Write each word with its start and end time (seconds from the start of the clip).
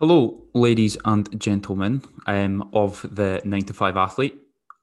Hello, 0.00 0.42
ladies 0.54 0.98
and 1.04 1.40
gentlemen 1.40 2.02
um, 2.26 2.68
of 2.72 3.06
the 3.14 3.40
9 3.44 3.62
to 3.66 3.72
5 3.72 3.96
athlete. 3.96 4.36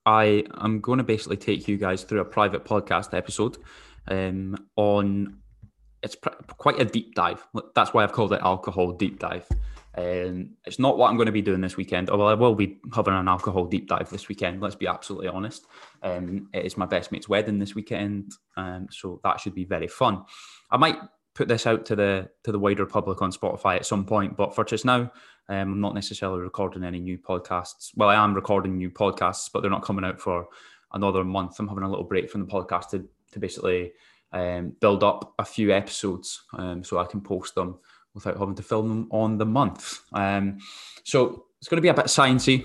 I 0.06 0.46
am 0.62 0.80
going 0.80 1.00
to 1.00 1.04
basically 1.04 1.36
take 1.36 1.68
you 1.68 1.76
guys 1.76 2.04
through 2.04 2.22
a 2.22 2.26
private 2.26 2.64
podcast 2.64 3.14
episode 3.14 3.58
um, 4.08 4.56
on 4.78 5.42
it's 6.02 6.16
pr- 6.16 6.30
quite 6.56 6.80
a 6.80 6.86
deep 6.86 7.14
dive. 7.14 7.46
That's 7.76 7.94
why 7.94 8.06
I've 8.06 8.14
called 8.14 8.32
it 8.32 8.40
alcohol 8.42 8.94
deep 8.94 9.20
dive. 9.20 9.46
Um, 9.98 10.52
it's 10.64 10.80
not 10.80 10.98
what 10.98 11.10
I'm 11.10 11.18
going 11.18 11.26
to 11.26 11.34
be 11.34 11.42
doing 11.42 11.60
this 11.60 11.76
weekend, 11.76 12.10
although 12.10 12.30
I 12.30 12.34
will 12.34 12.56
be 12.56 12.80
having 12.96 13.14
an 13.14 13.28
alcohol 13.28 13.66
deep 13.66 13.90
dive 13.90 14.10
this 14.10 14.30
weekend. 14.30 14.62
Let's 14.62 14.76
be 14.76 14.88
absolutely 14.88 15.28
honest. 15.28 15.66
Um, 16.04 16.48
it 16.54 16.66
is 16.66 16.78
my 16.78 16.86
best 16.86 17.12
mate's 17.12 17.28
wedding 17.28 17.60
this 17.60 17.76
weekend, 17.76 18.32
um, 18.56 18.88
so 18.90 19.20
that 19.26 19.42
should 19.42 19.56
be 19.56 19.66
very 19.66 19.90
fun. 19.90 20.24
I 20.72 20.78
might 20.78 21.00
put 21.34 21.48
this 21.48 21.66
out 21.66 21.86
to 21.86 21.96
the 21.96 22.30
to 22.44 22.52
the 22.52 22.60
wider 22.60 22.86
public 22.86 23.22
on 23.22 23.32
Spotify 23.32 23.76
at 23.76 23.86
some 23.86 24.06
point, 24.06 24.36
but 24.38 24.56
for 24.56 24.64
just 24.64 24.86
now, 24.86 25.12
um, 25.50 25.74
I'm 25.74 25.82
not 25.82 25.96
necessarily 25.96 26.42
recording 26.42 26.84
any 26.84 27.00
new 27.00 27.18
podcasts. 27.18 27.92
Well, 27.96 28.10
I 28.10 28.16
am 28.16 28.34
recording 28.34 28.78
new 28.78 28.90
podcasts, 28.90 29.50
but 29.52 29.62
they're 29.62 29.72
not 29.72 29.84
coming 29.84 30.06
out 30.06 30.20
for 30.20 30.48
another 30.94 31.24
month. 31.24 31.60
I'm 31.60 31.68
having 31.68 31.84
a 31.84 31.90
little 31.90 32.06
break 32.06 32.30
from 32.30 32.42
the 32.42 32.52
podcast 32.52 32.90
to 32.90 33.08
to 33.32 33.40
basically 33.40 33.94
um, 34.34 34.76
build 34.80 35.04
up 35.04 35.34
a 35.40 35.46
few 35.46 35.72
episodes 35.72 36.44
um, 36.54 36.84
so 36.84 36.98
I 36.98 37.06
can 37.06 37.22
post 37.22 37.56
them 37.56 37.80
without 38.14 38.38
having 38.38 38.56
to 38.56 38.64
film 38.64 38.90
them 38.90 39.08
on 39.12 39.38
the 39.38 39.46
month. 39.46 40.02
Um, 40.14 40.60
so 41.04 41.46
it's 41.60 41.70
going 41.70 41.78
to 41.78 41.82
be 41.82 41.88
a 41.88 41.94
bit 41.94 42.06
sciencey. 42.06 42.64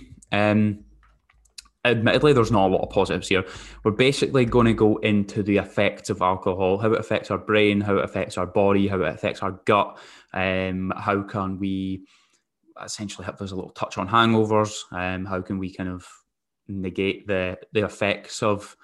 Admittedly, 1.90 2.32
there's 2.32 2.50
not 2.50 2.68
a 2.68 2.74
lot 2.74 2.82
of 2.82 2.90
positives 2.90 3.28
here. 3.28 3.44
We're 3.84 3.92
basically 3.92 4.44
going 4.44 4.66
to 4.66 4.74
go 4.74 4.96
into 4.98 5.42
the 5.42 5.58
effects 5.58 6.10
of 6.10 6.20
alcohol, 6.20 6.78
how 6.78 6.92
it 6.92 7.00
affects 7.00 7.30
our 7.30 7.38
brain, 7.38 7.80
how 7.80 7.96
it 7.96 8.04
affects 8.04 8.36
our 8.36 8.46
body, 8.46 8.88
how 8.88 9.00
it 9.02 9.14
affects 9.14 9.42
our 9.42 9.52
gut, 9.52 9.98
um, 10.32 10.92
how 10.96 11.22
can 11.22 11.58
we 11.58 12.06
essentially 12.84 13.24
have 13.24 13.38
there's 13.38 13.52
a 13.52 13.56
little 13.56 13.70
touch 13.70 13.98
on 13.98 14.08
hangovers, 14.08 14.82
um, 14.92 15.24
how 15.24 15.40
can 15.40 15.58
we 15.58 15.72
kind 15.72 15.88
of 15.88 16.06
negate 16.68 17.26
the 17.26 17.56
the 17.72 17.84
effects 17.84 18.42
of 18.42 18.76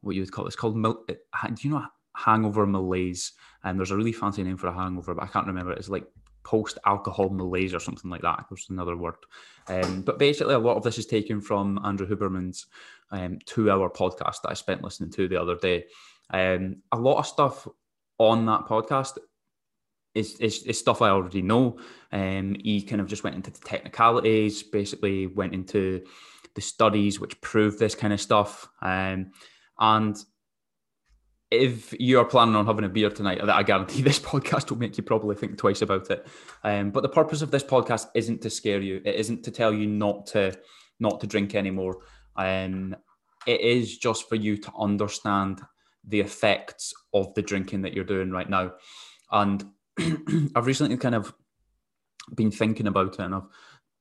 what 0.00 0.14
you 0.14 0.22
would 0.22 0.32
call 0.32 0.46
it's 0.46 0.56
called 0.56 0.74
do 0.74 1.16
you 1.60 1.70
know 1.70 1.84
hangover 2.14 2.66
malaise? 2.66 3.32
And 3.64 3.78
there's 3.78 3.90
a 3.90 3.96
really 3.96 4.12
fancy 4.12 4.42
name 4.42 4.56
for 4.56 4.66
a 4.66 4.72
hangover 4.72 5.14
but 5.14 5.24
I 5.24 5.28
can't 5.28 5.46
remember 5.46 5.72
it's 5.72 5.88
like 5.88 6.06
post 6.48 6.78
alcohol 6.86 7.28
malaise 7.28 7.74
or 7.74 7.78
something 7.78 8.10
like 8.10 8.22
that. 8.22 8.46
There's 8.48 8.70
another 8.70 8.96
word. 8.96 9.16
Um, 9.66 10.00
but 10.00 10.18
basically, 10.18 10.54
a 10.54 10.58
lot 10.58 10.78
of 10.78 10.82
this 10.82 10.96
is 10.96 11.04
taken 11.04 11.42
from 11.42 11.78
Andrew 11.84 12.08
Huberman's 12.08 12.66
um, 13.10 13.38
two 13.44 13.70
hour 13.70 13.90
podcast 13.90 14.40
that 14.42 14.50
I 14.50 14.54
spent 14.54 14.82
listening 14.82 15.10
to 15.10 15.28
the 15.28 15.38
other 15.38 15.56
day. 15.56 15.84
Um, 16.30 16.76
a 16.90 16.98
lot 16.98 17.18
of 17.18 17.26
stuff 17.26 17.68
on 18.16 18.46
that 18.46 18.62
podcast 18.62 19.18
is, 20.14 20.40
is, 20.40 20.62
is 20.62 20.78
stuff 20.78 21.02
I 21.02 21.10
already 21.10 21.42
know. 21.42 21.78
Um, 22.12 22.56
he 22.64 22.80
kind 22.80 23.02
of 23.02 23.08
just 23.08 23.24
went 23.24 23.36
into 23.36 23.50
the 23.50 23.60
technicalities, 23.60 24.62
basically 24.62 25.26
went 25.26 25.52
into 25.52 26.02
the 26.54 26.62
studies 26.62 27.20
which 27.20 27.38
prove 27.42 27.78
this 27.78 27.94
kind 27.94 28.14
of 28.14 28.22
stuff. 28.22 28.70
Um, 28.80 29.32
and 29.78 30.16
if 31.50 31.94
you 31.98 32.18
are 32.18 32.24
planning 32.24 32.54
on 32.54 32.66
having 32.66 32.84
a 32.84 32.88
beer 32.88 33.10
tonight, 33.10 33.40
I 33.42 33.62
guarantee 33.62 34.02
this 34.02 34.18
podcast 34.18 34.70
will 34.70 34.78
make 34.78 34.96
you 34.96 35.02
probably 35.02 35.36
think 35.36 35.56
twice 35.56 35.82
about 35.82 36.10
it. 36.10 36.26
Um, 36.64 36.90
but 36.90 37.02
the 37.02 37.08
purpose 37.08 37.42
of 37.42 37.50
this 37.50 37.64
podcast 37.64 38.06
isn't 38.14 38.42
to 38.42 38.50
scare 38.50 38.80
you. 38.80 39.00
It 39.04 39.14
isn't 39.14 39.44
to 39.44 39.50
tell 39.50 39.72
you 39.72 39.86
not 39.86 40.26
to 40.28 40.58
not 41.00 41.20
to 41.20 41.26
drink 41.26 41.54
anymore. 41.54 41.98
Um, 42.36 42.96
it 43.46 43.60
is 43.60 43.98
just 43.98 44.28
for 44.28 44.34
you 44.34 44.56
to 44.58 44.72
understand 44.78 45.62
the 46.04 46.20
effects 46.20 46.92
of 47.14 47.32
the 47.34 47.42
drinking 47.42 47.82
that 47.82 47.92
you're 47.92 48.04
doing 48.04 48.30
right 48.30 48.48
now. 48.48 48.72
And 49.30 49.64
I've 50.54 50.66
recently 50.66 50.96
kind 50.96 51.14
of 51.14 51.32
been 52.34 52.50
thinking 52.50 52.86
about 52.86 53.14
it, 53.14 53.20
and 53.20 53.34
I've 53.34 53.46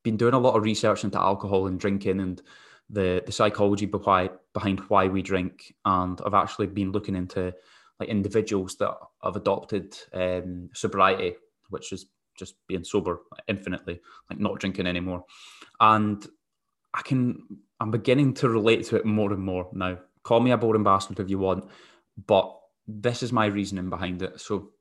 been 0.03 0.17
doing 0.17 0.33
a 0.33 0.39
lot 0.39 0.55
of 0.55 0.63
research 0.63 1.03
into 1.03 1.19
alcohol 1.19 1.67
and 1.67 1.79
drinking 1.79 2.19
and 2.19 2.41
the 2.89 3.21
the 3.25 3.31
psychology 3.31 3.85
behind 3.85 4.31
behind 4.53 4.79
why 4.87 5.07
we 5.07 5.21
drink, 5.21 5.73
and 5.85 6.19
I've 6.25 6.33
actually 6.33 6.67
been 6.67 6.91
looking 6.91 7.15
into 7.15 7.53
like 7.99 8.09
individuals 8.09 8.75
that 8.77 8.95
have 9.23 9.35
adopted 9.35 9.97
um, 10.13 10.69
sobriety, 10.73 11.35
which 11.69 11.91
is 11.91 12.05
just 12.37 12.55
being 12.67 12.83
sober 12.83 13.21
infinitely, 13.47 13.99
like 14.29 14.39
not 14.39 14.59
drinking 14.59 14.87
anymore, 14.87 15.25
and 15.79 16.25
I 16.93 17.01
can 17.01 17.43
I'm 17.79 17.91
beginning 17.91 18.33
to 18.35 18.49
relate 18.49 18.85
to 18.85 18.95
it 18.95 19.05
more 19.05 19.31
and 19.31 19.41
more 19.41 19.69
now. 19.73 19.97
Call 20.23 20.39
me 20.39 20.51
a 20.51 20.57
boring 20.57 20.83
bastard 20.83 21.19
if 21.19 21.29
you 21.29 21.39
want, 21.39 21.69
but 22.25 22.57
this 22.87 23.23
is 23.23 23.31
my 23.31 23.45
reasoning 23.45 23.89
behind 23.89 24.21
it. 24.21 24.39
So, 24.41 24.71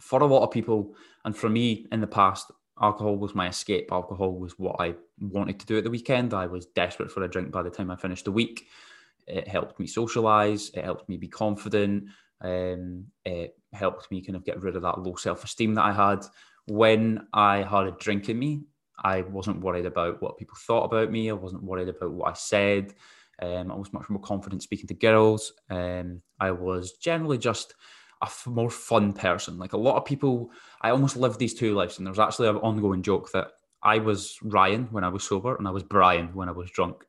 for 0.00 0.20
a 0.20 0.26
lot 0.26 0.42
of 0.42 0.50
people, 0.50 0.94
and 1.24 1.36
for 1.36 1.48
me 1.48 1.86
in 1.92 2.00
the 2.00 2.06
past, 2.06 2.50
alcohol 2.80 3.16
was 3.16 3.34
my 3.34 3.48
escape. 3.48 3.90
Alcohol 3.92 4.38
was 4.38 4.58
what 4.58 4.76
I 4.80 4.94
wanted 5.20 5.60
to 5.60 5.66
do 5.66 5.78
at 5.78 5.84
the 5.84 5.90
weekend. 5.90 6.34
I 6.34 6.46
was 6.46 6.66
desperate 6.66 7.10
for 7.10 7.22
a 7.22 7.28
drink 7.28 7.50
by 7.50 7.62
the 7.62 7.70
time 7.70 7.90
I 7.90 7.96
finished 7.96 8.24
the 8.24 8.32
week. 8.32 8.66
It 9.26 9.46
helped 9.46 9.78
me 9.78 9.86
socialize. 9.86 10.70
It 10.70 10.84
helped 10.84 11.08
me 11.08 11.16
be 11.16 11.28
confident. 11.28 12.04
Um, 12.40 13.06
it 13.24 13.56
helped 13.72 14.10
me 14.10 14.20
kind 14.20 14.36
of 14.36 14.44
get 14.44 14.60
rid 14.60 14.76
of 14.76 14.82
that 14.82 15.00
low 15.00 15.14
self 15.14 15.44
esteem 15.44 15.74
that 15.74 15.84
I 15.84 15.92
had. 15.92 16.24
When 16.66 17.26
I 17.32 17.62
had 17.62 17.86
a 17.86 17.92
drink 17.92 18.28
in 18.28 18.38
me, 18.38 18.62
I 19.02 19.22
wasn't 19.22 19.60
worried 19.60 19.86
about 19.86 20.22
what 20.22 20.38
people 20.38 20.56
thought 20.66 20.84
about 20.84 21.10
me. 21.10 21.30
I 21.30 21.34
wasn't 21.34 21.64
worried 21.64 21.88
about 21.88 22.12
what 22.12 22.30
I 22.30 22.34
said. 22.34 22.94
Um, 23.40 23.72
I 23.72 23.74
was 23.74 23.92
much 23.92 24.08
more 24.08 24.20
confident 24.20 24.62
speaking 24.62 24.86
to 24.88 24.94
girls. 24.94 25.52
Um, 25.70 26.22
I 26.38 26.50
was 26.52 26.92
generally 26.92 27.38
just 27.38 27.74
a 28.22 28.26
f- 28.26 28.46
more 28.46 28.70
fun 28.70 29.12
person. 29.12 29.58
Like 29.58 29.72
a 29.72 29.78
lot 29.78 29.96
of 29.96 30.04
people, 30.04 30.50
I 30.80 30.90
almost 30.90 31.16
lived 31.16 31.38
these 31.38 31.54
two 31.54 31.74
lives. 31.74 31.98
And 31.98 32.06
there 32.06 32.12
was 32.12 32.18
actually 32.18 32.48
an 32.48 32.56
ongoing 32.56 33.02
joke 33.02 33.32
that 33.32 33.48
I 33.82 33.98
was 33.98 34.38
Ryan 34.42 34.88
when 34.90 35.04
I 35.04 35.08
was 35.08 35.24
sober 35.24 35.56
and 35.56 35.66
I 35.66 35.72
was 35.72 35.82
Brian 35.82 36.28
when 36.34 36.48
I 36.48 36.52
was 36.52 36.70
drunk 36.70 37.04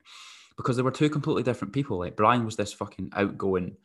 because 0.57 0.75
they 0.75 0.83
were 0.83 0.91
two 0.91 1.09
completely 1.09 1.43
different 1.43 1.73
people. 1.73 1.99
Like 1.99 2.15
Brian 2.15 2.45
was 2.45 2.55
this 2.55 2.73
fucking 2.73 3.11
outgoing 3.13 3.77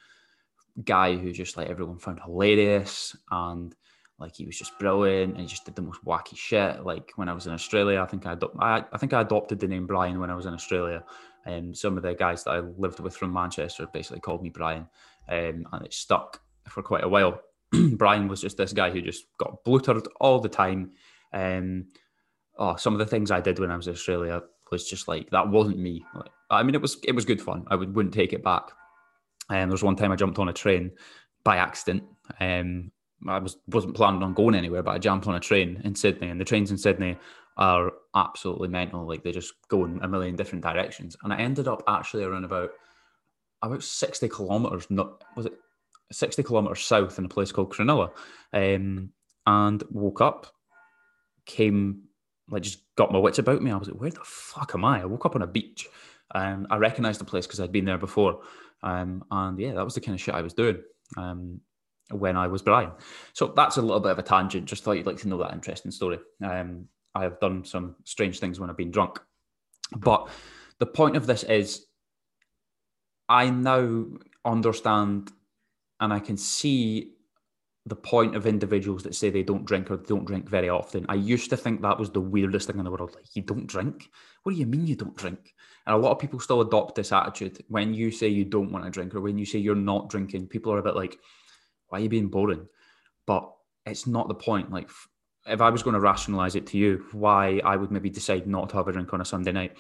guy 0.84 1.16
who 1.16 1.33
just 1.33 1.56
like 1.56 1.69
everyone 1.69 1.99
found 1.99 2.21
hilarious 2.25 3.15
and 3.31 3.75
like 4.19 4.37
he 4.37 4.47
was 4.47 4.59
just 4.59 4.78
brilliant 4.78 5.33
and 5.33 5.41
he 5.41 5.47
just 5.47 5.65
did 5.65 5.77
the 5.77 5.83
most 5.83 6.05
wacky 6.05 6.37
shit. 6.37 6.84
Like 6.84 7.12
when 7.16 7.28
I 7.28 7.34
was 7.34 7.47
in 7.47 7.53
Australia, 7.53 8.00
I 8.00 8.06
think 8.06 8.27
I, 8.27 8.37
I, 8.59 8.84
I 8.93 8.99
think 8.99 9.12
I 9.12 9.21
adopted 9.21 9.60
the 9.60 9.69
name 9.69 9.87
Brian 9.87 10.19
when 10.19 10.31
I 10.31 10.34
was 10.34 10.47
in 10.47 10.55
Australia. 10.55 11.05
And 11.45 11.77
some 11.77 11.97
of 11.97 12.03
the 12.03 12.15
guys 12.15 12.45
that 12.45 12.50
I 12.50 12.60
lived 12.60 13.00
with 13.00 13.16
from 13.16 13.33
Manchester 13.33 13.87
basically 13.93 14.21
called 14.21 14.43
me 14.43 14.50
Brian, 14.50 14.87
um, 15.28 15.66
and 15.72 15.84
it 15.84 15.95
stuck 15.95 16.41
for 16.71 16.83
quite 16.83 17.05
a 17.05 17.09
while. 17.09 17.41
Brian 17.93 18.29
was 18.29 18.41
just 18.41 18.56
this 18.56 18.73
guy 18.73 18.91
who 18.91 19.03
just 19.03 19.25
got 19.39 19.65
bluttered 19.65 20.06
all 20.21 20.41
the 20.41 20.49
time. 20.49 20.93
Um, 21.33 21.87
oh, 22.59 22.77
some 22.77 22.95
of 22.95 22.99
the 22.99 23.06
things 23.06 23.31
I 23.31 23.41
did 23.41 23.59
when 23.59 23.71
I 23.71 23.77
was 23.77 23.87
in 23.87 23.95
Australia 23.95 24.43
was 24.71 24.89
just 24.89 25.09
like 25.09 25.31
that 25.31 25.49
wasn't 25.49 25.78
me. 25.78 26.05
Like, 26.15 26.31
I 26.51 26.62
mean, 26.62 26.75
it 26.75 26.83
was 26.83 26.99
it 27.05 27.12
was 27.12 27.25
good 27.25 27.43
fun. 27.43 27.65
I 27.69 27.77
would 27.77 27.95
wouldn't 27.95 28.15
take 28.15 28.33
it 28.33 28.43
back. 28.43 28.71
And 29.51 29.62
um, 29.62 29.69
there 29.69 29.75
was 29.75 29.83
one 29.83 29.97
time 29.97 30.12
I 30.12 30.17
jumped 30.17 30.39
on 30.39 30.49
a 30.49 30.53
train 30.53 30.93
by 31.43 31.57
accident. 31.57 32.05
Um, 32.41 32.93
I 33.27 33.39
was 33.39 33.57
wasn't 33.67 33.97
planning 33.97 34.23
on 34.23 34.34
going 34.34 34.55
anywhere, 34.55 34.83
but 34.83 34.95
I 34.95 34.99
jumped 34.99 35.27
on 35.27 35.34
a 35.34 35.41
train 35.41 35.81
in 35.84 35.95
Sydney, 35.95 36.28
and 36.28 36.41
the 36.41 36.45
trains 36.45 36.71
in 36.71 36.78
Sydney 36.78 37.17
are 37.57 37.93
absolutely 38.15 38.69
mental. 38.69 39.07
Like 39.07 39.25
they 39.25 39.33
just 39.33 39.55
go 39.69 39.84
in 39.84 40.01
a 40.03 40.09
million 40.09 40.37
different 40.37 40.62
directions. 40.62 41.17
And 41.23 41.33
I 41.33 41.39
ended 41.39 41.67
up 41.67 41.83
actually 41.89 42.25
around 42.25 42.45
about 42.45 42.71
about 43.62 43.83
sixty 43.83 44.28
kilometers. 44.28 44.87
Not 44.91 45.25
was 45.37 45.47
it 45.47 45.55
60 46.13 46.43
kilometers 46.43 46.85
south 46.85 47.19
in 47.19 47.25
a 47.25 47.29
place 47.29 47.53
called 47.53 47.73
Cronulla, 47.73 48.11
um, 48.53 49.11
and 49.47 49.83
woke 49.91 50.21
up, 50.21 50.47
came, 51.47 52.03
like, 52.51 52.63
just 52.63 52.81
got 52.97 53.13
my 53.13 53.19
wits 53.19 53.39
about 53.39 53.63
me. 53.63 53.71
I 53.71 53.77
was 53.77 53.89
like, 53.89 54.01
where 54.01 54.11
the 54.11 54.21
fuck 54.25 54.73
am 54.75 54.85
I? 54.85 55.03
I 55.03 55.07
woke 55.07 55.27
up 55.27 55.37
on 55.37 55.43
a 55.43 55.47
beach. 55.47 55.87
and 56.35 56.67
I 56.71 56.77
recognized 56.77 57.21
the 57.21 57.25
place 57.25 57.47
because 57.47 57.61
I'd 57.61 57.73
been 57.73 57.87
there 57.87 57.99
before. 57.99 58.41
Um, 58.83 59.25
and 59.31 59.59
yeah, 59.59 59.75
that 59.75 59.85
was 59.85 59.95
the 59.95 60.01
kind 60.01 60.15
of 60.15 60.21
shit 60.21 60.35
I 60.35 60.43
was 60.43 60.53
doing 60.53 60.83
um, 61.17 61.61
when 62.11 62.37
I 62.37 62.47
was 62.47 62.63
Brian. 62.63 62.93
So 63.33 63.53
that's 63.57 63.77
a 63.77 63.83
little 63.83 64.01
bit 64.01 64.13
of 64.13 64.19
a 64.19 64.23
tangent. 64.23 64.67
Just 64.67 64.85
thought 64.85 64.93
you'd 64.93 65.07
like 65.07 65.19
to 65.19 65.28
know 65.28 65.39
that 65.39 65.53
interesting 65.53 65.91
story. 65.91 66.19
Um, 66.43 66.87
I 67.15 67.22
have 67.22 67.41
done 67.41 67.65
some 67.65 67.97
strange 68.04 68.39
things 68.39 68.61
when 68.61 68.71
I've 68.71 68.77
been 68.77 68.91
drunk. 68.91 69.21
But 69.97 70.28
the 70.78 70.87
point 70.87 71.16
of 71.16 71.27
this 71.27 71.43
is 71.45 71.87
I 73.28 73.51
now 73.51 74.04
understand 74.45 75.33
and 76.00 76.12
I 76.12 76.18
can 76.18 76.36
see 76.36 77.12
the 77.86 77.97
point 77.97 78.36
of 78.36 78.47
individuals 78.47 79.03
that 79.03 79.15
say 79.15 79.30
they 79.30 79.42
don't 79.42 79.65
drink 79.65 79.91
or 79.91 79.97
don't 79.97 80.27
drink 80.27 80.48
very 80.48 80.68
often. 80.68 81.06
I 81.09 81.15
used 81.15 81.50
to 81.50 81.56
think 81.56 81.80
that 81.80 81.98
was 81.98 82.10
the 82.10 82.21
weirdest 82.21 82.66
thing 82.66 82.78
in 82.78 82.84
the 82.84 82.91
world. 82.91 83.15
Like, 83.15 83.34
you 83.34 83.42
don't 83.42 83.66
drink? 83.66 84.10
What 84.42 84.53
do 84.53 84.59
you 84.59 84.66
mean 84.66 84.86
you 84.86 84.97
don't 84.97 85.16
drink? 85.16 85.54
And 85.86 85.97
a 85.97 85.98
lot 85.98 86.12
of 86.12 86.18
people 86.18 86.39
still 86.39 86.60
adopt 86.60 86.95
this 86.95 87.12
attitude. 87.12 87.65
When 87.68 87.95
you 87.95 88.10
say 88.10 88.28
you 88.28 88.45
don't 88.45 88.72
want 88.72 88.84
to 88.84 88.91
drink 88.91 89.15
or 89.15 89.21
when 89.21 89.39
you 89.39 89.47
say 89.47 89.59
you're 89.59 89.74
not 89.74 90.10
drinking, 90.10 90.48
people 90.48 90.72
are 90.72 90.78
a 90.78 90.83
bit 90.83 90.97
like, 90.97 91.18
why 91.89 91.98
are 91.98 92.03
you 92.03 92.09
being 92.10 92.28
boring? 92.28 92.68
But 93.27 93.51
it's 93.86 94.06
not 94.06 94.28
the 94.28 94.34
point. 94.34 94.71
Like, 94.71 94.91
if 95.47 95.62
I 95.62 95.71
was 95.71 95.83
going 95.83 95.94
to 95.94 96.01
rationalize 96.01 96.56
it 96.56 96.66
to 96.68 96.78
you, 96.78 97.06
why 97.12 97.60
I 97.65 97.77
would 97.77 97.91
maybe 97.91 98.10
decide 98.10 98.47
not 98.47 98.68
to 98.71 98.77
have 98.77 98.89
a 98.89 98.92
drink 98.92 99.15
on 99.15 99.22
a 99.22 99.24
Sunday 99.24 99.53
night, 99.53 99.78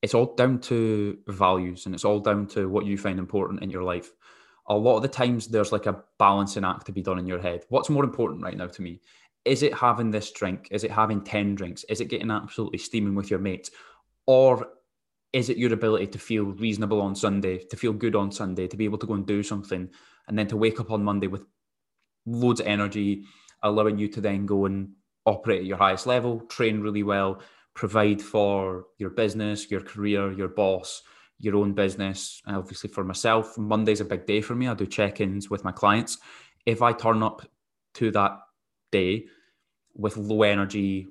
it's 0.00 0.14
all 0.14 0.34
down 0.34 0.58
to 0.60 1.18
values 1.26 1.84
and 1.84 1.94
it's 1.94 2.04
all 2.04 2.18
down 2.18 2.46
to 2.48 2.68
what 2.68 2.86
you 2.86 2.96
find 2.96 3.18
important 3.18 3.62
in 3.62 3.70
your 3.70 3.82
life 3.82 4.10
a 4.66 4.74
lot 4.74 4.96
of 4.96 5.02
the 5.02 5.08
times 5.08 5.48
there's 5.48 5.72
like 5.72 5.86
a 5.86 6.02
balancing 6.18 6.64
act 6.64 6.86
to 6.86 6.92
be 6.92 7.02
done 7.02 7.18
in 7.18 7.26
your 7.26 7.40
head. 7.40 7.64
What's 7.68 7.90
more 7.90 8.04
important 8.04 8.42
right 8.42 8.56
now 8.56 8.68
to 8.68 8.82
me? 8.82 9.00
is 9.44 9.62
it 9.62 9.74
having 9.74 10.10
this 10.10 10.30
drink? 10.30 10.68
Is 10.70 10.84
it 10.84 10.90
having 10.90 11.22
10 11.22 11.54
drinks? 11.54 11.84
Is 11.84 12.00
it 12.00 12.08
getting 12.08 12.30
absolutely 12.30 12.78
steaming 12.78 13.14
with 13.14 13.30
your 13.30 13.40
mates? 13.40 13.70
Or 14.26 14.68
is 15.32 15.48
it 15.48 15.56
your 15.56 15.72
ability 15.72 16.08
to 16.08 16.18
feel 16.18 16.44
reasonable 16.44 17.00
on 17.00 17.14
Sunday, 17.14 17.58
to 17.58 17.76
feel 17.76 17.92
good 17.92 18.14
on 18.14 18.30
Sunday, 18.30 18.68
to 18.68 18.76
be 18.76 18.84
able 18.84 18.98
to 18.98 19.06
go 19.06 19.14
and 19.14 19.26
do 19.26 19.42
something, 19.42 19.88
and 20.28 20.38
then 20.38 20.46
to 20.48 20.56
wake 20.56 20.78
up 20.78 20.90
on 20.90 21.02
Monday 21.02 21.26
with 21.26 21.42
loads 22.26 22.60
of 22.60 22.66
energy, 22.66 23.24
allowing 23.62 23.98
you 23.98 24.08
to 24.08 24.20
then 24.20 24.46
go 24.46 24.66
and 24.66 24.90
operate 25.26 25.60
at 25.60 25.66
your 25.66 25.76
highest 25.76 26.06
level, 26.06 26.40
train 26.42 26.80
really 26.80 27.02
well, 27.02 27.40
provide 27.74 28.20
for 28.20 28.86
your 28.98 29.10
business, 29.10 29.70
your 29.70 29.80
career, 29.80 30.30
your 30.32 30.48
boss, 30.48 31.02
your 31.42 31.56
own 31.56 31.72
business. 31.72 32.40
Uh, 32.46 32.58
obviously, 32.58 32.88
for 32.88 33.04
myself, 33.04 33.58
Monday's 33.58 34.00
a 34.00 34.04
big 34.04 34.26
day 34.26 34.40
for 34.40 34.54
me. 34.54 34.68
I 34.68 34.74
do 34.74 34.86
check 34.86 35.20
ins 35.20 35.50
with 35.50 35.64
my 35.64 35.72
clients. 35.72 36.18
If 36.64 36.80
I 36.82 36.92
turn 36.92 37.22
up 37.22 37.42
to 37.94 38.10
that 38.12 38.38
day 38.92 39.26
with 39.94 40.16
low 40.16 40.42
energy, 40.44 41.08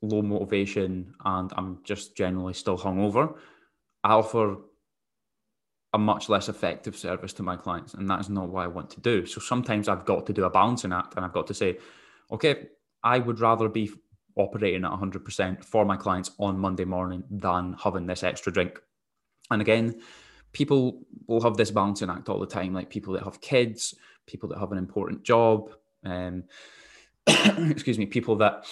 low 0.00 0.22
motivation, 0.22 1.12
and 1.24 1.52
I'm 1.56 1.80
just 1.84 2.16
generally 2.16 2.54
still 2.54 2.78
hungover, 2.78 3.36
I 4.02 4.12
offer 4.12 4.56
a 5.92 5.98
much 5.98 6.28
less 6.28 6.48
effective 6.48 6.96
service 6.96 7.34
to 7.34 7.42
my 7.42 7.56
clients. 7.56 7.94
And 7.94 8.08
that 8.08 8.20
is 8.20 8.30
not 8.30 8.48
what 8.48 8.64
I 8.64 8.68
want 8.68 8.90
to 8.90 9.00
do. 9.00 9.26
So 9.26 9.40
sometimes 9.40 9.88
I've 9.88 10.06
got 10.06 10.24
to 10.26 10.32
do 10.32 10.44
a 10.44 10.50
balancing 10.50 10.92
act 10.92 11.16
and 11.16 11.24
I've 11.24 11.32
got 11.32 11.48
to 11.48 11.54
say, 11.54 11.78
okay, 12.32 12.68
I 13.02 13.18
would 13.18 13.40
rather 13.40 13.68
be 13.68 13.90
operating 14.36 14.84
at 14.84 14.92
100% 14.92 15.64
for 15.64 15.84
my 15.84 15.96
clients 15.96 16.30
on 16.38 16.58
Monday 16.58 16.84
morning 16.84 17.24
than 17.30 17.76
having 17.82 18.06
this 18.06 18.22
extra 18.22 18.52
drink. 18.52 18.80
And 19.50 19.60
again, 19.60 20.00
people 20.52 21.02
will 21.26 21.42
have 21.42 21.56
this 21.56 21.70
balancing 21.70 22.10
act 22.10 22.28
all 22.28 22.40
the 22.40 22.46
time, 22.46 22.74
like 22.74 22.90
people 22.90 23.14
that 23.14 23.24
have 23.24 23.40
kids, 23.40 23.94
people 24.26 24.48
that 24.50 24.58
have 24.58 24.72
an 24.72 24.78
important 24.78 25.22
job, 25.22 25.70
um, 26.04 26.44
excuse 27.26 27.98
me, 27.98 28.06
people 28.06 28.36
that 28.36 28.64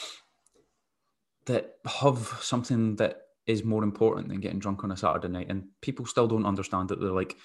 that 1.47 1.77
have 1.87 2.39
something 2.43 2.97
that 2.97 3.23
is 3.47 3.65
more 3.65 3.83
important 3.83 4.29
than 4.29 4.41
getting 4.41 4.59
drunk 4.59 4.85
on 4.85 4.93
a 4.93 4.97
Saturday 4.97 5.29
night. 5.29 5.47
And 5.49 5.65
people 5.81 6.05
still 6.05 6.29
don't 6.29 6.45
understand 6.45 6.91
that 6.91 7.01
they're 7.01 7.11
like, 7.11 7.37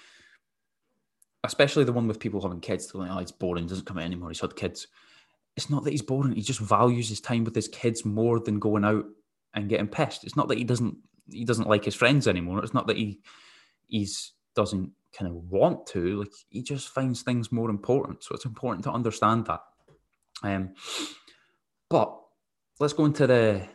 especially 1.46 1.86
the 1.86 1.94
one 1.94 2.08
with 2.08 2.20
people 2.20 2.42
having 2.42 2.60
kids, 2.60 2.92
they're 2.92 3.02
like, 3.02 3.12
oh, 3.12 3.20
it's 3.20 3.32
boring, 3.32 3.66
doesn't 3.66 3.86
come 3.86 3.98
out 3.98 4.04
anymore. 4.04 4.30
He's 4.30 4.42
had 4.42 4.58
kids. 4.58 4.88
It's 5.56 5.70
not 5.70 5.86
that 5.86 5.92
he's 5.92 6.02
boring. 6.02 6.34
He 6.34 6.42
just 6.42 6.60
values 6.60 7.08
his 7.08 7.22
time 7.22 7.46
with 7.46 7.56
his 7.56 7.70
kids 7.70 8.04
more 8.04 8.40
than 8.40 8.60
going 8.60 8.84
out 8.84 9.06
and 9.54 9.70
getting 9.70 9.88
pissed. 9.88 10.26
It's 10.26 10.36
not 10.36 10.50
that 10.50 10.58
he 10.58 10.66
doesn't 10.66 10.98
he 11.30 11.46
doesn't 11.46 11.70
like 11.70 11.86
his 11.86 11.96
friends 11.96 12.28
anymore. 12.28 12.64
It's 12.64 12.74
not 12.74 12.88
that 12.88 12.98
he 12.98 13.20
he's 13.88 14.34
doesn't 14.56 14.92
kind 15.18 15.30
of 15.30 15.36
want 15.36 15.88
to. 15.88 16.20
Like 16.22 16.32
he 16.50 16.64
just 16.64 16.90
finds 16.90 17.22
things 17.22 17.52
more 17.52 17.70
important. 17.70 18.24
So 18.24 18.36
it's 18.36 18.46
important 18.46 18.84
to 18.86 18.92
understand 18.92 19.46
that. 19.46 19.62
Um, 20.44 20.74
but 21.90 22.20
let's 22.80 22.94
go 22.94 23.06
into 23.06 23.28
the 23.28 23.68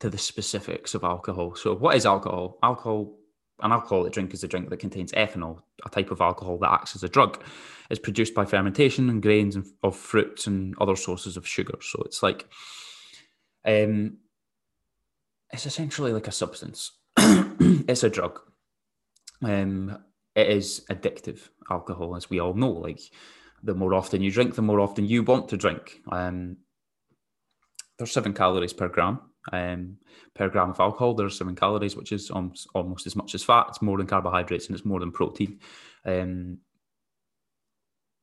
to 0.00 0.10
the 0.10 0.18
specifics 0.18 0.94
of 0.94 1.04
alcohol. 1.04 1.54
So 1.54 1.74
what 1.74 1.96
is 1.96 2.06
alcohol? 2.06 2.58
Alcohol 2.62 3.14
an 3.60 3.72
alcoholic 3.72 4.12
drink 4.12 4.34
is 4.34 4.42
a 4.42 4.48
drink 4.48 4.68
that 4.70 4.78
contains 4.78 5.12
ethanol, 5.12 5.60
a 5.84 5.88
type 5.88 6.10
of 6.10 6.20
alcohol 6.20 6.58
that 6.58 6.72
acts 6.72 6.96
as 6.96 7.02
a 7.02 7.08
drug. 7.08 7.42
It's 7.88 8.00
produced 8.00 8.34
by 8.34 8.44
fermentation 8.44 9.08
and 9.08 9.22
grains 9.22 9.56
of 9.82 9.96
fruits 9.96 10.46
and 10.46 10.74
other 10.80 10.96
sources 10.96 11.36
of 11.36 11.46
sugar. 11.46 11.78
So 11.80 12.02
it's 12.04 12.22
like, 12.22 12.48
um, 13.64 14.18
it's 15.54 15.66
essentially 15.66 16.12
like 16.12 16.26
a 16.26 16.32
substance. 16.32 16.90
it's 17.16 18.02
a 18.02 18.10
drug. 18.10 18.40
Um, 19.42 19.96
it 20.34 20.48
is 20.48 20.84
addictive 20.90 21.48
alcohol, 21.70 22.16
as 22.16 22.28
we 22.28 22.40
all 22.40 22.54
know. 22.54 22.72
Like 22.72 23.00
the 23.62 23.74
more 23.74 23.94
often 23.94 24.20
you 24.20 24.32
drink, 24.32 24.56
the 24.56 24.62
more 24.62 24.80
often 24.80 25.06
you 25.06 25.22
want 25.22 25.48
to 25.50 25.56
drink. 25.56 26.00
Um, 26.10 26.56
there's 27.98 28.10
seven 28.10 28.34
calories 28.34 28.72
per 28.72 28.88
gram. 28.88 29.20
Um, 29.52 29.98
per 30.34 30.48
gram 30.48 30.70
of 30.70 30.80
alcohol, 30.80 31.14
there's 31.14 31.38
seven 31.38 31.54
calories, 31.54 31.94
which 31.94 32.10
is 32.10 32.30
almost, 32.30 32.66
almost 32.74 33.06
as 33.06 33.14
much 33.14 33.36
as 33.36 33.44
fat. 33.44 33.66
It's 33.68 33.82
more 33.82 33.98
than 33.98 34.08
carbohydrates 34.08 34.66
and 34.66 34.76
it's 34.76 34.84
more 34.84 34.98
than 34.98 35.12
protein. 35.12 35.60
Um, 36.04 36.58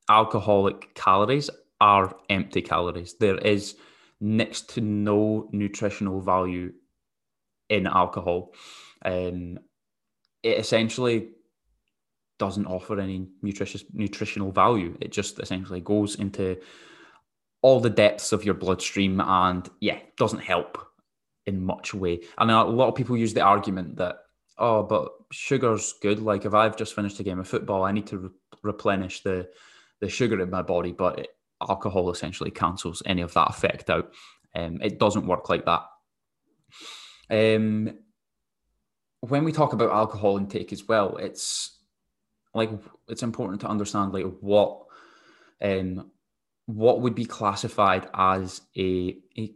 alcoholic 0.10 0.94
calories 0.95 1.50
are 1.80 2.13
empty 2.30 2.62
calories. 2.62 3.16
There 3.19 3.38
is 3.38 3.77
next 4.19 4.72
to 4.72 4.81
no 4.81 5.48
nutritional 5.54 6.19
value 6.19 6.74
in 7.71 7.88
alcohol. 7.88 8.53
Um, 9.03 9.57
it 10.44 10.59
essentially 10.59 11.29
doesn't 12.38 12.65
offer 12.65 13.00
any 13.00 13.27
nutritious 13.41 13.83
nutritional 13.94 14.51
value. 14.51 14.97
It 15.00 15.12
just 15.12 15.39
essentially 15.39 15.79
goes 15.79 16.15
into 16.15 16.57
all 17.62 17.79
the 17.79 17.89
depths 17.89 18.31
of 18.31 18.44
your 18.44 18.56
bloodstream 18.56 19.21
and 19.21 19.69
yeah, 19.79 20.00
doesn't 20.18 20.39
help 20.39 20.77
in 21.45 21.63
much 21.63 21.94
way. 21.94 22.21
And 22.38 22.51
a 22.51 22.63
lot 22.63 22.89
of 22.89 22.95
people 22.95 23.15
use 23.15 23.33
the 23.33 23.41
argument 23.41 23.97
that 23.97 24.17
oh, 24.57 24.83
but 24.83 25.12
sugar's 25.31 25.94
good. 26.01 26.19
Like 26.19 26.45
if 26.45 26.53
I've 26.53 26.77
just 26.77 26.94
finished 26.94 27.19
a 27.19 27.24
game 27.24 27.39
of 27.39 27.47
football, 27.47 27.83
I 27.83 27.91
need 27.91 28.07
to 28.07 28.17
re- 28.17 28.29
replenish 28.63 29.21
the 29.21 29.50
the 30.01 30.09
sugar 30.09 30.41
in 30.41 30.50
my 30.50 30.62
body, 30.62 30.91
but 30.91 31.19
it, 31.19 31.29
alcohol 31.62 32.09
essentially 32.09 32.51
cancels 32.51 33.03
any 33.06 33.21
of 33.21 33.33
that 33.33 33.50
effect 33.50 33.89
out. 33.89 34.12
Um, 34.56 34.81
it 34.81 35.00
doesn't 35.00 35.27
work 35.27 35.47
like 35.50 35.65
that. 35.65 35.83
Um, 37.31 37.98
when 39.22 39.44
we 39.44 39.51
talk 39.51 39.74
about 39.74 39.92
alcohol 39.92 40.38
intake 40.38 40.74
as 40.74 40.88
well, 40.88 41.18
it's 41.18 41.78
like 42.54 42.69
it's 43.07 43.24
important 43.24 43.62
to 43.62 43.68
understand 43.68 44.13
like 44.13 44.25
what 44.42 44.83
um 45.62 46.12
what 46.66 47.01
would 47.01 47.16
be 47.16 47.25
classified 47.25 48.07
as 48.13 48.62
a, 48.78 49.18
a 49.38 49.51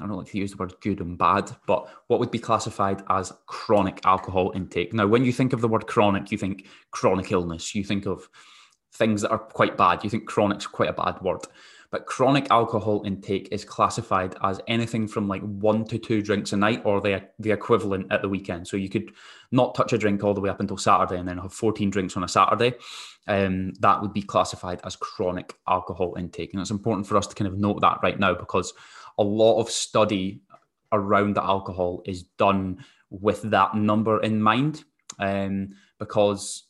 I 0.00 0.06
don't 0.06 0.16
like 0.16 0.28
to 0.28 0.38
use 0.38 0.52
the 0.52 0.56
word 0.56 0.74
good 0.80 1.00
and 1.00 1.18
bad, 1.18 1.50
but 1.66 1.88
what 2.06 2.20
would 2.20 2.30
be 2.30 2.38
classified 2.38 3.02
as 3.10 3.32
chronic 3.46 4.00
alcohol 4.04 4.52
intake. 4.54 4.92
Now, 4.92 5.06
when 5.06 5.24
you 5.24 5.32
think 5.32 5.52
of 5.52 5.60
the 5.60 5.68
word 5.68 5.86
chronic, 5.86 6.30
you 6.30 6.38
think 6.38 6.66
chronic 6.90 7.32
illness, 7.32 7.74
you 7.74 7.84
think 7.84 8.06
of 8.06 8.28
things 8.92 9.22
that 9.22 9.30
are 9.30 9.38
quite 9.38 9.76
bad. 9.76 10.04
You 10.04 10.10
think 10.10 10.26
chronic's 10.26 10.66
quite 10.66 10.90
a 10.90 10.92
bad 10.92 11.20
word. 11.20 11.42
But 11.90 12.04
chronic 12.04 12.48
alcohol 12.50 13.02
intake 13.06 13.48
is 13.50 13.64
classified 13.64 14.36
as 14.42 14.60
anything 14.68 15.08
from 15.08 15.26
like 15.26 15.40
one 15.40 15.84
to 15.86 15.98
two 15.98 16.20
drinks 16.20 16.52
a 16.52 16.56
night 16.56 16.82
or 16.84 17.00
the, 17.00 17.22
the 17.38 17.50
equivalent 17.50 18.12
at 18.12 18.20
the 18.20 18.28
weekend. 18.28 18.68
So 18.68 18.76
you 18.76 18.90
could 18.90 19.10
not 19.52 19.74
touch 19.74 19.94
a 19.94 19.98
drink 19.98 20.22
all 20.22 20.34
the 20.34 20.40
way 20.42 20.50
up 20.50 20.60
until 20.60 20.76
Saturday 20.76 21.18
and 21.18 21.26
then 21.26 21.38
have 21.38 21.52
14 21.52 21.88
drinks 21.88 22.14
on 22.16 22.24
a 22.24 22.28
Saturday. 22.28 22.74
Um, 23.26 23.72
that 23.80 24.02
would 24.02 24.12
be 24.12 24.20
classified 24.20 24.82
as 24.84 24.96
chronic 24.96 25.54
alcohol 25.66 26.14
intake. 26.18 26.52
And 26.52 26.60
it's 26.60 26.70
important 26.70 27.06
for 27.06 27.16
us 27.16 27.26
to 27.26 27.34
kind 27.34 27.48
of 27.50 27.58
note 27.58 27.80
that 27.80 28.00
right 28.02 28.18
now 28.18 28.34
because 28.34 28.74
a 29.16 29.22
lot 29.22 29.58
of 29.58 29.70
study 29.70 30.42
around 30.92 31.36
the 31.36 31.44
alcohol 31.44 32.02
is 32.04 32.22
done 32.22 32.84
with 33.08 33.40
that 33.50 33.74
number 33.74 34.20
in 34.22 34.42
mind. 34.42 34.84
Um, 35.18 35.70
because 35.98 36.67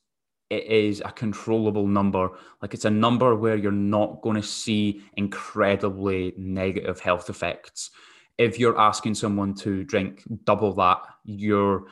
it 0.50 0.64
is 0.64 1.02
a 1.04 1.12
controllable 1.12 1.86
number. 1.86 2.30
Like 2.62 2.74
it's 2.74 2.84
a 2.84 2.90
number 2.90 3.34
where 3.34 3.56
you're 3.56 3.72
not 3.72 4.22
going 4.22 4.36
to 4.36 4.42
see 4.42 5.02
incredibly 5.16 6.34
negative 6.36 7.00
health 7.00 7.28
effects. 7.28 7.90
If 8.38 8.58
you're 8.58 8.78
asking 8.78 9.14
someone 9.14 9.54
to 9.56 9.84
drink 9.84 10.22
double 10.44 10.72
that, 10.74 11.02
you're 11.24 11.84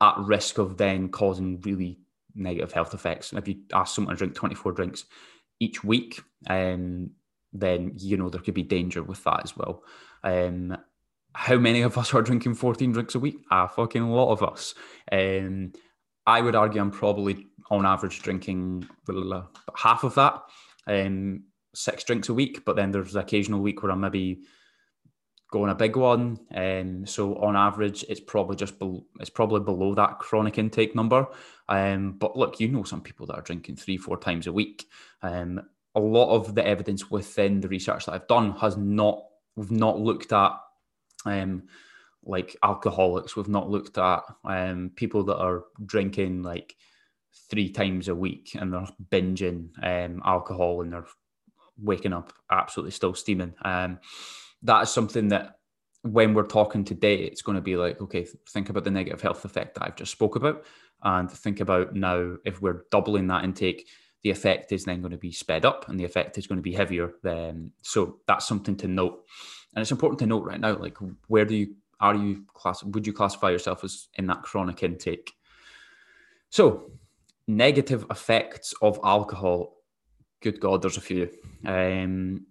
at 0.00 0.18
risk 0.18 0.58
of 0.58 0.76
then 0.76 1.08
causing 1.08 1.60
really 1.62 1.98
negative 2.34 2.72
health 2.72 2.94
effects. 2.94 3.32
And 3.32 3.38
if 3.38 3.48
you 3.48 3.56
ask 3.72 3.94
someone 3.94 4.14
to 4.14 4.18
drink 4.18 4.34
24 4.34 4.72
drinks 4.72 5.04
each 5.58 5.82
week, 5.82 6.20
um, 6.48 7.10
then 7.52 7.92
you 7.96 8.16
know 8.16 8.28
there 8.28 8.42
could 8.42 8.54
be 8.54 8.62
danger 8.62 9.02
with 9.02 9.24
that 9.24 9.40
as 9.42 9.56
well. 9.56 9.82
Um, 10.22 10.76
how 11.32 11.56
many 11.56 11.82
of 11.82 11.98
us 11.98 12.14
are 12.14 12.22
drinking 12.22 12.54
14 12.54 12.92
drinks 12.92 13.14
a 13.14 13.18
week? 13.18 13.38
A 13.50 13.68
fucking 13.68 14.08
lot 14.08 14.32
of 14.32 14.42
us. 14.42 14.74
Um, 15.10 15.72
I 16.26 16.40
would 16.40 16.56
argue 16.56 16.80
I'm 16.80 16.90
probably 16.90 17.46
on 17.70 17.86
average 17.86 18.20
drinking 18.22 18.88
half 19.74 20.04
of 20.04 20.14
that, 20.14 20.42
um, 20.86 21.44
six 21.74 22.04
drinks 22.04 22.28
a 22.28 22.34
week. 22.34 22.64
But 22.64 22.76
then 22.76 22.90
there's 22.90 23.14
an 23.14 23.20
occasional 23.20 23.60
week 23.60 23.82
where 23.82 23.92
I'm 23.92 24.00
maybe 24.00 24.42
going 25.50 25.70
a 25.70 25.74
big 25.74 25.96
one. 25.96 26.38
Um, 26.54 27.06
so 27.06 27.36
on 27.36 27.56
average, 27.56 28.04
it's 28.08 28.20
probably 28.20 28.56
just 28.56 28.78
be- 28.78 29.04
it's 29.20 29.30
probably 29.30 29.60
below 29.60 29.94
that 29.94 30.18
chronic 30.18 30.58
intake 30.58 30.94
number. 30.94 31.26
Um, 31.68 32.12
but 32.18 32.36
look, 32.36 32.60
you 32.60 32.68
know 32.68 32.82
some 32.84 33.00
people 33.00 33.26
that 33.26 33.36
are 33.36 33.42
drinking 33.42 33.76
three, 33.76 33.96
four 33.96 34.18
times 34.18 34.46
a 34.46 34.52
week. 34.52 34.86
Um, 35.22 35.60
a 35.94 36.00
lot 36.00 36.34
of 36.34 36.54
the 36.54 36.66
evidence 36.66 37.10
within 37.10 37.60
the 37.60 37.68
research 37.68 38.06
that 38.06 38.12
I've 38.12 38.28
done 38.28 38.52
has 38.52 38.76
not 38.76 39.22
we've 39.56 39.70
not 39.70 39.98
looked 39.98 40.32
at 40.32 40.52
um, 41.24 41.64
like 42.22 42.56
alcoholics. 42.62 43.36
We've 43.36 43.48
not 43.48 43.70
looked 43.70 43.98
at 43.98 44.22
um, 44.44 44.90
people 44.94 45.24
that 45.24 45.38
are 45.38 45.64
drinking 45.84 46.42
like 46.42 46.76
three 47.50 47.70
times 47.70 48.08
a 48.08 48.14
week 48.14 48.56
and 48.58 48.72
they're 48.72 48.88
binging 49.10 49.68
um, 49.82 50.22
alcohol 50.24 50.82
and 50.82 50.92
they're 50.92 51.06
waking 51.80 52.12
up 52.12 52.32
absolutely 52.50 52.90
still 52.90 53.14
steaming. 53.14 53.54
Um, 53.62 53.98
that 54.62 54.82
is 54.82 54.90
something 54.90 55.28
that 55.28 55.58
when 56.02 56.34
we're 56.34 56.46
talking 56.46 56.84
today, 56.84 57.16
it's 57.16 57.42
going 57.42 57.56
to 57.56 57.62
be 57.62 57.76
like, 57.76 58.00
okay, 58.00 58.26
think 58.50 58.70
about 58.70 58.84
the 58.84 58.90
negative 58.90 59.20
health 59.20 59.44
effect 59.44 59.74
that 59.74 59.84
I've 59.84 59.96
just 59.96 60.12
spoke 60.12 60.36
about, 60.36 60.64
and 61.02 61.30
think 61.30 61.60
about 61.60 61.94
now 61.94 62.36
if 62.44 62.62
we're 62.62 62.84
doubling 62.90 63.26
that 63.28 63.44
intake, 63.44 63.88
the 64.22 64.30
effect 64.30 64.72
is 64.72 64.84
then 64.84 65.02
going 65.02 65.12
to 65.12 65.18
be 65.18 65.32
sped 65.32 65.64
up 65.64 65.88
and 65.88 66.00
the 66.00 66.04
effect 66.04 66.38
is 66.38 66.46
going 66.46 66.58
to 66.58 66.62
be 66.62 66.72
heavier. 66.72 67.12
Then, 67.22 67.72
so 67.82 68.18
that's 68.26 68.46
something 68.46 68.76
to 68.78 68.88
note. 68.88 69.24
And 69.74 69.82
it's 69.82 69.92
important 69.92 70.18
to 70.20 70.26
note 70.26 70.44
right 70.44 70.60
now, 70.60 70.76
like 70.76 70.96
where 71.28 71.44
do 71.44 71.54
you 71.54 71.74
are 72.00 72.14
you 72.14 72.44
class 72.52 72.82
would 72.82 73.06
you 73.06 73.12
classify 73.12 73.50
yourself 73.50 73.84
as 73.84 74.08
in 74.14 74.26
that 74.26 74.42
chronic 74.42 74.82
intake? 74.82 75.32
So 76.50 76.90
negative 77.46 78.04
effects 78.10 78.74
of 78.82 78.98
alcohol. 79.04 79.76
Good 80.42 80.60
God, 80.60 80.82
there's 80.82 80.96
a 80.96 81.00
few. 81.00 81.30
Um, 81.64 82.46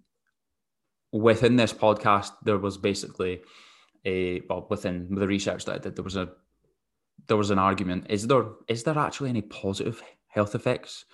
within 1.12 1.56
this 1.56 1.72
podcast, 1.72 2.32
there 2.42 2.58
was 2.58 2.78
basically 2.78 3.42
a 4.04 4.40
well 4.48 4.66
within 4.70 5.14
the 5.14 5.26
research 5.26 5.64
that 5.64 5.74
I 5.74 5.78
did, 5.78 5.96
there 5.96 6.04
was 6.04 6.16
a 6.16 6.30
there 7.28 7.36
was 7.36 7.50
an 7.50 7.58
argument. 7.58 8.06
Is 8.08 8.26
there 8.26 8.46
is 8.68 8.84
there 8.84 8.98
actually 8.98 9.30
any 9.30 9.42
positive 9.42 10.02
health 10.28 10.54
effects 10.54 11.04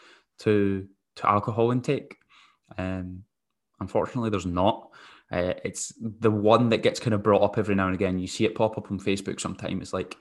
to 0.41 0.87
to 1.17 1.29
alcohol 1.29 1.71
intake? 1.73 2.17
Um, 2.79 3.25
unfortunately, 3.81 4.31
there's 4.31 4.47
not. 4.47 4.91
Uh, 5.31 5.55
it's 5.65 5.95
the 5.99 6.31
one 6.31 6.69
that 6.69 6.83
gets 6.83 7.01
kind 7.01 7.15
of 7.15 7.23
brought 7.23 7.43
up 7.43 7.57
every 7.57 7.75
now 7.75 7.87
and 7.87 7.95
again. 7.95 8.19
You 8.19 8.27
see 8.27 8.45
it 8.45 8.55
pop 8.55 8.77
up 8.77 8.91
on 8.91 9.01
Facebook 9.01 9.41
sometimes. 9.41 9.83
It's 9.83 9.93
like 9.95 10.17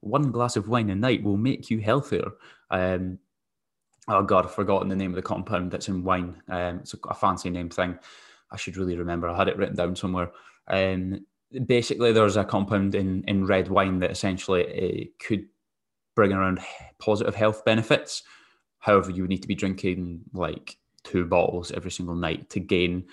one 0.00 0.30
glass 0.30 0.56
of 0.56 0.68
wine 0.68 0.90
a 0.90 0.94
night 0.94 1.22
will 1.22 1.36
make 1.36 1.70
you 1.70 1.80
healthier. 1.80 2.30
Um, 2.70 3.18
oh 4.08 4.22
God, 4.22 4.46
I've 4.46 4.54
forgotten 4.54 4.88
the 4.88 4.96
name 4.96 5.10
of 5.10 5.16
the 5.16 5.22
compound 5.22 5.70
that's 5.70 5.88
in 5.88 6.04
wine. 6.04 6.40
Um, 6.48 6.80
it's 6.80 6.94
a, 6.94 7.14
fancy 7.14 7.50
name 7.50 7.70
thing. 7.70 7.98
I 8.50 8.56
should 8.56 8.76
really 8.76 8.96
remember. 8.96 9.28
I 9.28 9.36
had 9.36 9.48
it 9.48 9.56
written 9.56 9.76
down 9.76 9.96
somewhere. 9.96 10.30
Um, 10.68 11.26
basically, 11.66 12.12
there's 12.12 12.36
a 12.36 12.44
compound 12.44 12.94
in, 12.94 13.24
in 13.26 13.46
red 13.46 13.68
wine 13.68 13.98
that 14.00 14.10
essentially 14.10 15.10
uh, 15.10 15.24
could 15.24 15.46
bring 16.14 16.32
around 16.32 16.60
positive 16.98 17.34
health 17.34 17.64
benefits. 17.64 18.22
However, 18.78 19.10
you 19.10 19.22
would 19.22 19.30
need 19.30 19.42
to 19.42 19.48
be 19.48 19.54
drinking 19.54 20.22
like 20.32 20.76
two 21.02 21.24
bottles 21.24 21.72
every 21.72 21.90
single 21.90 22.14
night 22.14 22.50
to 22.50 22.60
gain 22.60 23.04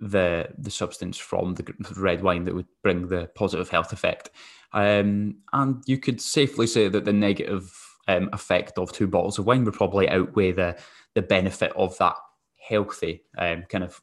the 0.00 0.48
the 0.58 0.70
substance 0.70 1.18
from 1.18 1.54
the 1.54 1.74
red 1.96 2.22
wine 2.22 2.44
that 2.44 2.54
would 2.54 2.66
bring 2.82 3.08
the 3.08 3.30
positive 3.34 3.68
health 3.68 3.92
effect. 3.92 4.30
Um, 4.74 5.36
and 5.52 5.82
you 5.86 5.98
could 5.98 6.20
safely 6.20 6.66
say 6.66 6.88
that 6.88 7.04
the 7.04 7.12
negative 7.12 7.72
um, 8.08 8.28
effect 8.32 8.76
of 8.76 8.92
two 8.92 9.06
bottles 9.06 9.38
of 9.38 9.46
wine 9.46 9.64
would 9.64 9.74
probably 9.74 10.08
outweigh 10.08 10.52
the 10.52 10.76
the 11.14 11.22
benefit 11.22 11.72
of 11.76 11.96
that 11.98 12.16
healthy 12.60 13.22
um, 13.38 13.62
kind 13.68 13.84
of 13.84 14.02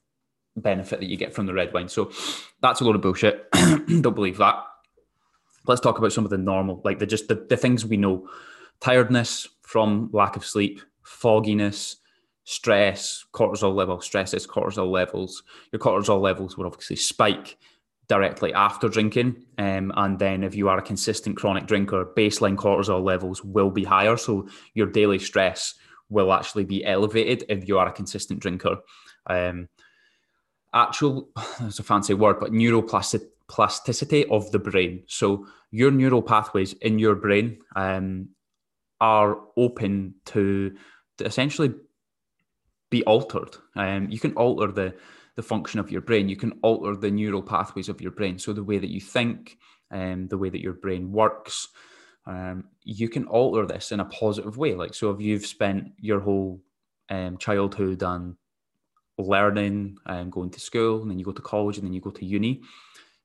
benefit 0.56 1.02
that 1.02 1.10
you 1.10 1.18
get 1.18 1.34
from 1.34 1.46
the 1.46 1.54
red 1.54 1.74
wine. 1.74 1.90
So 1.90 2.12
that's 2.62 2.80
a 2.80 2.86
lot 2.86 2.96
of 2.96 3.02
bullshit. 3.02 3.52
Don't 3.54 4.16
believe 4.16 4.38
that. 4.38 4.64
Let's 5.68 5.82
talk 5.82 5.98
about 5.98 6.14
some 6.14 6.24
of 6.24 6.32
the 6.32 6.38
normal, 6.38 6.82
like 6.86 7.00
the 7.00 7.06
just 7.06 7.28
the, 7.28 7.46
the 7.50 7.58
things 7.58 7.86
we 7.86 7.98
know: 7.98 8.30
tiredness 8.80 9.48
from 9.62 10.10
lack 10.14 10.38
of 10.38 10.46
sleep, 10.46 10.82
fogginess, 11.04 11.98
stress, 12.46 13.26
cortisol 13.34 13.76
level, 13.76 14.00
stresses, 14.00 14.48
cortisol 14.48 14.90
levels. 14.90 15.44
Your 15.74 15.80
cortisol 15.80 16.22
levels 16.22 16.58
will 16.58 16.66
obviously 16.66 16.96
spike 16.96 17.58
directly 18.12 18.54
after 18.54 18.90
drinking. 18.90 19.42
Um, 19.58 19.94
and 19.96 20.20
then 20.20 20.44
if 20.44 20.54
you 20.54 20.68
are 20.68 20.78
a 20.78 20.82
consistent 20.82 21.38
chronic 21.38 21.66
drinker, 21.66 22.04
baseline 22.18 22.58
cortisol 22.58 23.02
levels 23.02 23.42
will 23.42 23.72
be 23.72 23.86
higher. 23.86 24.18
So 24.18 24.50
your 24.74 24.88
daily 24.88 25.18
stress 25.18 25.76
will 26.10 26.34
actually 26.34 26.66
be 26.66 26.84
elevated 26.84 27.46
if 27.48 27.70
you 27.70 27.80
are 27.80 27.88
a 27.88 27.94
consistent 27.94 28.42
drinker. 28.42 28.80
Um, 29.28 29.70
actual, 30.74 31.30
that's 31.62 31.80
a 31.80 31.84
fancy 31.84 32.14
word, 32.14 32.38
but 32.42 32.52
neuroplasticity 32.52 34.30
of 34.30 34.52
the 34.52 34.60
brain. 34.60 35.04
So 35.08 35.48
your 35.72 35.90
neural 35.90 36.22
pathways 36.22 36.74
in 36.74 37.00
your 37.00 37.16
brain 37.16 37.60
um, 37.78 38.32
are 39.00 39.38
open 39.56 40.16
to, 40.26 40.76
essentially 41.22 41.72
be 42.90 43.06
altered. 43.06 43.56
Um, 43.76 44.10
you 44.10 44.20
can 44.20 44.34
alter 44.34 44.70
the 44.70 44.96
the 45.36 45.44
function 45.44 45.80
of 45.80 45.92
your 45.92 46.02
brain. 46.02 46.30
You 46.30 46.36
can 46.36 46.54
alter 46.62 46.96
the 46.96 47.12
neural 47.12 47.42
pathways 47.42 47.90
of 47.90 48.02
your 48.02 48.12
brain. 48.12 48.38
So 48.38 48.54
the 48.54 48.64
way 48.64 48.78
that 48.78 48.90
you 48.90 49.02
think, 49.02 49.58
um, 49.92 50.28
the 50.28 50.38
way 50.38 50.50
that 50.50 50.62
your 50.62 50.74
brain 50.74 51.12
works, 51.12 51.68
um, 52.26 52.66
you 52.84 53.10
can 53.10 53.26
alter 53.26 53.66
this 53.66 53.92
in 53.92 54.00
a 54.00 54.06
positive 54.06 54.58
way. 54.58 54.76
Like 54.76 54.94
so, 54.94 55.10
if 55.12 55.22
you've 55.22 55.46
spent 55.46 55.92
your 55.98 56.20
whole 56.20 56.62
um, 57.10 57.38
childhood 57.38 58.04
and 58.04 58.36
learning 59.18 59.98
and 60.06 60.32
going 60.32 60.52
to 60.52 60.60
school, 60.60 61.02
and 61.02 61.10
then 61.10 61.20
you 61.20 61.26
go 61.26 61.32
to 61.32 61.42
college, 61.42 61.78
and 61.78 61.86
then 61.86 61.94
you 61.94 62.02
go 62.02 62.12
to 62.12 62.26
uni, 62.26 62.62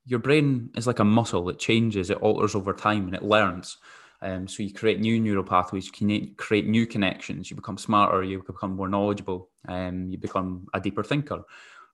your 0.04 0.18
brain 0.18 0.70
is 0.76 0.86
like 0.86 0.98
a 0.98 1.04
muscle. 1.04 1.48
It 1.48 1.58
changes, 1.58 2.10
it 2.10 2.18
alters 2.18 2.54
over 2.54 2.72
time, 2.72 3.06
and 3.06 3.14
it 3.14 3.22
learns. 3.22 3.76
Um, 4.22 4.48
so 4.48 4.62
you 4.62 4.72
create 4.72 4.98
new 4.98 5.20
neural 5.20 5.44
pathways, 5.44 5.86
you 5.86 5.92
can 5.92 6.34
create 6.36 6.66
new 6.66 6.86
connections, 6.86 7.50
you 7.50 7.56
become 7.56 7.76
smarter, 7.76 8.22
you 8.22 8.42
become 8.42 8.74
more 8.74 8.88
knowledgeable, 8.88 9.50
um, 9.68 10.10
you 10.10 10.16
become 10.16 10.66
a 10.72 10.80
deeper 10.80 11.04
thinker. 11.04 11.42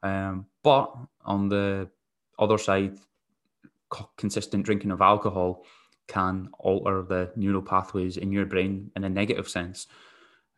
Um, 0.03 0.47
but 0.63 0.95
on 1.25 1.49
the 1.49 1.89
other 2.39 2.59
side, 2.59 2.99
consistent 4.17 4.65
drinking 4.65 4.91
of 4.91 5.01
alcohol 5.01 5.65
can 6.09 6.49
alter 6.59 7.03
the 7.03 7.31
neural 7.37 7.63
pathways 7.63 8.17
in 8.17 8.33
your 8.33 8.47
brain 8.47 8.91
in 8.97 9.05
a 9.05 9.09
negative 9.09 9.49
sense, 9.49 9.87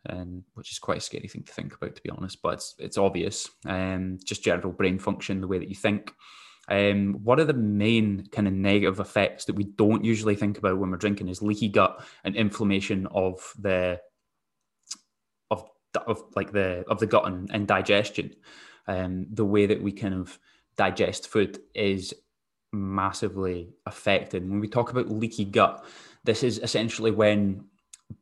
um, 0.09 0.43
which 0.55 0.71
is 0.71 0.79
quite 0.79 0.97
a 0.97 1.01
scary 1.01 1.27
thing 1.27 1.43
to 1.43 1.53
think 1.53 1.73
about, 1.73 1.95
to 1.95 2.01
be 2.01 2.09
honest. 2.09 2.41
But 2.41 2.55
it's 2.55 2.75
it's 2.79 2.97
obvious. 2.97 3.49
Um, 3.65 4.19
just 4.23 4.43
general 4.43 4.73
brain 4.73 4.99
function, 4.99 5.41
the 5.41 5.47
way 5.47 5.59
that 5.59 5.69
you 5.69 5.75
think. 5.75 6.13
Um, 6.67 7.19
what 7.23 7.39
are 7.39 7.45
the 7.45 7.53
main 7.53 8.25
kind 8.31 8.47
of 8.47 8.53
negative 8.53 8.99
effects 8.99 9.45
that 9.45 9.55
we 9.55 9.65
don't 9.65 10.03
usually 10.03 10.35
think 10.35 10.57
about 10.57 10.79
when 10.79 10.89
we're 10.89 10.97
drinking? 10.97 11.29
Is 11.29 11.41
leaky 11.41 11.69
gut 11.69 12.03
and 12.23 12.35
inflammation 12.35 13.07
of 13.07 13.53
the 13.59 14.01
of 15.51 15.69
of 16.07 16.23
like 16.35 16.51
the 16.51 16.83
of 16.89 16.99
the 16.99 17.07
gut 17.07 17.25
and, 17.27 17.49
and 17.53 17.67
digestion. 17.67 18.35
Um, 18.87 19.27
the 19.31 19.45
way 19.45 19.65
that 19.65 19.81
we 19.81 19.91
kind 19.91 20.13
of 20.13 20.37
digest 20.77 21.27
food 21.27 21.59
is 21.73 22.13
massively 22.71 23.73
affected. 23.85 24.47
When 24.47 24.59
we 24.59 24.67
talk 24.67 24.91
about 24.91 25.09
leaky 25.09 25.45
gut, 25.45 25.85
this 26.23 26.43
is 26.43 26.59
essentially 26.59 27.11
when 27.11 27.65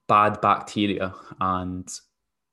bad 0.08 0.40
bacteria 0.42 1.14
and 1.40 1.88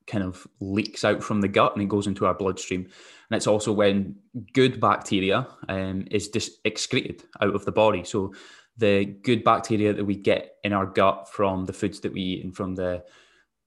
kind 0.06 0.24
of 0.24 0.46
leaks 0.60 1.04
out 1.04 1.22
from 1.22 1.40
the 1.40 1.48
gut 1.48 1.74
and 1.74 1.82
it 1.82 1.88
goes 1.88 2.06
into 2.06 2.26
our 2.26 2.34
bloodstream. 2.34 2.80
And 2.80 3.36
it's 3.36 3.46
also 3.46 3.72
when 3.72 4.16
good 4.52 4.80
bacteria 4.80 5.46
um, 5.68 6.06
is 6.10 6.28
dis- 6.28 6.58
excreted 6.64 7.24
out 7.40 7.54
of 7.54 7.64
the 7.64 7.72
body. 7.72 8.02
So 8.04 8.34
the 8.76 9.04
good 9.04 9.44
bacteria 9.44 9.92
that 9.92 10.04
we 10.04 10.16
get 10.16 10.56
in 10.64 10.72
our 10.72 10.86
gut 10.86 11.28
from 11.30 11.66
the 11.66 11.72
foods 11.72 12.00
that 12.00 12.12
we 12.12 12.20
eat 12.20 12.44
and 12.44 12.56
from 12.56 12.74
the 12.74 13.04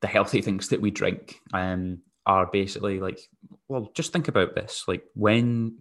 the 0.02 0.08
healthy 0.08 0.42
things 0.48 0.68
that 0.70 0.82
we 0.82 0.92
drink 0.92 1.40
um, 1.54 2.00
are 2.26 2.48
basically 2.52 3.00
like, 3.00 3.20
well, 3.68 3.92
just 3.94 4.14
think 4.14 4.28
about 4.28 4.56
this. 4.56 4.86
Like 4.88 5.04
when 5.16 5.80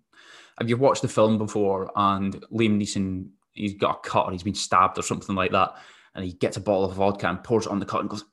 have 0.59 0.69
you 0.69 0.77
watched 0.77 1.03
the 1.03 1.09
film 1.09 1.39
before 1.39 1.91
and 1.97 2.35
Liam 2.53 2.81
Neeson 2.81 3.29
he's 3.53 3.75
got 3.75 3.97
a 3.97 4.09
cut 4.09 4.27
or 4.27 4.33
he's 4.33 4.43
been 4.43 4.55
stabbed 4.55 4.99
or 4.99 5.03
something 5.03 5.37
like 5.37 5.53
that, 5.53 5.75
and 6.15 6.25
he 6.25 6.33
gets 6.33 6.57
a 6.57 6.61
bottle 6.61 6.85
of 6.85 6.95
vodka 6.95 7.29
and 7.29 7.43
pours 7.43 7.67
it 7.67 7.73
on 7.73 7.79
the 7.79 7.87
cut 7.87 8.01
and 8.01 8.11
goes 8.11 8.25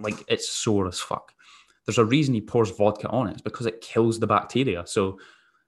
like 0.00 0.22
it's 0.28 0.48
sore 0.48 0.86
as 0.86 1.00
fuck 1.00 1.32
there's 1.88 1.96
a 1.96 2.04
reason 2.04 2.34
he 2.34 2.42
pours 2.42 2.70
vodka 2.70 3.08
on 3.08 3.28
it. 3.28 3.32
It's 3.32 3.40
because 3.40 3.64
it 3.64 3.80
kills 3.80 4.20
the 4.20 4.26
bacteria. 4.26 4.84
So 4.86 5.18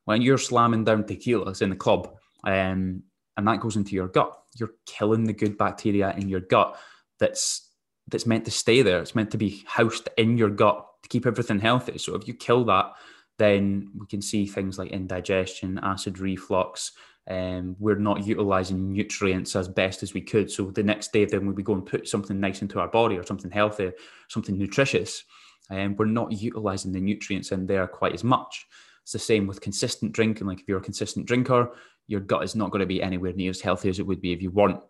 when 0.05 0.21
you're 0.21 0.37
slamming 0.37 0.85
down 0.85 1.05
tequilas 1.05 1.63
in 1.63 1.71
the 1.71 1.77
club, 1.77 2.15
um, 2.45 3.05
and 3.39 3.49
that 3.49 3.61
goes 3.61 3.77
into 3.77 3.95
your 3.95 4.09
gut, 4.09 4.31
you're 4.55 4.75
killing 4.85 5.25
the 5.25 5.33
good 5.33 5.57
bacteria 5.57 6.15
in 6.19 6.29
your 6.29 6.41
gut. 6.41 6.79
That's 7.19 7.67
that's 8.09 8.27
meant 8.27 8.45
to 8.45 8.51
stay 8.51 8.83
there. 8.83 9.01
It's 9.01 9.15
meant 9.15 9.31
to 9.31 9.39
be 9.39 9.63
housed 9.67 10.11
in 10.19 10.37
your 10.37 10.51
gut 10.51 10.87
keep 11.11 11.27
everything 11.27 11.61
healthy. 11.61 11.99
So 11.99 12.15
if 12.15 12.27
you 12.27 12.35
kill 12.35 12.65
that, 12.65 12.93
then 13.39 13.91
we 13.99 14.07
can 14.07 14.23
see 14.23 14.47
things 14.47 14.79
like 14.79 14.91
indigestion, 14.91 15.79
acid 15.83 16.19
reflux. 16.19 16.93
Um, 17.29 17.77
we're 17.79 17.97
not 17.97 18.27
utilizing 18.27 18.93
nutrients 18.93 19.55
as 19.55 19.69
best 19.69 20.03
as 20.03 20.15
we 20.15 20.23
could. 20.23 20.51
So 20.51 20.71
the 20.71 20.83
next 20.83 21.13
day, 21.13 21.27
then 21.27 21.55
we 21.55 21.63
go 21.63 21.75
and 21.75 21.85
put 21.85 22.09
something 22.09 22.41
nice 22.41 22.63
into 22.63 22.81
our 22.81 22.89
body 22.89 23.19
or 23.19 23.25
something 23.25 23.51
healthy, 23.51 23.93
something 24.29 24.57
nutritious 24.57 25.25
and 25.71 25.97
we're 25.97 26.05
not 26.07 26.33
utilizing 26.33 26.93
the 26.93 27.01
nutrients 27.01 27.53
in 27.53 27.67
there 27.67 27.87
quite 27.87 28.13
as 28.13 28.25
much. 28.25 28.67
It's 29.03 29.13
the 29.13 29.19
same 29.19 29.47
with 29.47 29.61
consistent 29.61 30.13
drinking. 30.13 30.47
Like 30.47 30.61
if 30.61 30.69
you're 30.69 30.79
a 30.79 30.83
consistent 30.83 31.27
drinker, 31.27 31.71
your 32.09 32.21
gut 32.21 32.43
is 32.43 32.57
not 32.57 32.71
going 32.71 32.81
to 32.81 32.87
be 32.87 33.03
anywhere 33.03 33.33
near 33.33 33.51
as 33.51 33.61
healthy 33.61 33.89
as 33.89 33.99
it 33.99 34.07
would 34.07 34.21
be 34.21 34.33
if 34.33 34.43
you 34.43 34.51
weren't. 34.51 34.81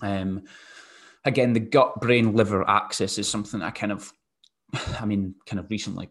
Um, 0.00 0.44
again, 1.24 1.52
the 1.52 1.60
gut 1.60 2.00
brain 2.00 2.34
liver 2.34 2.68
axis 2.68 3.18
is 3.18 3.28
something 3.28 3.62
I 3.62 3.70
kind 3.70 3.92
of, 3.92 4.12
I 5.00 5.04
mean, 5.04 5.34
kind 5.46 5.60
of 5.60 5.70
recently 5.70 6.08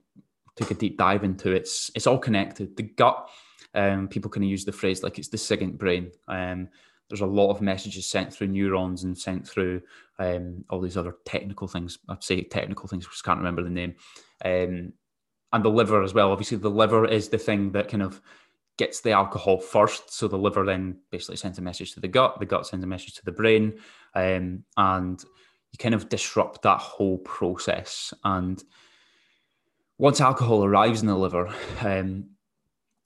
took 0.56 0.72
a 0.72 0.76
deep 0.76 0.98
dive 0.98 1.24
into. 1.24 1.52
It's 1.52 1.92
it's 1.96 2.08
all 2.08 2.20
connected. 2.20 2.76
The 2.78 2.84
gut, 2.84 3.30
um, 3.74 4.08
people 4.08 4.30
can 4.30 4.44
use 4.44 4.66
the 4.66 4.72
phrase 4.72 5.04
like 5.04 5.18
it's 5.18 5.30
the 5.30 5.38
second 5.38 5.78
brain. 5.78 6.12
Um, 6.28 6.70
there's 7.10 7.22
a 7.22 7.26
lot 7.26 7.52
of 7.52 7.62
messages 7.62 8.08
sent 8.08 8.34
through 8.34 8.48
neurons 8.48 9.04
and 9.04 9.18
sent 9.18 9.46
through 9.46 9.82
um, 10.18 10.64
all 10.70 10.80
these 10.80 10.96
other 10.96 11.16
technical 11.26 11.68
things. 11.68 12.00
I'd 12.08 12.24
say 12.24 12.42
technical 12.42 12.88
things, 12.88 13.06
just 13.06 13.26
can't 13.26 13.40
remember 13.40 13.64
the 13.64 13.70
name. 13.70 13.96
Um, 14.46 14.94
and 15.54 15.66
the 15.66 15.70
liver 15.70 16.02
as 16.04 16.14
well. 16.14 16.32
Obviously, 16.32 16.58
the 16.58 16.70
liver 16.70 17.06
is 17.06 17.28
the 17.28 17.38
thing 17.38 17.74
that 17.74 17.90
kind 17.90 18.04
of 18.04 18.22
gets 18.78 19.02
the 19.02 19.12
alcohol 19.12 19.60
first. 19.60 20.14
So 20.14 20.30
the 20.30 20.38
liver 20.38 20.66
then 20.66 21.00
basically 21.12 21.36
sends 21.36 21.58
a 21.58 21.62
message 21.62 21.94
to 21.94 22.00
the 22.00 22.08
gut. 22.08 22.40
The 22.40 22.46
gut 22.46 22.66
sends 22.66 22.84
a 22.84 22.88
message 22.88 23.16
to 23.16 23.26
the 23.26 23.34
brain, 23.34 23.74
um, 24.16 24.64
and 24.78 25.22
you 25.72 25.78
kind 25.78 25.96
of 25.96 26.10
disrupt 26.10 26.62
that 26.64 26.80
whole 26.80 27.18
process. 27.20 28.14
And 28.24 28.62
once 29.98 30.20
alcohol 30.20 30.64
arrives 30.64 31.02
in 31.02 31.08
the 31.08 31.16
liver, 31.16 31.54
um, 31.82 32.32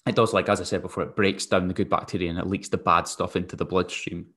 it 0.07 0.15
does 0.15 0.33
like 0.33 0.49
as 0.49 0.61
I 0.61 0.63
said 0.63 0.81
before, 0.81 1.03
it 1.03 1.15
breaks 1.15 1.45
down 1.45 1.67
the 1.67 1.73
good 1.73 1.89
bacteria 1.89 2.29
and 2.29 2.39
it 2.39 2.47
leaks 2.47 2.69
the 2.69 2.77
bad 2.77 3.07
stuff 3.07 3.35
into 3.35 3.55
the 3.55 3.65
bloodstream. 3.65 4.27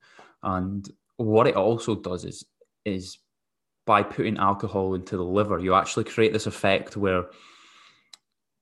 And 0.43 0.89
what 1.17 1.47
it 1.47 1.55
also 1.55 1.95
does 1.95 2.25
is 2.25 2.45
is 2.85 3.17
by 3.85 4.03
putting 4.03 4.37
alcohol 4.37 4.93
into 4.93 5.17
the 5.17 5.23
liver, 5.23 5.59
you 5.59 5.73
actually 5.73 6.03
create 6.03 6.31
this 6.31 6.47
effect 6.47 6.95
where 6.95 7.25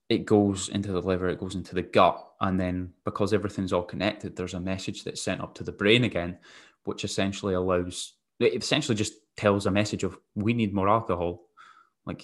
it 0.10 0.26
goes 0.26 0.70
into 0.70 0.92
the 0.92 1.02
liver, 1.02 1.28
it 1.28 1.40
goes 1.40 1.56
into 1.56 1.76
the 1.76 1.82
gut, 1.82 2.26
and 2.40 2.60
then 2.60 2.94
because 3.04 3.34
everything's 3.34 3.74
all 3.74 3.84
connected, 3.84 4.36
there's 4.36 4.54
a 4.54 4.60
message 4.60 5.04
that's 5.04 5.22
sent 5.22 5.42
up 5.42 5.54
to 5.56 5.64
the 5.64 5.72
brain 5.72 6.06
again, 6.06 6.38
which 6.86 7.04
essentially 7.04 7.56
allows 7.56 8.14
it 8.40 8.64
essentially 8.64 8.96
just 8.96 9.14
tells 9.36 9.66
a 9.66 9.72
message 9.72 10.04
of 10.04 10.18
we 10.36 10.54
need 10.54 10.74
more 10.74 10.90
alcohol. 10.90 11.44
Like 12.06 12.24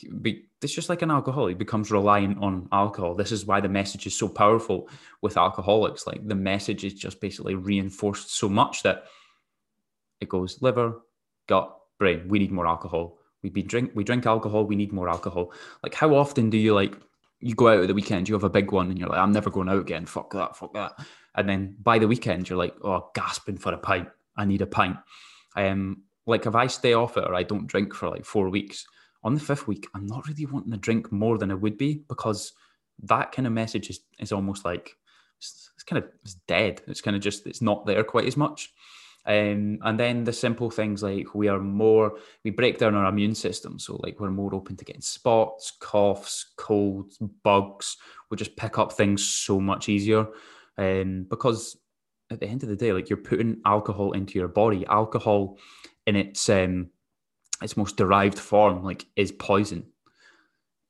it's 0.61 0.73
just 0.73 0.87
like 0.87 1.01
an 1.01 1.11
alcoholic 1.11 1.57
becomes 1.57 1.91
reliant 1.91 2.41
on 2.41 2.69
alcohol. 2.71 3.15
This 3.15 3.33
is 3.33 3.45
why 3.45 3.59
the 3.59 3.69
message 3.69 4.07
is 4.07 4.17
so 4.17 4.29
powerful 4.29 4.87
with 5.21 5.37
alcoholics. 5.37 6.07
Like 6.07 6.25
the 6.25 6.35
message 6.35 6.85
is 6.85 6.93
just 6.93 7.19
basically 7.19 7.55
reinforced 7.55 8.33
so 8.33 8.47
much 8.47 8.83
that 8.83 9.05
it 10.21 10.29
goes 10.29 10.61
liver, 10.61 11.01
gut, 11.47 11.75
brain. 11.99 12.27
We 12.29 12.39
need 12.39 12.51
more 12.51 12.67
alcohol. 12.67 13.17
We 13.41 13.49
be 13.49 13.61
drink 13.61 13.91
we 13.93 14.05
drink 14.05 14.25
alcohol. 14.25 14.65
We 14.65 14.77
need 14.77 14.93
more 14.93 15.09
alcohol. 15.09 15.51
Like 15.83 15.93
how 15.93 16.15
often 16.15 16.49
do 16.49 16.57
you 16.57 16.73
like 16.73 16.95
you 17.43 17.55
go 17.55 17.67
out 17.67 17.81
at 17.81 17.87
the 17.87 17.93
weekend, 17.93 18.29
you 18.29 18.35
have 18.35 18.45
a 18.45 18.49
big 18.49 18.71
one, 18.71 18.89
and 18.89 18.97
you're 18.97 19.09
like, 19.09 19.19
I'm 19.19 19.33
never 19.33 19.49
going 19.49 19.67
out 19.67 19.81
again. 19.81 20.05
Fuck 20.05 20.31
that, 20.31 20.55
fuck 20.55 20.73
that. 20.75 20.93
And 21.35 21.49
then 21.49 21.75
by 21.81 21.99
the 21.99 22.07
weekend, 22.07 22.47
you're 22.47 22.57
like, 22.57 22.73
oh, 22.83 23.09
gasping 23.13 23.57
for 23.57 23.73
a 23.73 23.77
pint. 23.77 24.07
I 24.37 24.45
need 24.45 24.61
a 24.61 24.65
pint. 24.65 24.95
Um, 25.55 26.03
like 26.25 26.45
if 26.45 26.55
I 26.55 26.67
stay 26.67 26.93
off 26.93 27.17
it 27.17 27.25
or 27.25 27.35
I 27.35 27.43
don't 27.43 27.67
drink 27.67 27.93
for 27.93 28.09
like 28.09 28.25
four 28.25 28.49
weeks, 28.49 28.85
on 29.23 29.33
the 29.33 29.39
fifth 29.39 29.67
week, 29.67 29.87
I'm 29.95 30.05
not 30.05 30.27
really 30.27 30.45
wanting 30.45 30.71
to 30.71 30.77
drink 30.77 31.11
more 31.11 31.37
than 31.37 31.51
I 31.51 31.55
would 31.55 31.77
be 31.77 32.03
because 32.09 32.53
that 33.03 33.31
kind 33.31 33.47
of 33.47 33.53
message 33.53 33.89
is, 33.89 34.01
is 34.19 34.31
almost 34.31 34.65
like 34.65 34.95
it's, 35.39 35.71
it's 35.75 35.83
kind 35.83 36.03
of 36.03 36.09
it's 36.23 36.35
dead. 36.47 36.81
It's 36.87 37.01
kind 37.01 37.15
of 37.15 37.21
just 37.21 37.47
it's 37.47 37.61
not 37.61 37.85
there 37.85 38.03
quite 38.03 38.25
as 38.25 38.37
much. 38.37 38.73
Um, 39.25 39.79
and 39.83 39.97
then 39.97 40.25
the 40.25 40.33
simple 40.33 40.69
things 40.69 41.01
like 41.01 41.33
we 41.33 41.47
are 41.47 41.59
more, 41.59 42.17
we 42.43 42.51
break 42.51 42.77
down 42.77 42.95
our 42.95 43.07
immune 43.07 43.35
system. 43.35 43.79
So, 43.79 43.97
like, 44.03 44.19
we're 44.19 44.31
more 44.31 44.53
open 44.53 44.75
to 44.75 44.85
getting 44.85 45.01
spots, 45.01 45.71
coughs, 45.79 46.51
colds, 46.57 47.17
bugs. 47.43 47.95
We 48.29 48.35
just 48.35 48.57
pick 48.57 48.77
up 48.77 48.91
things 48.91 49.25
so 49.25 49.61
much 49.61 49.87
easier. 49.87 50.27
Um, 50.77 51.25
because 51.29 51.77
at 52.33 52.39
the 52.39 52.47
end 52.47 52.63
of 52.63 52.69
the 52.69 52.75
day, 52.75 52.91
like, 52.91 53.09
you're 53.09 53.17
putting 53.17 53.61
alcohol 53.65 54.11
into 54.11 54.37
your 54.37 54.47
body. 54.47 54.85
Alcohol 54.87 55.57
in 56.05 56.15
its, 56.15 56.49
um, 56.49 56.89
its 57.61 57.77
most 57.77 57.95
derived 57.95 58.39
form, 58.39 58.83
like, 58.83 59.05
is 59.15 59.31
poison. 59.31 59.85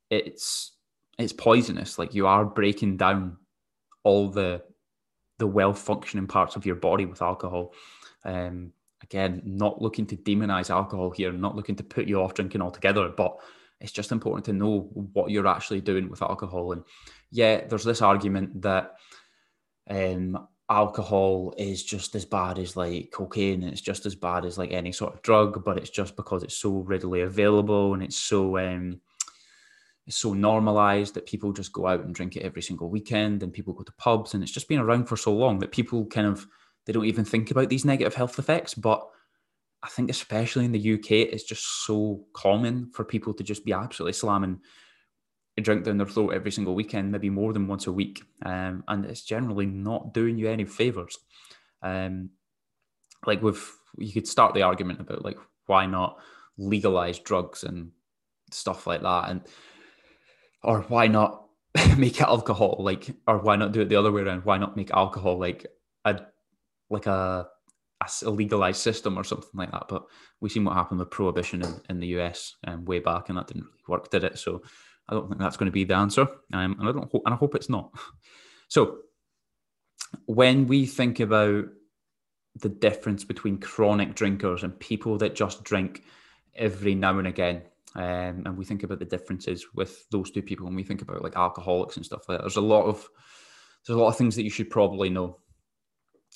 It's, 0.10 0.72
it's 1.20 1.34
poisonous. 1.34 2.00
Like, 2.00 2.14
you 2.14 2.26
are 2.28 2.46
breaking 2.46 2.98
down 2.98 3.38
all 4.04 4.30
the, 4.30 4.64
the 5.38 5.48
well 5.48 5.74
functioning 5.74 6.28
parts 6.28 6.56
of 6.56 6.66
your 6.66 6.76
body 6.76 7.06
with 7.06 7.22
alcohol. 7.22 7.74
Um, 8.26 8.72
again, 9.04 9.42
not 9.46 9.82
looking 9.82 10.06
to 10.08 10.16
demonize 10.16 10.70
alcohol 10.70 11.12
here, 11.12 11.32
not 11.32 11.56
looking 11.56 11.76
to 11.76 11.84
put 11.84 12.08
you 12.08 12.22
off 12.22 12.34
drinking 12.34 12.62
altogether, 12.62 13.10
but 13.10 13.38
it's 13.82 13.92
just 13.92 14.12
important 14.12 14.46
to 14.46 14.54
know 14.54 14.90
what 15.14 15.30
you're 15.30 15.48
actually 15.48 15.82
doing 15.82 16.10
with 16.10 16.22
alcohol. 16.22 16.72
And 16.72 16.84
yeah, 17.32 17.68
there's 17.68 17.84
this 17.84 18.02
argument 18.02 18.62
that 18.62 18.94
um, 19.90 20.48
alcohol 20.70 21.54
is 21.58 21.84
just 21.84 22.16
as 22.16 22.26
bad 22.26 22.58
as 22.58 22.76
like 22.76 23.12
cocaine, 23.12 23.64
it's 23.64 23.82
just 23.82 24.06
as 24.06 24.16
bad 24.16 24.46
as 24.46 24.58
like 24.58 24.72
any 24.72 24.92
sort 24.92 25.14
of 25.14 25.22
drug, 25.22 25.64
but 25.64 25.78
it's 25.78 25.90
just 25.90 26.16
because 26.16 26.44
it's 26.44 26.58
so 26.58 26.80
readily 26.80 27.22
available 27.22 27.94
and 27.94 28.04
it's 28.04 28.16
so 28.16 28.58
um, 28.58 29.00
it's 30.06 30.18
so 30.18 30.34
normalized 30.34 31.14
that 31.14 31.26
people 31.26 31.54
just 31.54 31.72
go 31.72 31.88
out 31.88 32.02
and 32.02 32.14
drink 32.14 32.36
it 32.36 32.44
every 32.44 32.62
single 32.62 32.90
weekend, 32.90 33.44
and 33.44 33.54
people 33.54 33.74
go 33.74 33.84
to 33.84 33.94
pubs, 33.94 34.34
and 34.34 34.44
it's 34.44 34.52
just 34.52 34.68
been 34.68 34.80
around 34.80 35.06
for 35.06 35.18
so 35.18 35.34
long 35.34 35.60
that 35.60 35.72
people 35.72 36.06
kind 36.06 36.28
of 36.28 36.48
they 36.86 36.94
don't 36.94 37.06
even 37.06 37.24
think 37.24 37.52
about 37.52 37.70
these 37.70 37.86
negative 37.86 38.14
health 38.14 38.38
effects. 38.40 38.74
But 38.74 39.08
I 39.82 39.88
think, 39.88 40.10
especially 40.10 40.66
in 40.66 40.72
the 40.72 40.94
UK, 40.94 41.12
it's 41.12 41.44
just 41.44 41.86
so 41.86 42.26
common 42.34 42.90
for 42.92 43.06
people 43.06 43.34
to 43.34 43.44
just 43.44 43.64
be 43.66 43.74
absolutely 43.74 44.14
slamming 44.14 44.60
drink 45.62 45.84
down 45.84 45.98
their 45.98 46.08
throat 46.08 46.34
every 46.34 46.52
single 46.52 46.76
weekend, 46.76 47.12
maybe 47.12 47.30
more 47.30 47.54
than 47.54 47.68
once 47.68 47.88
a 47.88 47.92
week. 47.92 48.24
Um, 48.46 48.84
and 48.88 49.06
it's 49.06 49.24
generally 49.24 49.66
not 49.66 50.14
doing 50.14 50.38
you 50.38 50.50
any 50.50 50.66
favors. 50.66 51.18
Um, 51.82 52.32
like 53.26 53.42
with, 53.42 53.72
you 53.98 54.12
could 54.14 54.28
start 54.28 54.54
the 54.54 54.64
argument 54.64 55.00
about 55.00 55.24
like, 55.24 55.38
why 55.68 55.86
not 55.86 56.18
legalize 56.58 57.20
drugs 57.20 57.64
and 57.64 57.92
stuff 58.52 58.88
like 58.88 59.02
that? 59.02 59.30
And, 59.30 59.42
or 60.64 60.82
why 60.82 61.08
not 61.08 61.46
make 61.98 62.22
alcohol 62.22 62.78
like, 62.80 63.16
or 63.28 63.38
why 63.38 63.56
not 63.56 63.72
do 63.72 63.82
it 63.82 63.90
the 63.90 63.96
other 63.96 64.12
way 64.12 64.22
around? 64.22 64.46
Why 64.46 64.58
not 64.58 64.76
make 64.76 64.92
alcohol 64.92 65.40
like 65.40 65.68
a 66.06 66.20
like 66.94 67.08
a, 67.08 67.48
a 68.24 68.30
legalized 68.30 68.82
system 68.82 69.18
or 69.18 69.24
something 69.24 69.50
like 69.54 69.72
that. 69.72 69.86
But 69.90 70.04
we've 70.40 70.52
seen 70.52 70.64
what 70.64 70.76
happened 70.76 71.00
with 71.00 71.10
prohibition 71.10 71.62
in, 71.64 71.82
in 71.90 72.00
the 72.00 72.08
US 72.20 72.56
um, 72.66 72.86
way 72.86 73.00
back, 73.00 73.30
and 73.30 73.38
that 73.38 73.48
didn't 73.48 73.64
really 73.64 73.84
work, 73.88 74.10
did 74.10 74.24
it? 74.24 74.38
So 74.38 74.62
I 75.14 75.20
don't 75.20 75.30
think 75.30 75.40
that's 75.40 75.58
going 75.58 75.68
to 75.68 75.72
be 75.72 75.84
the 75.84 75.96
answer, 75.96 76.28
um, 76.54 76.76
and 76.80 76.90
I 76.90 76.92
don't 76.92 77.12
hope, 77.12 77.24
and 77.26 77.34
I 77.34 77.38
hope 77.38 77.56
it's 77.56 77.70
not. 77.70 77.92
So 78.68 78.98
when 80.26 80.68
we 80.68 80.86
think 80.86 81.20
about 81.20 81.66
the 82.56 82.70
difference 82.70 83.24
between 83.24 83.58
chronic 83.58 84.16
drinkers 84.16 84.64
and 84.64 84.80
people 84.80 85.18
that 85.18 85.36
just 85.36 85.64
drink 85.64 86.04
every 86.56 86.96
now 86.96 87.18
and 87.18 87.28
again. 87.28 87.64
Um, 87.96 88.44
and 88.46 88.58
we 88.58 88.66
think 88.66 88.84
about 88.84 89.00
the 89.00 89.06
differences 89.06 89.66
with 89.74 90.08
those 90.10 90.32
two 90.32 90.42
people 90.42 90.68
and 90.68 90.76
we 90.76 90.84
think 90.84 91.02
about 91.02 91.22
like 91.22 91.36
alcoholics 91.36 91.96
and 91.96 92.06
stuff 92.06 92.28
like 92.28 92.38
that. 92.38 92.44
There's 92.44 92.58
a 92.58 92.62
lot 92.62 92.86
of 92.86 93.08
there's 93.86 93.98
a 93.98 94.02
lot 94.02 94.10
of 94.10 94.18
things 94.18 94.36
that 94.36 94.44
you 94.44 94.50
should 94.50 94.70
probably 94.70 95.10
know. 95.10 95.40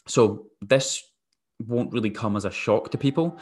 So 0.07 0.47
this 0.61 1.03
won't 1.65 1.93
really 1.93 2.09
come 2.09 2.35
as 2.35 2.45
a 2.45 2.51
shock 2.51 2.91
to 2.91 2.97
people, 2.97 3.39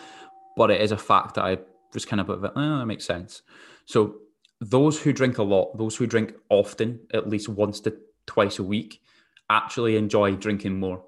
but 0.55 0.71
it 0.71 0.79
is 0.81 0.91
a 0.91 0.97
fact 0.97 1.35
that 1.35 1.43
I 1.43 1.57
just 1.91 2.07
kind 2.07 2.21
of 2.21 2.27
put, 2.27 2.39
oh, 2.55 2.79
that 2.79 2.85
makes 2.85 3.05
sense. 3.05 3.41
So 3.85 4.15
those 4.61 4.99
who 4.99 5.13
drink 5.13 5.37
a 5.37 5.43
lot, 5.43 5.77
those 5.77 5.95
who 5.95 6.07
drink 6.07 6.33
often, 6.49 6.99
at 7.13 7.29
least 7.29 7.49
once 7.49 7.79
to 7.81 7.97
twice 8.25 8.59
a 8.59 8.63
week, 8.63 9.01
actually 9.49 9.97
enjoy 9.97 10.35
drinking 10.35 10.79
more. 10.79 11.03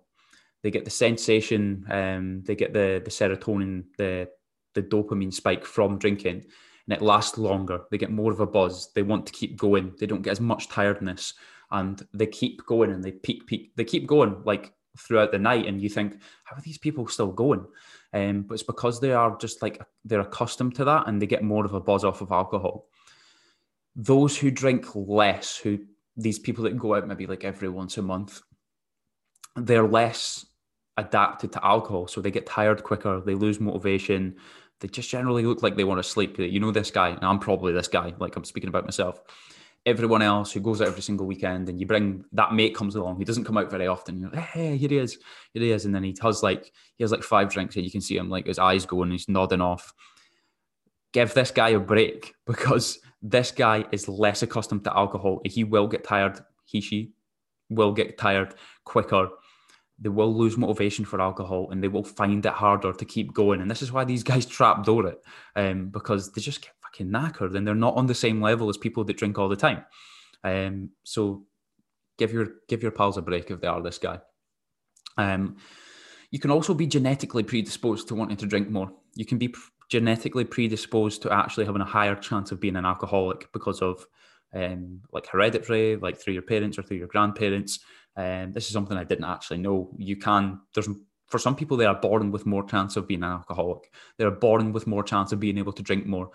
They 0.64 0.72
get 0.72 0.86
the 0.86 0.92
sensation, 0.92 1.86
um, 1.90 2.44
they 2.46 2.56
get 2.56 2.74
the 2.74 3.02
the 3.04 3.12
serotonin, 3.12 3.86
the 3.98 4.30
the 4.74 4.84
dopamine 4.84 5.34
spike 5.34 5.66
from 5.66 5.98
drinking, 5.98 6.44
and 6.88 6.94
it 6.96 7.02
lasts 7.02 7.38
longer. 7.38 7.82
They 7.90 7.98
get 7.98 8.12
more 8.12 8.32
of 8.32 8.40
a 8.40 8.48
buzz. 8.48 8.92
They 8.94 9.04
want 9.04 9.26
to 9.28 9.34
keep 9.34 9.58
going. 9.58 9.94
They 10.00 10.06
don't 10.06 10.22
get 10.22 10.32
as 10.32 10.42
much 10.42 10.68
tiredness, 10.68 11.34
and 11.72 12.06
they 12.14 12.28
keep 12.28 12.66
going 12.66 12.92
and 12.92 13.04
they 13.04 13.12
peak, 13.12 13.48
peak. 13.48 13.72
They 13.76 13.86
keep 13.86 14.08
going 14.08 14.44
like 14.46 14.74
throughout 14.98 15.32
the 15.32 15.40
night 15.40 15.66
and 15.66 15.82
you 15.82 15.90
think 15.90 16.20
how 16.44 16.56
are 16.56 16.62
these 16.62 16.78
people 16.78 17.08
still 17.08 17.32
going 17.32 17.64
um, 18.14 18.42
but 18.42 18.56
it's 18.56 18.64
because 18.64 19.00
they 19.00 19.14
are 19.14 19.38
just 19.38 19.62
like 19.62 19.82
they're 20.06 20.22
accustomed 20.22 20.76
to 20.76 20.86
that 20.86 21.08
and 21.08 21.22
they 21.22 21.28
get 21.28 21.44
more 21.44 21.66
of 21.66 21.74
a 21.74 21.80
buzz 21.80 22.04
off 22.04 22.22
of 22.22 22.32
alcohol 22.32 22.88
those 23.98 24.38
who 24.38 24.52
drink 24.52 24.86
less 24.96 25.58
who 25.58 25.80
these 26.16 26.38
people 26.38 26.64
that 26.64 26.78
go 26.78 26.94
out 26.94 27.08
maybe 27.08 27.26
like 27.26 27.44
every 27.44 27.68
once 27.68 27.98
a 27.98 28.02
month 28.02 28.42
they're 29.56 29.88
less 29.88 30.46
adapted 30.98 31.52
to 31.52 31.66
alcohol. 31.66 32.08
So 32.08 32.22
they 32.22 32.32
get 32.32 32.46
tired 32.46 32.84
quicker 32.84 33.20
they 33.22 33.34
lose 33.34 33.60
motivation 33.60 34.36
they 34.80 34.88
just 34.88 35.10
generally 35.10 35.44
look 35.44 35.64
like 35.64 35.76
they 35.76 35.84
want 35.84 35.98
to 35.98 36.08
sleep 36.08 36.38
you 36.38 36.60
know 36.60 36.72
this 36.72 36.92
guy 36.92 37.10
and 37.10 37.24
i'm 37.24 37.40
probably 37.40 37.74
this 37.74 37.88
guy 37.88 38.14
like 38.20 38.36
i'm 38.36 38.46
speaking 38.46 38.70
about 38.70 38.86
myself. 38.86 39.20
Everyone 39.86 40.22
else 40.22 40.52
who 40.52 40.60
goes 40.60 40.82
out 40.82 40.88
every 40.88 41.02
single 41.02 41.26
weekend 41.26 41.70
and 41.70 41.80
you 41.80 41.88
bring 41.88 42.26
that 42.34 42.54
mate 42.54 42.76
comes 42.76 42.96
along 42.96 43.18
he 43.18 43.26
doesn't 43.26 43.46
come 43.46 43.58
out 43.58 43.72
very 43.72 43.88
often 43.88 44.20
you're 44.20 44.30
like 44.30 44.40
hey 44.40 44.78
here 44.78 44.90
he 44.90 44.98
is 44.98 45.18
here 45.54 45.64
he 45.64 45.72
is 45.72 45.86
and 45.86 45.96
then 45.96 46.04
he 46.04 46.16
has 46.22 46.44
like 46.44 46.72
he 46.98 47.04
has 47.04 47.12
like 47.12 47.24
five 47.24 47.50
drinks 47.50 47.76
and 47.76 47.86
you 47.86 47.92
can 47.92 48.02
see 48.02 48.18
him 48.18 48.30
like 48.30 48.46
his 48.46 48.60
eyes 48.60 48.86
going 48.86 49.10
he's 49.10 49.30
nodding 49.30 49.62
off 49.62 49.94
give 51.17 51.34
this 51.34 51.51
guy 51.51 51.69
a 51.69 51.80
break 51.80 52.34
because 52.45 52.99
this 53.21 53.51
guy 53.51 53.86
is 53.91 54.08
less 54.08 54.43
accustomed 54.43 54.84
to 54.84 54.95
alcohol 54.95 55.41
he 55.45 55.63
will 55.63 55.88
get 55.88 56.03
tired 56.03 56.39
he 56.65 56.82
she 56.82 57.12
will 57.69 57.93
get 57.93 58.17
tired 58.17 58.53
quicker 58.86 59.27
they 59.99 60.10
will 60.10 60.34
lose 60.41 60.58
motivation 60.58 61.03
for 61.03 61.19
alcohol 61.19 61.69
and 61.71 61.84
they 61.84 61.88
will 61.88 62.03
find 62.03 62.45
it 62.45 62.53
harder 62.53 62.93
to 62.93 63.06
keep 63.06 63.34
going 63.34 63.60
and 63.62 63.69
this 63.69 63.82
is 63.82 63.91
why 63.91 64.03
these 64.06 64.23
guys 64.23 64.45
trap 64.58 64.84
door 64.84 65.08
it 65.08 65.19
um, 65.56 65.89
because 65.89 66.32
they 66.32 66.41
just 66.41 66.62
get 66.62 66.71
fucking 66.88 67.12
knackered 67.12 67.56
and 67.56 67.67
they're 67.67 67.75
not 67.75 67.95
on 67.95 68.08
the 68.08 68.15
same 68.15 68.41
level 68.41 68.69
as 68.69 68.77
people 68.77 69.03
that 69.03 69.17
drink 69.17 69.38
all 69.38 69.49
the 69.49 69.56
time. 69.56 69.86
Um, 70.43 70.91
so 71.03 71.45
give 72.17 72.32
your 72.32 72.47
give 72.67 72.82
your 72.82 72.91
pals 72.91 73.17
a 73.17 73.21
break 73.21 73.49
if 73.51 73.62
they 73.62 73.67
are 73.67 73.82
this 73.82 73.97
guy. 73.97 74.19
Um, 75.17 75.58
you 76.32 76.39
can 76.39 76.51
also 76.51 76.73
be 76.73 76.88
genetically 76.88 77.43
predisposed 77.43 78.08
to 78.08 78.15
wanting 78.15 78.38
to 78.38 78.45
drink 78.45 78.69
more. 78.69 78.91
You 79.15 79.25
can 79.25 79.38
be 79.38 79.53
genetically 79.89 80.45
predisposed 80.45 81.21
to 81.21 81.32
actually 81.32 81.65
having 81.65 81.82
a 81.82 81.86
higher 81.86 82.15
chance 82.15 82.52
of 82.52 82.60
being 82.60 82.76
an 82.76 82.86
alcoholic 82.86 83.52
because 83.54 83.82
of 83.82 84.06
um, 84.54 85.02
like 85.12 85.28
hereditary, 85.28 85.95
like 85.95 86.17
through 86.17 86.34
your 86.34 86.41
parents 86.41 86.78
or 86.78 86.84
through 86.84 86.97
your 86.97 87.08
grandparents. 87.08 87.80
And 88.15 88.47
um, 88.47 88.54
this 88.54 88.65
is 88.65 88.73
something 88.73 88.97
I 88.97 89.04
didn't 89.04 89.26
actually 89.26 89.60
know. 89.60 89.91
You 89.97 90.17
can 90.17 90.60
there's 90.73 90.89
for 91.28 91.39
some 91.39 91.56
people 91.56 91.78
they 91.78 91.86
are 91.86 92.00
born 92.00 92.32
with 92.32 92.45
more 92.45 92.63
chance 92.63 92.95
of 92.95 93.08
being 93.08 93.23
an 93.23 93.32
alcoholic. 93.32 93.91
They 94.17 94.26
are 94.26 94.32
born 94.32 94.71
with 94.71 94.88
more 94.88 95.04
chance 95.04 95.32
of 95.32 95.39
being 95.39 95.58
able 95.58 95.73
to 95.73 95.84
drink 95.84 96.06
more. 96.06 96.32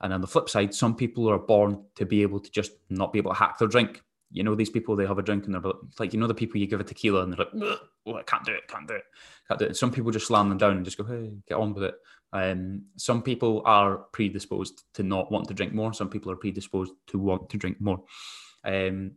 And 0.00 0.12
on 0.12 0.20
the 0.20 0.26
flip 0.26 0.48
side, 0.48 0.74
some 0.74 0.96
people 0.96 1.28
are 1.30 1.38
born 1.38 1.84
to 1.94 2.04
be 2.04 2.22
able 2.22 2.40
to 2.40 2.50
just 2.50 2.72
not 2.90 3.12
be 3.12 3.20
able 3.20 3.30
to 3.30 3.38
hack 3.38 3.58
their 3.58 3.68
drink. 3.68 4.02
You 4.32 4.42
know, 4.42 4.54
these 4.54 4.70
people, 4.70 4.96
they 4.96 5.06
have 5.06 5.18
a 5.18 5.22
drink 5.22 5.44
and 5.44 5.54
they're 5.54 5.72
like, 5.98 6.12
you 6.12 6.18
know, 6.18 6.26
the 6.26 6.34
people 6.34 6.60
you 6.60 6.66
give 6.66 6.80
a 6.80 6.84
tequila 6.84 7.22
and 7.22 7.32
they're 7.32 7.46
like, 7.46 7.78
oh, 8.06 8.16
I 8.16 8.22
can't 8.22 8.44
do 8.44 8.52
it, 8.52 8.66
can't 8.66 8.88
do 8.88 8.94
it, 8.94 9.04
can't 9.46 9.60
do 9.60 9.66
it. 9.66 9.68
And 9.68 9.76
some 9.76 9.92
people 9.92 10.10
just 10.10 10.26
slam 10.26 10.48
them 10.48 10.58
down 10.58 10.76
and 10.76 10.84
just 10.84 10.98
go, 10.98 11.04
hey, 11.04 11.30
get 11.46 11.58
on 11.58 11.72
with 11.72 11.84
it. 11.84 11.94
Um, 12.32 12.86
some 12.96 13.22
people 13.22 13.62
are 13.64 13.98
predisposed 14.12 14.84
to 14.94 15.02
not 15.02 15.30
want 15.30 15.48
to 15.48 15.54
drink 15.54 15.72
more. 15.72 15.92
Some 15.92 16.08
people 16.08 16.32
are 16.32 16.36
predisposed 16.36 16.92
to 17.08 17.18
want 17.18 17.50
to 17.50 17.58
drink 17.58 17.80
more. 17.80 18.02
Um, 18.64 19.12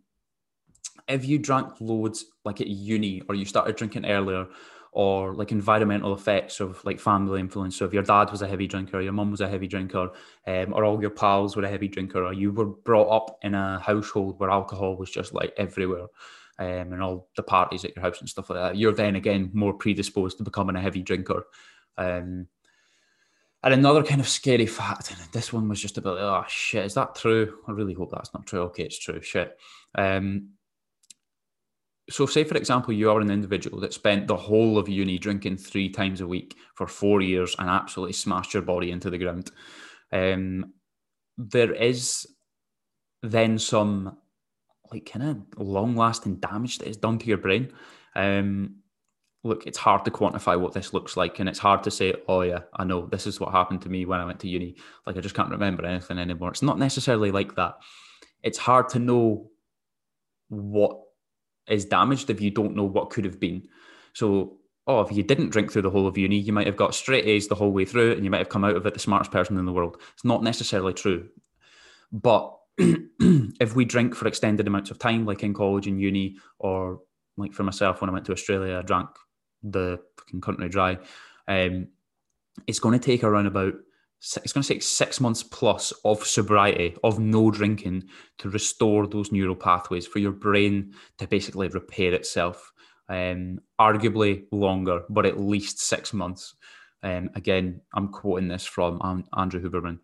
if 1.08 1.25
you 1.25 1.38
drank 1.39 1.80
loads 1.80 2.25
like 2.43 2.62
at 2.62 2.67
uni 2.67 3.21
or 3.30 3.36
you 3.36 3.45
started 3.45 3.75
drinking 3.75 4.06
earlier 4.06 4.47
or 4.95 5.36
like 5.36 5.51
environmental 5.51 6.13
effects 6.13 6.62
of 6.62 6.84
like 6.86 7.01
family 7.01 7.41
influence. 7.41 7.75
So 7.75 7.84
if 7.84 7.93
your 7.93 8.01
dad 8.01 8.32
was 8.32 8.41
a 8.41 8.47
heavy 8.47 8.65
drinker, 8.65 9.01
your 9.01 9.12
mum 9.12 9.30
was 9.30 9.41
a 9.41 9.49
heavy 9.49 9.67
drinker, 9.67 10.10
um, 10.47 10.73
or 10.73 10.86
all 10.86 11.01
your 11.01 11.10
pals 11.10 11.56
were 11.56 11.63
a 11.63 11.69
heavy 11.69 11.89
drinker, 11.89 12.25
or 12.25 12.32
you 12.32 12.54
were 12.54 12.67
brought 12.67 13.10
up 13.10 13.38
in 13.41 13.56
a 13.56 13.78
household 13.80 14.39
where 14.39 14.49
alcohol 14.49 14.95
was 14.95 15.12
just 15.12 15.34
like 15.34 15.54
everywhere, 15.58 16.08
um, 16.60 16.93
and 16.93 17.04
all 17.04 17.28
the 17.36 17.43
parties 17.43 17.84
at 17.84 17.93
your 17.93 18.04
house 18.04 18.21
and 18.21 18.30
stuff 18.30 18.49
like 18.49 18.58
that, 18.58 18.78
you're 18.78 18.93
then 18.93 19.17
again 19.17 19.49
more 19.54 19.73
predisposed 19.73 20.38
to 20.38 20.45
becoming 20.45 20.78
a 20.78 20.82
heavy 20.82 21.01
drinker. 21.01 21.43
Um, 21.97 22.47
and 23.65 23.73
another 23.73 24.04
kind 24.04 24.21
of 24.21 24.28
scary 24.30 24.67
fact, 24.67 25.12
and 25.12 25.19
this 25.34 25.51
one 25.51 25.67
was 25.67 25.82
just 25.82 25.97
about, 25.97 26.19
oh 26.19 26.45
shit, 26.47 26.86
is 26.86 26.93
that 26.93 27.15
true? 27.15 27.58
I 27.67 27.71
really 27.71 27.93
hope 27.93 28.12
that's 28.12 28.34
not 28.34 28.45
true. 28.45 28.62
Okay, 28.62 28.84
it's 28.84 28.99
true. 28.99 29.21
Shit. 29.21 29.58
Um, 29.97 30.51
so 32.10 32.25
say 32.25 32.43
for 32.43 32.56
example 32.56 32.93
you 32.93 33.10
are 33.10 33.19
an 33.19 33.32
individual 33.32 33.80
that 33.80 33.93
spent 33.93 34.28
the 34.28 34.36
whole 34.36 34.78
of 34.78 34.88
uni 34.88 35.17
drinking 35.17 35.58
three 35.58 35.89
times 35.89 36.21
a 36.21 36.28
week 36.28 36.56
for 36.75 36.88
four 36.88 37.21
years 37.21 37.56
and 37.58 37.69
absolutely 37.69 38.13
smashed 38.13 38.54
your 38.54 38.63
body 38.63 38.91
into 38.91 39.10
the 39.10 39.17
ground 39.17 39.51
um, 40.12 40.73
there 41.38 41.73
is 41.73 42.28
then 43.23 43.58
some 43.58 44.17
like 44.91 45.10
kind 45.12 45.28
of 45.28 45.60
long 45.60 45.95
lasting 45.95 46.36
damage 46.36 46.78
that 46.78 46.88
is 46.88 46.97
done 46.97 47.17
to 47.17 47.25
your 47.25 47.39
brain 47.39 47.71
um, 48.15 48.75
look 49.46 49.66
it's 49.66 49.78
hard 49.78 50.04
to 50.04 50.12
quantify 50.12 50.60
what 50.60 50.74
this 50.74 50.94
looks 50.94 51.16
like 51.16 51.40
and 51.40 51.48
it's 51.48 51.60
hard 51.60 51.84
to 51.84 51.92
say 51.92 52.14
oh 52.28 52.42
yeah 52.42 52.60
i 52.76 52.84
know 52.84 53.06
this 53.06 53.28
is 53.28 53.40
what 53.40 53.52
happened 53.52 53.82
to 53.82 53.90
me 53.90 54.06
when 54.06 54.20
i 54.20 54.26
went 54.26 54.40
to 54.40 54.50
uni 54.50 54.76
like 55.06 55.16
i 55.16 55.22
just 55.22 55.36
can't 55.36 55.50
remember 55.50 55.86
anything 55.86 56.18
anymore 56.18 56.50
it's 56.50 56.62
not 56.62 56.80
necessarily 56.80 57.32
like 57.32 57.56
that 57.56 57.76
it's 58.44 58.58
hard 58.58 58.90
to 58.90 59.00
know 59.00 59.50
what 60.50 61.00
is 61.68 61.86
damaged 61.86 62.30
if 62.30 62.42
you 62.42 62.52
don't 62.52 62.76
know 62.76 62.84
what 62.84 63.10
could 63.10 63.26
have 63.26 63.40
been. 63.40 63.68
So, 64.14 64.58
oh, 64.88 65.02
if 65.02 65.12
you 65.12 65.24
didn't 65.24 65.50
drink 65.50 65.72
through 65.72 65.82
the 65.82 65.90
whole 65.90 66.08
of 66.08 66.18
uni, 66.18 66.38
you 66.38 66.54
might 66.54 66.68
have 66.68 66.78
got 66.78 66.96
straight 66.96 67.26
A's 67.26 67.48
the 67.48 67.56
whole 67.56 67.72
way 67.72 67.86
through 67.86 68.14
and 68.14 68.24
you 68.24 68.30
might 68.30 68.40
have 68.40 68.50
come 68.50 68.64
out 68.64 68.76
of 68.76 68.86
it 68.86 68.94
the 68.94 69.00
smartest 69.00 69.32
person 69.32 69.58
in 69.58 69.66
the 69.66 69.74
world. 69.74 70.00
It's 70.14 70.26
not 70.26 70.44
necessarily 70.44 70.94
true. 70.94 71.28
But 72.12 72.56
if 72.78 73.76
we 73.76 73.86
drink 73.86 74.16
for 74.16 74.28
extended 74.28 74.68
amounts 74.68 74.92
of 74.92 75.00
time, 75.00 75.26
like 75.26 75.44
in 75.44 75.54
college 75.54 75.88
and 75.88 76.00
uni, 76.00 76.38
or 76.60 77.00
like 77.38 77.54
for 77.54 77.64
myself 77.64 78.00
when 78.00 78.10
I 78.10 78.14
went 78.14 78.26
to 78.26 78.32
Australia, 78.32 78.78
I 78.78 78.82
drank 78.84 79.10
the 79.71 79.99
fucking 80.17 80.41
country 80.41 80.69
dry. 80.69 80.97
Um, 81.47 81.89
it's 82.67 82.80
going 82.80 82.97
to 82.97 83.06
take 83.06 83.23
around 83.23 83.47
about 83.47 83.73
it's 84.43 84.54
going 84.54 84.63
to 84.63 84.67
take 84.67 84.82
six 84.82 85.21
months 85.21 85.43
plus 85.43 85.91
of 86.04 86.25
sobriety, 86.25 86.95
of 87.04 87.19
no 87.19 87.51
drinking, 87.51 88.06
to 88.39 88.49
restore 88.49 89.06
those 89.06 89.32
neural 89.32 89.56
pathways 89.56 90.08
for 90.08 90.17
your 90.19 90.32
brain 90.32 90.93
to 91.19 91.28
basically 91.28 91.67
repair 91.67 92.13
itself. 92.13 92.71
Um, 93.08 93.60
arguably 93.80 94.45
longer, 94.51 95.04
but 95.10 95.28
at 95.28 95.39
least 95.39 95.80
six 95.80 96.12
months. 96.12 96.56
Um, 97.04 97.30
again, 97.36 97.82
I'm 97.93 98.08
quoting 98.08 98.47
this 98.47 98.65
from 98.65 98.99
Andrew 99.38 99.62
Huberman, 99.62 99.99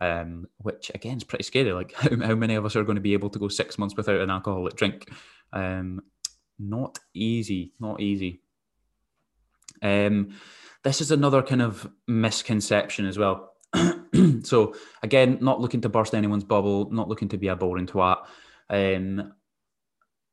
um, 0.00 0.46
which 0.56 0.90
again 0.94 1.18
is 1.18 1.24
pretty 1.24 1.44
scary. 1.44 1.72
Like, 1.72 1.92
how, 1.96 2.08
how, 2.24 2.34
many 2.34 2.54
of 2.54 2.64
us 2.64 2.76
are 2.76 2.84
going 2.84 2.96
to 2.96 3.02
be 3.02 3.12
able 3.12 3.28
to 3.30 3.38
go 3.38 3.48
six 3.48 3.78
months 3.78 3.94
without 3.94 4.20
an 4.20 4.30
alcoholic 4.30 4.74
drink? 4.76 5.10
Um, 5.52 6.00
not 6.58 6.98
easy, 7.12 7.74
not 7.78 8.00
easy. 8.00 8.40
Um, 9.82 10.30
this 10.82 11.00
is 11.00 11.10
another 11.10 11.42
kind 11.42 11.62
of 11.62 11.90
misconception 12.06 13.06
as 13.06 13.18
well. 13.18 13.52
so 14.42 14.74
again, 15.02 15.38
not 15.40 15.60
looking 15.60 15.80
to 15.80 15.88
burst 15.88 16.14
anyone's 16.14 16.44
bubble, 16.44 16.90
not 16.90 17.08
looking 17.08 17.28
to 17.30 17.38
be 17.38 17.48
a 17.48 17.56
boring 17.56 17.86
twat. 17.86 18.18
Um, 18.70 19.32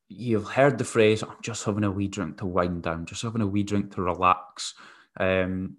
you've 0.08 0.48
heard 0.48 0.78
the 0.78 0.84
phrase, 0.84 1.24
"I'm 1.24 1.42
just 1.42 1.66
having 1.66 1.84
a 1.84 1.92
wee 1.92 2.08
drink 2.08 2.38
to 2.38 2.46
wind 2.46 2.84
down, 2.84 3.06
just 3.06 3.24
having 3.24 3.42
a 3.42 3.48
wee 3.48 3.64
drink 3.64 3.94
to 3.96 4.02
relax." 4.02 4.76
Um, 5.20 5.78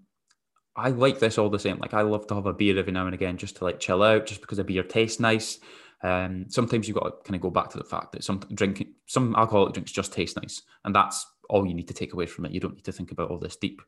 I 0.76 0.88
like 0.90 1.20
this 1.20 1.38
all 1.38 1.50
the 1.50 1.58
same. 1.58 1.78
Like 1.78 1.94
I 1.94 2.02
love 2.02 2.26
to 2.28 2.34
have 2.34 2.46
a 2.46 2.52
beer 2.52 2.78
every 2.78 2.92
now 2.92 3.06
and 3.06 3.14
again, 3.14 3.36
just 3.36 3.56
to 3.56 3.64
like 3.64 3.80
chill 3.80 4.02
out, 4.02 4.26
just 4.26 4.40
because 4.40 4.58
a 4.58 4.64
beer 4.64 4.82
tastes 4.82 5.20
nice. 5.20 5.60
Um, 6.02 6.46
sometimes 6.48 6.86
you've 6.86 6.98
got 6.98 7.04
to 7.04 7.28
kind 7.28 7.36
of 7.36 7.40
go 7.40 7.50
back 7.50 7.70
to 7.70 7.78
the 7.78 7.84
fact 7.84 8.12
that 8.12 8.24
some 8.24 8.40
drinking, 8.52 8.94
some 9.06 9.34
alcoholic 9.36 9.72
drinks 9.72 9.92
just 9.92 10.12
taste 10.12 10.36
nice, 10.36 10.62
and 10.84 10.94
that's 10.94 11.24
all 11.48 11.66
you 11.66 11.74
need 11.74 11.88
to 11.88 11.94
take 11.94 12.12
away 12.12 12.26
from 12.26 12.44
it. 12.44 12.52
You 12.52 12.60
don't 12.60 12.74
need 12.74 12.84
to 12.84 12.92
think 12.92 13.10
about 13.10 13.30
all 13.30 13.38
this 13.38 13.56
deep, 13.56 13.82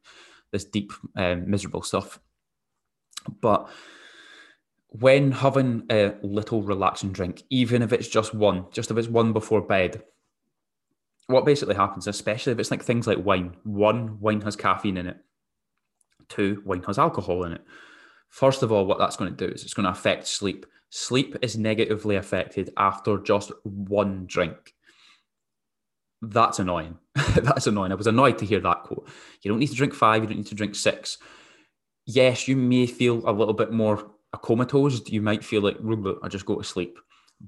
this 0.52 0.64
deep, 0.64 0.92
um, 1.16 1.50
miserable 1.50 1.82
stuff. 1.82 2.20
But 3.40 3.68
when 4.88 5.32
having 5.32 5.84
a 5.90 6.14
little 6.22 6.62
relaxing 6.62 7.12
drink, 7.12 7.42
even 7.50 7.82
if 7.82 7.92
it's 7.92 8.08
just 8.08 8.34
one, 8.34 8.66
just 8.72 8.90
if 8.90 8.96
it's 8.96 9.08
one 9.08 9.32
before 9.32 9.60
bed, 9.60 10.02
what 11.26 11.44
basically 11.44 11.74
happens, 11.74 12.06
especially 12.06 12.52
if 12.52 12.58
it's 12.58 12.70
like 12.70 12.82
things 12.82 13.06
like 13.06 13.24
wine, 13.24 13.56
one, 13.64 14.20
wine 14.20 14.40
has 14.42 14.56
caffeine 14.56 14.96
in 14.96 15.08
it. 15.08 15.16
Two, 16.28 16.62
wine 16.64 16.82
has 16.84 16.98
alcohol 16.98 17.44
in 17.44 17.52
it. 17.52 17.64
First 18.28 18.62
of 18.62 18.70
all, 18.70 18.86
what 18.86 18.98
that's 18.98 19.16
going 19.16 19.34
to 19.34 19.46
do 19.46 19.52
is 19.52 19.64
it's 19.64 19.74
going 19.74 19.84
to 19.84 19.90
affect 19.90 20.26
sleep. 20.26 20.66
Sleep 20.90 21.36
is 21.42 21.56
negatively 21.56 22.16
affected 22.16 22.72
after 22.76 23.18
just 23.18 23.50
one 23.64 24.26
drink. 24.26 24.75
That's 26.22 26.58
annoying. 26.58 26.98
that's 27.14 27.66
annoying. 27.66 27.92
I 27.92 27.96
was 27.96 28.06
annoyed 28.06 28.38
to 28.38 28.46
hear 28.46 28.60
that 28.60 28.84
quote. 28.84 29.08
You 29.42 29.50
don't 29.50 29.60
need 29.60 29.68
to 29.68 29.74
drink 29.74 29.94
five, 29.94 30.22
you 30.22 30.28
don't 30.28 30.38
need 30.38 30.46
to 30.46 30.54
drink 30.54 30.74
six 30.74 31.18
yes, 32.06 32.48
you 32.48 32.56
may 32.56 32.86
feel 32.86 33.28
a 33.28 33.32
little 33.32 33.54
bit 33.54 33.72
more 33.72 34.10
comatose. 34.42 35.06
You 35.08 35.20
might 35.20 35.44
feel 35.44 35.62
like, 35.62 35.76
I 36.22 36.28
just 36.28 36.46
go 36.46 36.56
to 36.56 36.64
sleep. 36.64 36.98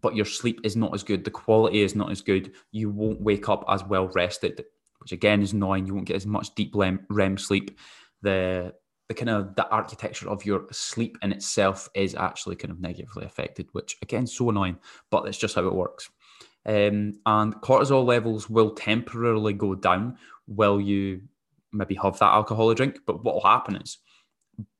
But 0.00 0.14
your 0.14 0.26
sleep 0.26 0.60
is 0.64 0.76
not 0.76 0.92
as 0.94 1.02
good. 1.02 1.24
The 1.24 1.30
quality 1.30 1.80
is 1.80 1.94
not 1.94 2.10
as 2.10 2.20
good. 2.20 2.52
You 2.72 2.90
won't 2.90 3.22
wake 3.22 3.48
up 3.48 3.64
as 3.68 3.82
well 3.84 4.08
rested, 4.08 4.62
which 4.98 5.12
again 5.12 5.40
is 5.40 5.54
annoying. 5.54 5.86
You 5.86 5.94
won't 5.94 6.06
get 6.06 6.16
as 6.16 6.26
much 6.26 6.54
deep 6.54 6.74
REM 6.74 7.38
sleep. 7.38 7.78
The 8.20 8.74
the 9.08 9.14
kind 9.14 9.30
of 9.30 9.56
the 9.56 9.66
architecture 9.70 10.28
of 10.28 10.44
your 10.44 10.66
sleep 10.70 11.16
in 11.22 11.32
itself 11.32 11.88
is 11.94 12.14
actually 12.14 12.56
kind 12.56 12.70
of 12.70 12.80
negatively 12.80 13.24
affected, 13.24 13.66
which 13.72 13.96
again 14.02 14.26
so 14.26 14.50
annoying, 14.50 14.76
but 15.10 15.24
that's 15.24 15.38
just 15.38 15.54
how 15.54 15.66
it 15.66 15.74
works. 15.74 16.10
Um, 16.66 17.14
and 17.24 17.54
cortisol 17.62 18.04
levels 18.04 18.50
will 18.50 18.74
temporarily 18.74 19.54
go 19.54 19.74
down 19.74 20.18
while 20.46 20.80
you 20.80 21.22
maybe 21.72 21.94
have 21.96 22.18
that 22.18 22.32
alcoholic 22.32 22.76
drink. 22.76 23.00
But 23.06 23.24
what 23.24 23.34
will 23.34 23.44
happen 23.44 23.76
is 23.76 23.98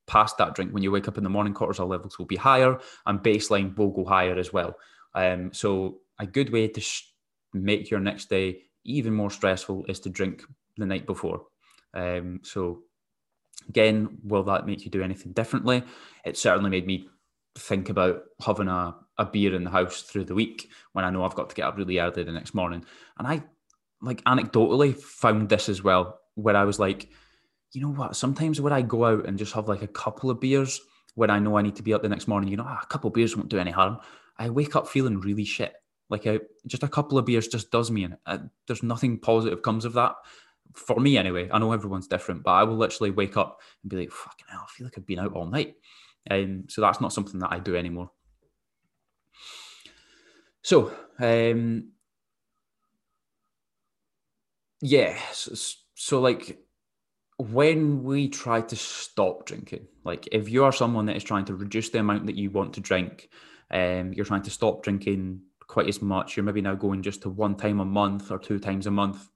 past 0.07 0.39
that 0.39 0.55
drink, 0.55 0.73
when 0.73 0.83
you 0.83 0.91
wake 0.91 1.07
up 1.09 1.19
in 1.19 1.25
the 1.25 1.31
morning, 1.31 1.55
cortisol 1.55 1.89
levels 1.89 2.19
will 2.19 2.27
be 2.27 2.37
higher 2.37 2.79
and 3.07 3.21
baseline 3.21 3.77
will 3.77 3.91
go 3.91 4.05
higher 4.05 4.37
as 4.37 4.53
well. 4.53 4.75
Um, 5.15 5.53
so, 5.53 6.01
a 6.19 6.27
good 6.27 6.53
way 6.53 6.69
to 6.69 6.81
sh- 6.81 7.13
make 7.53 7.91
your 7.91 8.01
next 8.01 8.29
day 8.29 8.63
even 8.85 9.15
more 9.15 9.31
stressful 9.31 9.85
is 9.87 10.01
to 10.01 10.11
drink 10.11 10.43
the 10.77 10.87
night 10.87 11.07
before. 11.07 11.47
Um, 11.95 12.41
so, 12.43 12.83
again, 13.69 14.19
will 14.25 14.43
that 14.45 14.67
make 14.67 14.85
you 14.85 14.91
do 14.91 15.03
anything 15.03 15.33
differently? 15.33 15.83
It 16.25 16.37
certainly 16.37 16.71
made 16.71 16.87
me 16.87 17.09
think 17.57 17.89
about 17.89 18.23
having 18.45 18.69
a, 18.69 18.97
a 19.19 19.25
beer 19.25 19.55
in 19.55 19.65
the 19.65 19.71
house 19.71 20.03
through 20.03 20.25
the 20.25 20.35
week 20.35 20.71
when 20.93 21.05
I 21.05 21.11
know 21.11 21.25
I've 21.25 21.35
got 21.35 21.49
to 21.49 21.55
get 21.55 21.65
up 21.65 21.77
really 21.77 21.99
early 21.99 22.23
the 22.23 22.33
next 22.33 22.55
morning. 22.55 22.85
And 23.19 23.27
I, 23.27 23.43
like, 24.01 24.23
anecdotally 24.25 24.97
found 24.97 25.49
this 25.49 25.69
as 25.69 25.83
well, 25.83 26.21
where 26.35 26.57
I 26.57 26.65
was 26.65 26.79
like, 26.79 27.09
you 27.73 27.81
know 27.81 27.93
what? 27.93 28.17
Sometimes 28.17 28.61
when 28.61 28.73
I 28.73 28.83
go 28.83 29.05
out 29.05 29.27
and 29.27 29.39
just 29.39 29.53
have 29.53 29.69
like 29.69 29.83
a 29.83 29.89
couple 29.89 30.31
of 30.31 30.41
beers 30.41 30.81
when 31.15 31.31
I 31.31 31.39
know 31.39 31.59
I 31.59 31.63
need 31.63 31.77
to 31.77 31.83
be 31.83 31.93
up 31.93 32.03
the 32.03 32.09
next 32.09 32.29
morning, 32.29 32.49
you 32.51 32.57
know, 32.57 32.67
ah, 32.67 32.81
a 32.83 32.87
couple 32.87 33.09
of 33.09 33.15
beers 33.15 33.37
won't 33.37 33.49
do 33.49 33.59
any 33.59 33.73
harm. 33.73 33.99
I 34.39 34.51
wake 34.51 34.77
up 34.77 34.89
feeling 34.89 35.21
really 35.21 35.45
shit. 35.45 35.75
Like 36.09 36.27
just 36.67 36.83
a 36.83 36.89
couple 36.89 37.19
of 37.19 37.27
beers 37.27 37.49
just 37.49 37.71
does 37.71 37.91
me, 37.91 38.05
and 38.05 38.17
uh, 38.25 38.39
there's 38.67 38.83
nothing 38.83 39.19
positive 39.19 39.63
comes 39.63 39.85
of 39.85 39.93
that. 39.95 40.15
For 40.75 41.01
me, 41.01 41.19
anyway. 41.19 41.49
I 41.53 41.59
know 41.59 41.73
everyone's 41.73 42.07
different, 42.07 42.45
but 42.45 42.53
I 42.53 42.63
will 42.63 42.77
literally 42.77 43.11
wake 43.11 43.37
up 43.37 43.61
and 43.83 43.91
be 43.91 43.97
like, 43.97 44.13
"Fucking 44.13 44.47
hell, 44.49 44.65
I 44.65 44.71
feel 44.71 44.87
like 44.87 44.97
I've 44.97 45.07
been 45.07 45.19
out 45.19 45.35
all 45.35 45.47
night." 45.47 45.75
And 46.27 46.61
um, 46.61 46.65
so 46.69 46.81
that's 46.81 47.01
not 47.01 47.13
something 47.13 47.41
that 47.41 47.53
I 47.53 47.59
do 47.59 47.77
anymore. 47.77 48.11
So, 50.69 50.93
um, 51.19 51.93
yeah, 54.83 55.19
so, 55.33 55.55
so 55.95 56.21
like 56.21 56.59
when 57.39 58.05
we 58.05 58.29
try 58.29 58.61
to 58.61 58.77
stop 58.77 59.47
drinking, 59.47 59.87
like 60.05 60.29
if 60.31 60.51
you 60.51 60.65
are 60.65 60.73
someone 60.73 61.07
that 61.07 61.17
is 61.17 61.25
trying 61.25 61.47
to 61.47 61.55
reduce 61.55 61.89
the 61.89 62.01
amount 62.01 62.27
that 62.27 62.37
you 62.37 62.51
want 62.51 62.75
to 62.75 62.83
drink, 62.83 63.31
um, 63.71 64.13
you're 64.13 64.27
trying 64.27 64.43
to 64.43 64.51
stop 64.51 64.83
drinking 64.83 65.41
quite 65.69 65.89
as 65.89 66.03
much, 66.03 66.37
you're 66.37 66.45
maybe 66.45 66.61
now 66.61 66.75
going 66.75 67.01
just 67.01 67.23
to 67.23 67.31
one 67.31 67.55
time 67.55 67.81
a 67.81 67.85
month 67.87 68.31
or 68.31 68.39
two 68.39 68.59
times 68.59 68.87
a 68.87 68.91
month. 68.91 69.27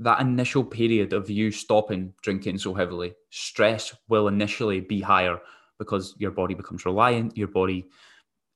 That 0.00 0.20
initial 0.20 0.64
period 0.64 1.12
of 1.12 1.30
you 1.30 1.52
stopping 1.52 2.12
drinking 2.22 2.58
so 2.58 2.74
heavily, 2.74 3.14
stress 3.30 3.96
will 4.08 4.26
initially 4.26 4.80
be 4.80 5.00
higher 5.00 5.38
because 5.78 6.16
your 6.18 6.32
body 6.32 6.54
becomes 6.54 6.84
reliant. 6.84 7.36
Your 7.36 7.46
body 7.46 7.86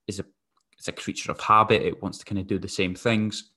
is 0.09 0.19
a 0.19 0.25
it's 0.79 0.89
a 0.89 0.93
creature 0.93 1.33
of 1.33 1.41
habit. 1.41 1.83
It 1.83 2.03
wants 2.03 2.19
to 2.19 2.25
kind 2.25 2.39
of 2.39 2.47
do 2.47 2.59
the 2.59 2.69
same 2.69 2.95
things. 2.95 3.51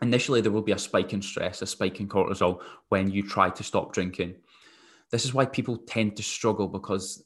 Initially, 0.00 0.40
there 0.40 0.52
will 0.52 0.62
be 0.62 0.72
a 0.72 0.78
spike 0.78 1.12
in 1.12 1.20
stress, 1.20 1.60
a 1.60 1.66
spike 1.66 2.00
in 2.00 2.08
cortisol 2.08 2.62
when 2.88 3.10
you 3.10 3.22
try 3.22 3.50
to 3.50 3.64
stop 3.64 3.92
drinking. 3.92 4.36
This 5.10 5.24
is 5.24 5.34
why 5.34 5.44
people 5.44 5.76
tend 5.76 6.16
to 6.16 6.22
struggle 6.22 6.68
because 6.68 7.24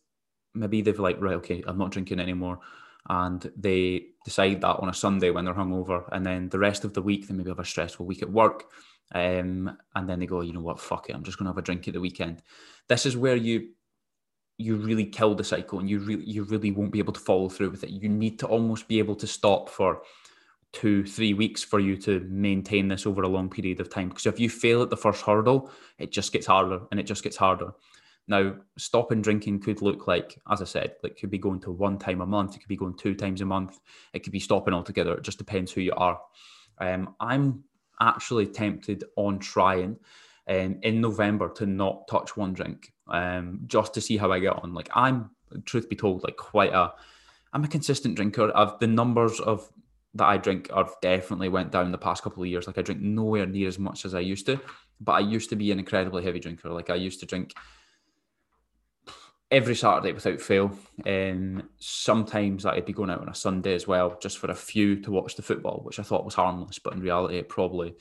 maybe 0.55 0.83
they've 0.83 0.99
like, 0.99 1.21
right, 1.21 1.35
okay, 1.35 1.63
I'm 1.67 1.79
not 1.79 1.91
drinking 1.91 2.21
anymore. 2.21 2.61
And 3.09 3.51
they 3.57 4.07
decide 4.25 4.61
that 4.61 4.77
on 4.77 4.89
a 4.89 4.95
Sunday 4.95 5.31
when 5.31 5.45
they're 5.45 5.55
hungover. 5.55 6.09
And 6.13 6.25
then 6.25 6.49
the 6.49 6.59
rest 6.59 6.85
of 6.85 6.95
the 6.95 7.03
week, 7.03 7.27
they 7.27 7.35
maybe 7.35 7.51
have 7.51 7.59
a 7.59 7.65
stressful 7.65 8.07
week 8.07 8.23
at 8.23 8.31
work. 8.31 8.65
Um, 9.15 9.77
and 9.95 10.09
then 10.09 10.21
they 10.21 10.27
go, 10.27 10.41
you 10.41 10.53
know 10.53 10.61
what, 10.61 10.81
fuck 10.81 11.11
it, 11.11 11.15
I'm 11.15 11.25
just 11.25 11.39
going 11.39 11.45
to 11.45 11.51
have 11.51 11.59
a 11.59 11.63
drink 11.63 11.87
at 11.87 11.95
the 11.95 12.01
weekend. 12.01 12.43
This 12.89 13.05
is 13.05 13.17
where 13.17 13.37
you 13.37 13.71
you 14.63 14.77
really 14.77 15.05
kill 15.05 15.35
the 15.35 15.45
cycle 15.45 15.79
and 15.79 15.91
you 15.91 15.99
really 15.99 16.25
you 16.25 16.45
really 16.45 16.71
won't 16.71 16.93
be 16.93 16.99
able 16.99 17.13
to 17.13 17.21
follow 17.21 17.49
through 17.49 17.71
with 17.71 17.85
it. 17.85 17.91
You 17.91 18.09
need 18.09 18.39
to 18.41 18.47
almost 18.47 18.89
be 18.89 18.99
able 18.99 19.17
to 19.17 19.27
stop 19.27 19.69
for 19.69 20.03
two, 20.73 21.05
three 21.05 21.35
weeks 21.35 21.63
for 21.63 21.81
you 21.81 21.97
to 21.99 22.21
maintain 22.21 22.89
this 22.89 23.07
over 23.07 23.23
a 23.23 23.29
long 23.29 23.51
period 23.51 23.81
of 23.81 23.91
time. 23.91 24.09
Because 24.09 24.27
if 24.27 24.41
you 24.41 24.49
fail 24.49 24.83
at 24.83 24.91
the 24.91 24.97
first 24.97 25.23
hurdle, 25.23 25.71
it 25.99 26.11
just 26.11 26.33
gets 26.33 26.47
harder 26.47 26.81
and 26.91 26.99
it 26.99 27.05
just 27.05 27.23
gets 27.23 27.37
harder. 27.37 27.73
Now, 28.29 28.55
stopping 28.79 29.21
drinking 29.21 29.61
could 29.61 29.83
look 29.83 30.07
like, 30.07 30.39
as 30.51 30.63
I 30.63 30.65
said, 30.65 30.95
like 31.03 31.19
could 31.19 31.31
be 31.31 31.39
going 31.39 31.61
to 31.61 31.73
one 31.73 31.99
time 31.99 32.21
a 32.21 32.27
month, 32.27 32.55
it 32.55 32.61
could 32.61 32.69
be 32.69 32.77
going 32.77 32.97
two 32.97 33.15
times 33.15 33.41
a 33.41 33.45
month, 33.45 33.81
it 34.13 34.21
could 34.21 34.33
be 34.33 34.41
stopping 34.41 34.75
altogether. 34.75 35.15
It 35.15 35.25
just 35.25 35.39
depends 35.39 35.73
who 35.73 35.81
you 35.81 35.93
are. 35.93 36.21
Um, 36.79 37.15
I'm 37.21 37.65
actually 38.01 38.47
tempted 38.47 39.05
on 39.17 39.39
trying 39.39 39.99
um, 40.49 40.79
in 40.83 41.01
November 41.01 41.49
to 41.51 41.67
not 41.67 42.09
touch 42.09 42.37
one 42.37 42.53
drink, 42.53 42.93
um, 43.09 43.61
just 43.67 43.95
to 43.95 44.01
see 44.01 44.17
how 44.17 44.33
I 44.33 44.39
get 44.39 44.63
on. 44.63 44.75
Like 44.75 44.89
I'm, 44.95 45.31
truth 45.65 45.89
be 45.89 45.97
told, 45.97 46.23
like 46.23 46.37
quite 46.37 46.73
a, 46.73 46.93
I'm 47.53 47.65
a 47.65 47.69
consistent 47.69 48.17
drinker. 48.17 48.51
I've 48.57 48.79
the 48.79 48.87
numbers 48.87 49.41
of 49.41 49.71
that 50.15 50.27
I 50.27 50.37
drink 50.37 50.71
have 50.75 50.95
definitely 51.01 51.49
went 51.49 51.71
down 51.71 51.91
the 51.91 51.99
past 51.99 52.23
couple 52.23 52.43
of 52.43 52.49
years. 52.49 52.67
Like 52.67 52.79
I 52.79 52.83
drink 52.83 53.01
nowhere 53.01 53.47
near 53.47 53.69
as 53.69 53.79
much 53.79 54.05
as 54.05 54.15
I 54.15 54.21
used 54.21 54.47
to, 54.47 54.61
but 55.01 55.13
I 55.13 55.21
used 55.21 55.51
to 55.51 55.57
be 55.57 55.73
an 55.73 55.79
incredibly 55.79 56.23
heavy 56.23 56.39
drinker. 56.39 56.71
Like 56.71 56.91
I 56.91 56.97
used 56.97 57.21
to 57.21 57.27
drink 57.27 57.55
every 59.53 59.75
Saturday 59.75 60.13
without 60.13 60.41
fail. 60.41 60.77
And 61.05 61.65
sometimes 61.79 62.67
I'd 62.67 62.87
be 62.87 62.93
going 62.93 63.11
out 63.11 63.21
on 63.21 63.29
a 63.29 63.35
Sunday 63.35 63.75
as 63.75 63.87
well, 63.87 64.19
just 64.21 64.39
for 64.39 64.51
a 64.51 64.55
few 64.55 65.01
to 65.03 65.11
watch 65.11 65.37
the 65.37 65.43
football, 65.43 65.83
which 65.85 66.01
I 66.01 66.03
thought 66.03 66.25
was 66.25 66.35
harmless, 66.35 66.79
but 66.79 66.95
in 66.95 67.01
reality, 67.01 67.37
it 67.37 67.49
probably 67.49 67.95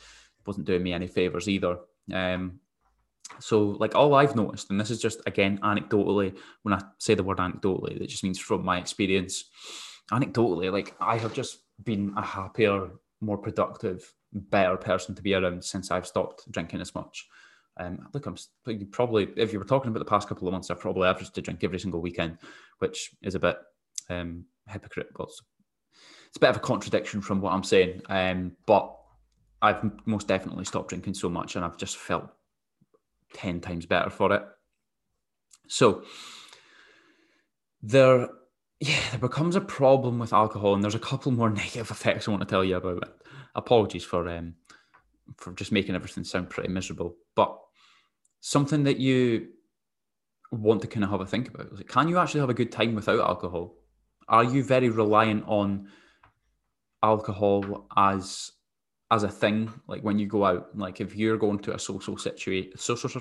wasn't 0.46 0.66
doing 0.66 0.82
me 0.82 0.94
any 0.94 1.08
favors 1.08 1.48
either. 1.48 1.78
Um, 2.14 2.60
so, 3.40 3.62
like 3.80 3.96
all 3.96 4.14
I've 4.14 4.36
noticed, 4.36 4.70
and 4.70 4.80
this 4.80 4.92
is 4.92 5.02
just 5.02 5.22
again 5.26 5.60
anecdotally, 5.60 6.38
when 6.64 6.74
I 6.74 6.82
say 6.98 7.16
the 7.16 7.24
word 7.24 7.38
anecdotally, 7.38 8.02
it 8.02 8.08
just 8.08 8.24
means 8.24 8.40
from 8.40 8.64
my 8.64 8.78
experience. 8.78 9.46
Anecdotally, 10.12 10.72
like 10.72 10.96
I 11.00 11.18
have 11.18 11.34
just 11.34 11.60
been 11.84 12.14
a 12.18 12.22
happier, 12.22 12.90
more 13.22 13.38
productive, 13.38 14.14
better 14.34 14.78
person 14.78 15.16
to 15.16 15.22
be 15.22 15.34
around 15.34 15.64
since 15.64 15.92
I've 15.92 16.08
stopped 16.08 16.52
drinking 16.52 16.82
as 16.82 16.94
much. 16.94 17.28
Um, 17.78 18.08
look, 18.14 18.26
I'm 18.26 18.36
probably 18.92 19.30
if 19.38 19.54
you 19.54 19.60
were 19.60 19.66
talking 19.66 19.90
about 19.90 20.00
the 20.00 20.06
past 20.06 20.28
couple 20.28 20.48
of 20.48 20.52
months, 20.52 20.70
I've 20.70 20.80
probably 20.80 21.08
averaged 21.08 21.34
to 21.36 21.42
drink 21.42 21.64
every 21.64 21.80
single 21.80 22.02
weekend, 22.02 22.38
which 22.80 23.12
is 23.22 23.36
a 23.36 23.40
bit 23.40 23.58
um, 24.10 24.46
hypocritical. 24.68 25.26
It's 25.26 26.38
a 26.38 26.40
bit 26.40 26.50
of 26.50 26.58
a 26.58 26.62
contradiction 26.62 27.22
from 27.22 27.42
what 27.42 27.54
I'm 27.54 27.64
saying, 27.64 28.02
um, 28.10 28.54
but 28.66 28.96
I've 29.62 29.92
most 30.06 30.28
definitely 30.28 30.66
stopped 30.66 30.90
drinking 30.90 31.14
so 31.14 31.30
much, 31.30 31.56
and 31.56 31.64
I've 31.64 31.78
just 31.78 31.98
felt 31.98 32.30
ten 33.34 33.62
times 33.62 33.86
better 33.86 34.10
for 34.10 34.34
it. 34.34 34.44
So 35.68 36.04
there, 37.82 38.28
yeah, 38.80 39.00
there 39.12 39.20
becomes 39.20 39.56
a 39.56 39.62
problem 39.62 40.20
with 40.20 40.34
alcohol, 40.34 40.74
and 40.74 40.84
there's 40.84 40.96
a 40.96 41.00
couple 41.00 41.32
more 41.32 41.50
negative 41.62 41.92
effects 41.92 42.28
I 42.28 42.32
want 42.32 42.42
to 42.42 42.50
tell 42.50 42.64
you 42.64 42.78
about. 42.78 43.22
Apologies 43.56 44.04
for 44.04 44.28
um, 44.30 44.56
for 45.38 45.54
just 45.54 45.72
making 45.72 45.96
everything 45.96 46.24
sound 46.24 46.50
pretty 46.50 46.70
miserable. 46.70 47.16
But 47.36 47.58
something 48.40 48.84
that 48.84 48.98
you 48.98 49.50
want 50.52 50.82
to 50.82 50.88
kind 50.88 51.04
of 51.04 51.12
have 51.12 51.22
a 51.22 51.26
think 51.26 51.48
about 51.48 51.72
is 51.72 51.82
can 51.88 52.08
you 52.08 52.18
actually 52.18 52.42
have 52.42 52.50
a 52.50 52.56
good 52.56 52.72
time 52.72 52.96
without 52.96 53.20
alcohol? 53.20 53.76
Are 54.28 54.44
you 54.44 54.64
very 54.64 54.90
reliant 54.90 55.44
on 55.48 55.90
alcohol 57.04 57.88
as 57.98 58.52
as 59.12 59.24
a 59.24 59.30
thing? 59.30 59.72
Like 59.88 60.02
when 60.02 60.18
you 60.18 60.26
go 60.26 60.46
out, 60.46 60.76
like 60.76 61.02
if 61.02 61.16
you're 61.16 61.38
going 61.38 61.60
to 61.60 61.76
a 61.76 61.80
social 61.80 62.18
situation, 62.18 62.72
social 62.78 63.12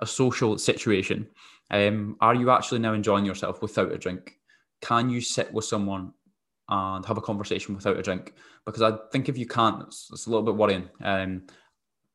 a 0.00 0.06
social 0.06 0.58
situation, 0.58 1.28
um, 1.70 2.16
are 2.20 2.34
you 2.34 2.50
actually 2.50 2.80
now 2.80 2.94
enjoying 2.94 3.26
yourself 3.26 3.62
without 3.62 3.92
a 3.92 3.98
drink? 3.98 4.38
Can 4.80 5.10
you 5.10 5.20
sit 5.20 5.52
with 5.52 5.66
someone 5.66 6.12
and 6.68 7.04
have 7.04 7.18
a 7.18 7.22
conversation 7.22 7.74
without 7.74 7.98
a 7.98 8.02
drink 8.02 8.32
because 8.64 8.82
I 8.82 8.96
think 9.10 9.28
if 9.28 9.36
you 9.36 9.46
can't, 9.46 9.82
it's, 9.82 10.08
it's 10.12 10.26
a 10.26 10.30
little 10.30 10.44
bit 10.44 10.56
worrying. 10.56 10.88
Um, 11.02 11.42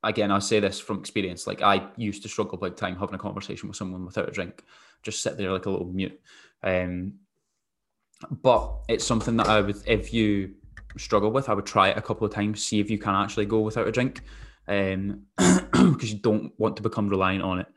again, 0.04 0.32
I 0.32 0.40
say 0.40 0.60
this 0.60 0.80
from 0.80 1.00
experience. 1.00 1.46
Like 1.46 1.62
I 1.62 1.88
used 1.96 2.24
to 2.24 2.30
struggle 2.30 2.58
big 2.58 2.76
time 2.76 2.96
having 2.96 3.16
a 3.16 3.20
conversation 3.20 3.68
with 3.68 3.78
someone 3.78 4.06
without 4.06 4.30
a 4.30 4.32
drink, 4.32 4.64
just 5.04 5.22
sit 5.22 5.38
there 5.38 5.52
like 5.52 5.68
a 5.68 5.70
little 5.70 5.88
mute. 5.88 6.20
Um, 6.64 7.14
but 8.32 8.80
it's 8.90 9.06
something 9.06 9.38
that 9.38 9.48
I 9.48 9.62
would, 9.62 9.78
if 9.86 10.12
you 10.14 10.56
struggle 10.98 11.32
with, 11.32 11.50
I 11.50 11.54
would 11.54 11.66
try 11.66 11.90
it 11.90 11.98
a 11.98 12.02
couple 12.02 12.26
of 12.26 12.34
times, 12.34 12.64
see 12.64 12.80
if 12.80 12.90
you 12.90 12.98
can 12.98 13.16
actually 13.16 13.46
go 13.46 13.60
without 13.60 13.88
a 13.88 13.92
drink, 13.92 14.22
um, 14.68 15.24
because 15.38 16.12
you 16.12 16.20
don't 16.20 16.52
want 16.58 16.76
to 16.78 16.84
become 16.84 17.10
reliant 17.10 17.44
on 17.44 17.60
it. 17.60 17.68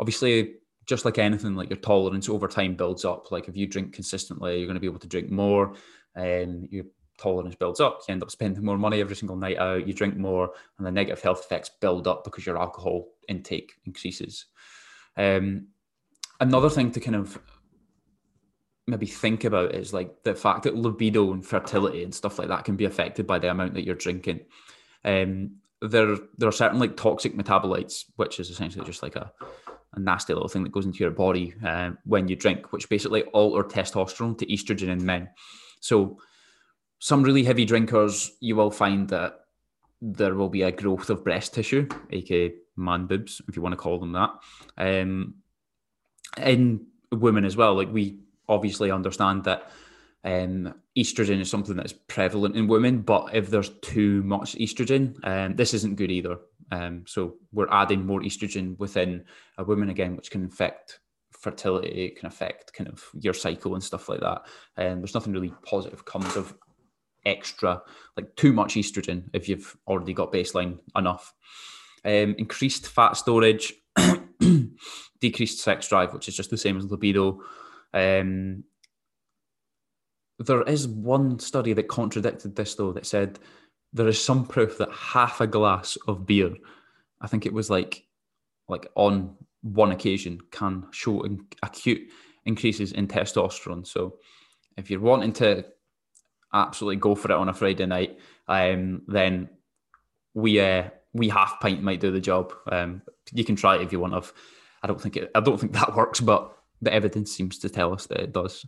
Obviously, 0.00 0.54
just 0.86 1.04
like 1.04 1.18
anything, 1.18 1.54
like 1.54 1.70
your 1.70 1.78
tolerance 1.78 2.28
over 2.28 2.48
time 2.48 2.74
builds 2.74 3.04
up. 3.04 3.30
Like 3.32 3.48
if 3.48 3.56
you 3.56 3.66
drink 3.66 3.92
consistently, 3.92 4.58
you're 4.58 4.66
going 4.66 4.74
to 4.74 4.80
be 4.80 4.86
able 4.86 5.00
to 5.00 5.08
drink 5.08 5.30
more 5.30 5.74
and 6.14 6.68
your 6.70 6.84
tolerance 7.18 7.54
builds 7.54 7.80
up. 7.80 8.00
You 8.08 8.12
end 8.12 8.22
up 8.22 8.30
spending 8.30 8.64
more 8.64 8.78
money 8.78 9.00
every 9.00 9.16
single 9.16 9.36
night 9.36 9.58
out. 9.58 9.86
You 9.86 9.94
drink 9.94 10.16
more, 10.16 10.50
and 10.78 10.86
the 10.86 10.92
negative 10.92 11.22
health 11.22 11.40
effects 11.44 11.70
build 11.80 12.06
up 12.06 12.24
because 12.24 12.46
your 12.46 12.58
alcohol 12.58 13.08
intake 13.28 13.74
increases. 13.84 14.46
Um, 15.16 15.68
another 16.40 16.70
thing 16.70 16.90
to 16.92 17.00
kind 17.00 17.16
of 17.16 17.38
maybe 18.86 19.06
think 19.06 19.44
about 19.44 19.74
is 19.74 19.92
like 19.92 20.22
the 20.22 20.34
fact 20.34 20.62
that 20.62 20.76
libido 20.76 21.32
and 21.32 21.44
fertility 21.44 22.04
and 22.04 22.14
stuff 22.14 22.38
like 22.38 22.48
that 22.48 22.64
can 22.64 22.76
be 22.76 22.84
affected 22.84 23.26
by 23.26 23.38
the 23.38 23.50
amount 23.50 23.74
that 23.74 23.84
you're 23.84 23.94
drinking. 23.94 24.40
Um, 25.04 25.56
there, 25.82 26.16
there 26.38 26.48
are 26.48 26.52
certain 26.52 26.78
like 26.78 26.96
toxic 26.96 27.36
metabolites, 27.36 28.04
which 28.16 28.38
is 28.38 28.50
essentially 28.50 28.84
just 28.84 29.02
like 29.02 29.16
a, 29.16 29.32
a 29.94 30.00
nasty 30.00 30.32
little 30.32 30.48
thing 30.48 30.62
that 30.62 30.72
goes 30.72 30.86
into 30.86 31.00
your 31.00 31.10
body 31.10 31.54
uh, 31.64 31.90
when 32.04 32.28
you 32.28 32.36
drink, 32.36 32.72
which 32.72 32.88
basically 32.88 33.22
alter 33.24 33.68
testosterone 33.68 34.38
to 34.38 34.46
estrogen 34.46 34.88
in 34.88 35.04
men. 35.04 35.28
So, 35.80 36.18
some 36.98 37.22
really 37.22 37.44
heavy 37.44 37.66
drinkers, 37.66 38.32
you 38.40 38.56
will 38.56 38.70
find 38.70 39.06
that 39.10 39.40
there 40.00 40.34
will 40.34 40.48
be 40.48 40.62
a 40.62 40.72
growth 40.72 41.10
of 41.10 41.22
breast 41.22 41.52
tissue, 41.52 41.86
aka 42.10 42.54
man 42.76 43.06
boobs, 43.06 43.42
if 43.48 43.56
you 43.56 43.62
want 43.62 43.74
to 43.74 43.76
call 43.76 43.98
them 43.98 44.12
that. 44.12 44.30
Um, 44.78 45.34
in 46.38 46.86
women 47.12 47.44
as 47.44 47.56
well, 47.56 47.74
like 47.74 47.92
we 47.92 48.18
obviously 48.48 48.90
understand 48.90 49.44
that 49.44 49.70
um, 50.24 50.74
estrogen 50.98 51.40
is 51.40 51.50
something 51.50 51.76
that's 51.76 51.92
prevalent 51.92 52.56
in 52.56 52.66
women, 52.66 53.02
but 53.02 53.34
if 53.34 53.48
there's 53.48 53.70
too 53.80 54.22
much 54.24 54.56
estrogen, 54.56 55.16
um, 55.24 55.56
this 55.56 55.72
isn't 55.72 55.96
good 55.96 56.10
either. 56.10 56.38
Um, 56.72 57.04
so 57.06 57.36
we're 57.52 57.70
adding 57.70 58.04
more 58.04 58.20
estrogen 58.20 58.76
within 58.78 59.24
a 59.56 59.64
woman 59.64 59.88
again, 59.88 60.16
which 60.16 60.30
can 60.30 60.44
affect 60.44 60.98
fertility, 61.30 62.06
it 62.06 62.18
can 62.18 62.26
affect 62.26 62.72
kind 62.72 62.88
of 62.88 63.04
your 63.14 63.34
cycle 63.34 63.74
and 63.74 63.84
stuff 63.84 64.08
like 64.08 64.20
that. 64.20 64.42
And 64.76 65.00
there's 65.00 65.14
nothing 65.14 65.32
really 65.32 65.52
positive 65.64 66.04
comes 66.04 66.36
of 66.36 66.54
extra, 67.24 67.82
like 68.16 68.34
too 68.36 68.52
much 68.52 68.74
estrogen 68.74 69.24
if 69.32 69.48
you've 69.48 69.76
already 69.86 70.12
got 70.12 70.32
baseline 70.32 70.78
enough. 70.96 71.32
Um, 72.04 72.34
increased 72.38 72.88
fat 72.88 73.16
storage, 73.16 73.74
decreased 75.20 75.60
sex 75.60 75.88
drive, 75.88 76.14
which 76.14 76.28
is 76.28 76.36
just 76.36 76.50
the 76.50 76.56
same 76.56 76.76
as 76.76 76.90
libido. 76.90 77.40
Um, 77.96 78.64
there 80.38 80.62
is 80.64 80.86
one 80.86 81.38
study 81.38 81.72
that 81.72 81.88
contradicted 81.88 82.54
this 82.54 82.74
though 82.74 82.92
that 82.92 83.06
said 83.06 83.38
there 83.92 84.08
is 84.08 84.22
some 84.22 84.46
proof 84.46 84.76
that 84.78 84.92
half 84.92 85.40
a 85.40 85.46
glass 85.46 85.96
of 86.06 86.26
beer, 86.26 86.54
I 87.20 87.26
think 87.26 87.46
it 87.46 87.52
was 87.52 87.70
like 87.70 88.04
like 88.68 88.86
on 88.94 89.34
one 89.62 89.92
occasion 89.92 90.40
can 90.50 90.86
show 90.90 91.22
in 91.22 91.46
acute 91.62 92.08
increases 92.44 92.92
in 92.92 93.08
testosterone. 93.08 93.86
So 93.86 94.16
if 94.76 94.90
you're 94.90 95.00
wanting 95.00 95.32
to 95.34 95.64
absolutely 96.52 96.96
go 96.96 97.14
for 97.14 97.30
it 97.30 97.36
on 97.36 97.48
a 97.48 97.54
Friday 97.54 97.86
night, 97.86 98.18
um, 98.48 99.02
then 99.08 99.48
we 100.34 100.60
uh, 100.60 100.90
we 101.14 101.30
half 101.30 101.60
pint 101.60 101.82
might 101.82 102.00
do 102.00 102.10
the 102.10 102.20
job. 102.20 102.52
Um, 102.70 103.00
you 103.32 103.44
can 103.44 103.56
try 103.56 103.76
it 103.76 103.82
if 103.82 103.92
you 103.92 104.00
want. 104.00 104.14
Of, 104.14 104.34
I 104.82 104.86
don't 104.86 105.00
think 105.00 105.16
it. 105.16 105.30
I 105.34 105.40
don't 105.40 105.58
think 105.58 105.72
that 105.72 105.96
works, 105.96 106.20
but 106.20 106.55
the 106.82 106.92
evidence 106.92 107.32
seems 107.32 107.58
to 107.58 107.68
tell 107.68 107.92
us 107.92 108.06
that 108.06 108.20
it 108.20 108.32
does. 108.32 108.66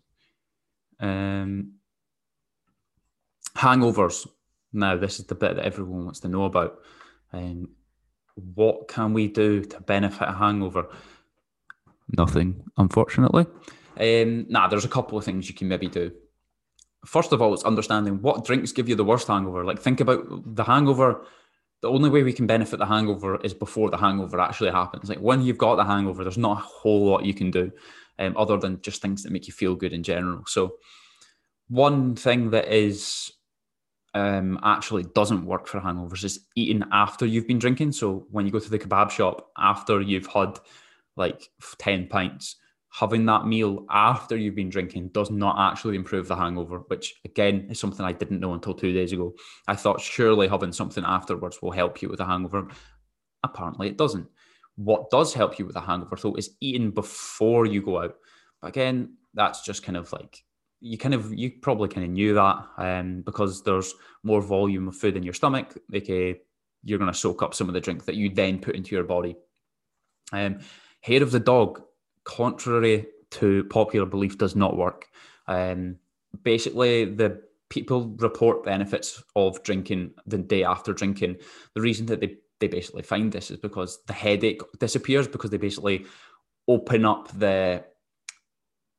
Um, 1.01 1.75
hangovers. 3.57 4.27
Now, 4.73 4.97
this 4.97 5.19
is 5.19 5.27
the 5.27 5.35
bit 5.35 5.57
that 5.57 5.65
everyone 5.65 6.05
wants 6.05 6.21
to 6.21 6.29
know 6.29 6.45
about. 6.45 6.79
Um, 7.33 7.71
what 8.55 8.89
can 8.89 9.13
we 9.13 9.29
do 9.29 9.65
to 9.65 9.81
benefit 9.81 10.29
a 10.29 10.33
hangover? 10.33 10.89
Nothing, 12.17 12.63
unfortunately. 12.77 13.47
Um, 13.99 14.47
nah, 14.49 14.69
there's 14.69 14.85
a 14.85 14.89
couple 14.89 15.19
of 15.19 15.25
things 15.25 15.49
you 15.49 15.55
can 15.55 15.69
maybe 15.69 15.89
do. 15.89 16.13
First 17.05 17.33
of 17.33 17.43
all, 17.43 17.55
it's 17.55 17.65
understanding 17.65 18.23
what 18.23 18.45
drinks 18.45 18.73
give 18.73 18.89
you 18.89 18.95
the 18.95 19.05
worst 19.05 19.29
hangover. 19.29 19.65
Like, 19.65 19.81
think 19.81 20.01
about 20.01 20.55
the 20.55 20.65
hangover. 20.65 21.25
The 21.81 21.89
only 21.89 22.11
way 22.11 22.23
we 22.23 22.33
can 22.33 22.47
benefit 22.47 22.79
the 22.79 22.87
hangover 22.87 23.41
is 23.43 23.55
before 23.55 23.91
the 23.91 23.97
hangover 23.97 24.41
actually 24.41 24.71
happens. 24.71 25.09
Like, 25.09 25.21
when 25.21 25.43
you've 25.43 25.59
got 25.59 25.77
the 25.77 25.85
hangover, 25.85 26.25
there's 26.25 26.39
not 26.39 26.59
a 26.59 26.61
whole 26.61 27.07
lot 27.07 27.25
you 27.25 27.35
can 27.35 27.51
do 27.51 27.71
um, 28.19 28.37
other 28.37 28.57
than 28.57 28.81
just 28.83 29.01
things 29.01 29.23
that 29.23 29.33
make 29.33 29.47
you 29.47 29.53
feel 29.53 29.75
good 29.75 29.93
in 29.93 30.03
general. 30.03 30.45
So, 30.47 30.77
one 31.69 32.17
thing 32.17 32.51
that 32.51 32.69
is 32.73 33.33
um, 34.15 34.59
actually 34.63 35.05
doesn't 35.15 35.45
work 35.45 35.67
for 35.67 35.81
hangovers 35.81 36.25
is 36.25 36.41
eating 36.55 36.83
after 36.93 37.27
you've 37.27 37.47
been 37.47 37.59
drinking. 37.59 37.93
So 37.93 38.27
when 38.31 38.47
you 38.47 38.53
go 38.53 38.59
to 38.59 38.71
the 38.71 38.79
kebab 38.79 39.11
shop 39.11 39.51
after 39.57 40.01
you've 40.01 40.27
had 40.27 40.59
like 41.17 41.51
10 41.79 42.09
pints, 42.09 42.57
having 42.91 43.27
that 43.27 43.47
meal 43.47 43.85
after 43.91 44.37
you've 44.37 44.55
been 44.55 44.71
drinking 44.71 45.09
does 45.09 45.31
not 45.31 45.57
actually 45.59 45.97
improve 45.97 46.29
the 46.29 46.37
hangover, 46.37 46.79
which 46.89 47.15
again 47.25 47.67
is 47.71 47.79
something 47.79 48.05
I 48.05 48.13
didn't 48.13 48.41
know 48.41 48.55
until 48.55 48.75
two 48.75 48.93
days 48.93 49.13
ago. 49.13 49.35
I 49.67 49.75
thought 49.77 50.01
surely 50.01 50.49
having 50.49 50.73
something 50.73 51.05
afterwards 51.05 51.61
will 51.61 51.71
help 51.71 52.01
you 52.03 52.09
with 52.09 52.21
a 52.21 52.25
hangover. 52.25 52.69
Apparently, 53.45 53.89
it 53.89 53.99
doesn't. 53.99 54.27
What 54.77 55.11
does 55.11 55.35
help 55.35 55.59
you 55.59 55.67
with 55.67 55.77
a 55.77 55.81
hangover, 55.81 56.17
though, 56.21 56.35
is 56.35 56.57
eating 56.61 56.91
before 56.91 57.67
you 57.67 57.83
go 57.83 58.03
out. 58.03 58.15
But 58.61 58.69
again, 58.69 59.17
that's 59.35 59.63
just 59.63 59.83
kind 59.83 59.97
of 59.97 60.13
like 60.13 60.45
you 60.81 60.97
kind 60.97 61.15
of 61.15 61.33
you 61.35 61.53
probably 61.61 61.89
kind 61.89 62.05
of 62.05 62.13
knew 62.13 62.35
that 62.35 62.65
um, 62.79 63.23
because 63.23 63.63
there's 63.63 63.95
more 64.23 64.41
volume 64.41 64.89
of 64.89 64.97
food 64.97 65.17
in 65.17 65.23
your 65.23 65.35
stomach, 65.35 65.77
aka 65.93 66.41
you're 66.85 66.99
going 66.99 67.13
to 67.13 67.19
soak 67.19 67.43
up 67.43 67.55
some 67.55 67.69
of 67.69 67.75
the 67.75 67.81
drink 67.81 68.05
that 68.05 68.15
you 68.15 68.31
then 68.31 68.59
put 68.59 68.77
into 68.77 68.95
your 68.95 69.05
body. 69.05 69.37
Um, 70.33 70.61
hair 71.01 71.23
of 71.23 71.33
the 71.33 71.41
dog, 71.41 71.83
contrary 72.29 73.07
to 73.31 73.65
popular 73.65 74.07
belief, 74.07 74.39
does 74.39 74.55
not 74.55 74.77
work. 74.77 75.09
Um, 75.47 75.97
basically, 76.43 77.07
the 77.07 77.43
people 77.71 78.15
report 78.19 78.65
benefits 78.65 79.23
of 79.35 79.63
drinking 79.63 80.13
the 80.27 80.39
day 80.39 80.63
after 80.63 80.93
drinking. 80.93 81.39
The 81.75 81.81
reason 81.81 82.07
that 82.07 82.21
they 82.21 82.37
they 82.61 82.69
basically 82.69 83.03
find 83.03 83.33
this 83.33 83.51
is 83.51 83.59
because 83.59 84.01
the 84.07 84.13
headache 84.13 84.63
disappears 84.79 85.29
because 85.29 85.51
they 85.51 85.59
basically 85.59 86.07
open 86.67 87.05
up 87.05 87.29
the 87.39 87.85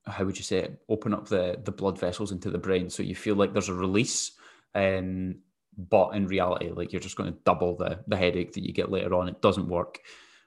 how 0.05 0.23
would 0.23 0.37
you 0.37 0.43
say 0.43 0.59
it, 0.59 0.81
open 0.87 1.13
up 1.13 1.27
the 1.27 1.59
the 1.63 1.71
blood 1.71 1.99
vessels 1.99 2.31
into 2.31 2.49
the 2.49 2.57
brain 2.57 2.89
so 2.89 3.03
you 3.03 3.15
feel 3.15 3.35
like 3.35 3.51
there's 3.53 3.69
a 3.69 3.73
release 3.73 4.31
um, 4.75 5.35
but 5.77 6.15
in 6.15 6.25
reality 6.25 6.71
like 6.71 6.93
you're 6.93 7.01
just 7.01 7.17
going 7.17 7.31
to 7.31 7.39
double 7.43 7.75
the 7.75 7.99
the 8.07 8.15
headache 8.15 8.53
that 8.53 8.65
you 8.65 8.73
get 8.73 8.89
later 8.89 9.13
on 9.13 9.27
it 9.27 9.41
doesn't 9.41 9.67
work 9.67 9.99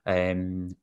um, 0.06 0.74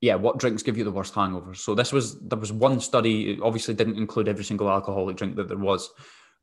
yeah 0.00 0.14
what 0.14 0.38
drinks 0.38 0.62
give 0.62 0.76
you 0.76 0.84
the 0.84 0.90
worst 0.90 1.14
hangovers 1.14 1.58
so 1.58 1.74
this 1.74 1.92
was 1.92 2.18
there 2.20 2.38
was 2.38 2.52
one 2.52 2.80
study 2.80 3.32
it 3.32 3.40
obviously 3.42 3.74
didn't 3.74 3.98
include 3.98 4.28
every 4.28 4.44
single 4.44 4.70
alcoholic 4.70 5.16
drink 5.16 5.36
that 5.36 5.48
there 5.48 5.58
was 5.58 5.90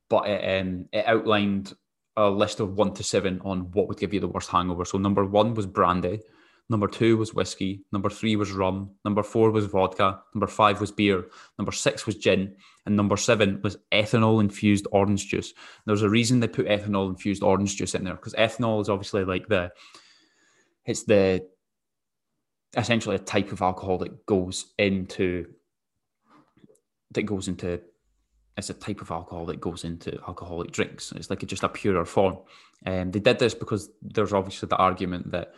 but 0.10 0.28
it, 0.28 0.62
um, 0.62 0.86
it 0.94 1.06
outlined 1.06 1.74
a 2.16 2.30
list 2.30 2.60
of 2.60 2.74
one 2.74 2.94
to 2.94 3.04
seven 3.04 3.42
on 3.44 3.72
what 3.72 3.88
would 3.88 4.00
give 4.00 4.14
you 4.14 4.20
the 4.20 4.28
worst 4.28 4.50
hangover 4.50 4.86
so 4.86 4.98
number 4.98 5.26
one 5.26 5.54
was 5.54 5.66
brandy 5.66 6.20
Number 6.70 6.88
two 6.88 7.16
was 7.16 7.34
whiskey. 7.34 7.86
Number 7.94 8.10
three 8.10 8.36
was 8.36 8.52
rum. 8.52 8.92
Number 9.06 9.24
four 9.24 9.52
was 9.52 9.68
vodka. 9.68 10.22
Number 10.36 10.48
five 10.48 10.82
was 10.82 10.92
beer. 10.92 11.28
Number 11.58 11.72
six 11.72 12.06
was 12.06 12.16
gin. 12.16 12.56
And 12.86 12.96
number 12.96 13.16
seven 13.16 13.62
was 13.64 13.78
ethanol 13.92 14.42
infused 14.42 14.86
orange 14.92 15.28
juice. 15.28 15.54
There's 15.86 16.02
a 16.02 16.10
reason 16.10 16.40
they 16.40 16.48
put 16.48 16.68
ethanol 16.68 17.10
infused 17.10 17.42
orange 17.42 17.78
juice 17.78 17.96
in 17.96 18.04
there 18.04 18.16
because 18.16 18.34
ethanol 18.34 18.82
is 18.82 18.90
obviously 18.90 19.24
like 19.24 19.48
the, 19.48 19.72
it's 20.86 21.04
the, 21.04 21.48
essentially 22.76 23.16
a 23.16 23.20
type 23.20 23.52
of 23.52 23.62
alcohol 23.62 23.98
that 24.00 24.26
goes 24.26 24.74
into, 24.78 25.48
that 27.12 27.24
goes 27.24 27.48
into 27.48 27.80
it's 28.58 28.72
a 28.72 28.74
type 28.74 29.02
of 29.02 29.12
alcohol 29.12 29.46
that 29.46 29.62
goes 29.62 29.84
into 29.84 30.20
alcoholic 30.28 30.72
drinks. 30.72 31.12
It's 31.16 31.30
like 31.30 31.44
a, 31.44 31.46
just 31.46 31.64
a 31.64 31.70
purer 31.70 32.06
form. 32.06 32.40
And 32.84 33.04
um, 33.04 33.12
they 33.12 33.20
did 33.20 33.40
this 33.40 33.54
because 33.54 33.90
there's 34.02 34.34
obviously 34.34 34.68
the 34.68 34.78
argument 34.78 35.32
that 35.32 35.54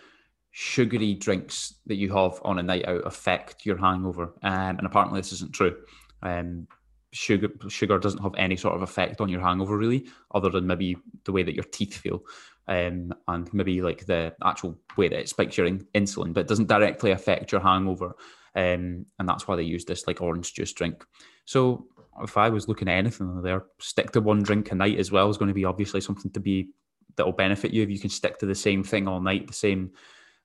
sugary 0.51 1.13
drinks 1.13 1.75
that 1.85 1.95
you 1.95 2.13
have 2.13 2.41
on 2.43 2.59
a 2.59 2.63
night 2.63 2.87
out 2.87 3.07
affect 3.07 3.65
your 3.65 3.77
hangover. 3.77 4.33
Um, 4.43 4.77
and 4.77 4.85
apparently, 4.85 5.21
this 5.21 5.31
isn't 5.33 5.53
true. 5.53 5.77
Um, 6.21 6.67
sugar 7.11 7.49
sugar 7.69 7.97
doesn't 7.97 8.21
have 8.21 8.35
any 8.37 8.55
sort 8.55 8.75
of 8.75 8.81
effect 8.81 9.21
on 9.21 9.29
your 9.29 9.41
hangover 9.41 9.77
really, 9.77 10.05
other 10.31 10.49
than 10.49 10.67
maybe 10.67 10.97
the 11.23 11.31
way 11.31 11.43
that 11.43 11.55
your 11.55 11.63
teeth 11.63 11.95
feel, 11.95 12.21
um, 12.69 13.12
and 13.27 13.51
maybe 13.51 13.82
like 13.82 14.05
the 14.05 14.34
actual 14.43 14.79
way 14.95 15.10
that 15.10 15.19
it 15.19 15.27
spikes 15.27 15.58
your 15.58 15.65
in- 15.65 15.88
insulin, 15.95 16.34
but 16.34 16.41
it 16.41 16.47
doesn't 16.47 16.67
directly 16.67 17.12
affect 17.12 17.51
your 17.51 17.62
hangover. 17.62 18.15
Um, 18.55 19.08
and 19.17 19.27
that's 19.27 19.47
why 19.47 19.55
they 19.55 19.63
use 19.63 19.86
this 19.86 20.05
like 20.05 20.21
orange 20.21 20.53
juice 20.53 20.71
drink. 20.71 21.03
So 21.45 21.88
if 22.21 22.38
I 22.38 22.49
was 22.49 22.67
looking 22.67 22.88
at 22.88 22.97
anything 22.97 23.41
there, 23.41 23.65
stick 23.79 24.12
to 24.12 24.21
one 24.21 24.43
drink 24.43 24.71
a 24.71 24.75
night 24.75 24.99
as 24.99 25.12
well 25.12 25.29
is 25.29 25.38
going 25.38 25.47
to 25.47 25.53
be 25.53 25.65
obviously 25.65 25.99
something 25.99 26.32
to 26.32 26.39
be 26.39 26.69
that 27.15 27.25
will 27.25 27.34
benefit 27.34 27.73
you 27.73 27.82
if 27.82 27.89
you 27.89 27.99
can 27.99 28.10
stick 28.10 28.38
to 28.38 28.45
the 28.45 28.55
same 28.55 28.84
thing 28.84 29.08
all 29.08 29.19
night, 29.19 29.47
the 29.47 29.53
same 29.53 29.91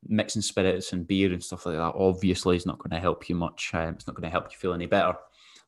mixing 0.06 0.42
spirits 0.42 0.92
and 0.92 1.06
beer 1.06 1.32
and 1.32 1.44
stuff 1.44 1.66
like 1.66 1.76
that 1.76 1.94
obviously 1.94 2.56
is 2.56 2.66
not 2.66 2.78
going 2.78 2.90
to 2.90 2.98
help 2.98 3.28
you 3.28 3.34
much. 3.34 3.70
Um, 3.74 3.94
it's 3.94 4.06
not 4.06 4.16
going 4.16 4.24
to 4.24 4.30
help 4.30 4.50
you 4.50 4.56
feel 4.56 4.72
any 4.72 4.86
better. 4.86 5.14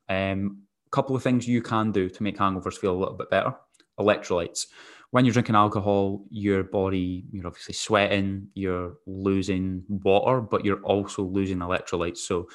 Um, 0.08 0.62
a 0.86 0.90
couple 0.90 1.16
of 1.16 1.22
things 1.22 1.46
you 1.46 1.60
can 1.60 1.92
do 1.92 2.08
to 2.08 2.22
make 2.22 2.38
hangovers 2.38 2.78
feel 2.78 2.92
a 2.92 2.98
little 2.98 3.14
bit 3.14 3.30
better. 3.30 3.54
Electrolytes. 3.98 4.66
When 5.10 5.24
you're 5.24 5.32
drinking 5.32 5.54
alcohol, 5.54 6.24
your 6.30 6.64
body, 6.64 7.24
you're 7.30 7.46
obviously 7.46 7.74
sweating, 7.74 8.48
you're 8.54 8.96
losing 9.06 9.84
water, 9.88 10.40
but 10.40 10.64
you're 10.64 10.82
also 10.82 11.22
losing 11.22 11.58
electrolytes. 11.58 12.18
So 12.18 12.48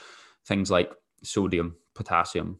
things 0.45 0.69
like 0.69 0.91
sodium, 1.23 1.77
potassium, 1.95 2.59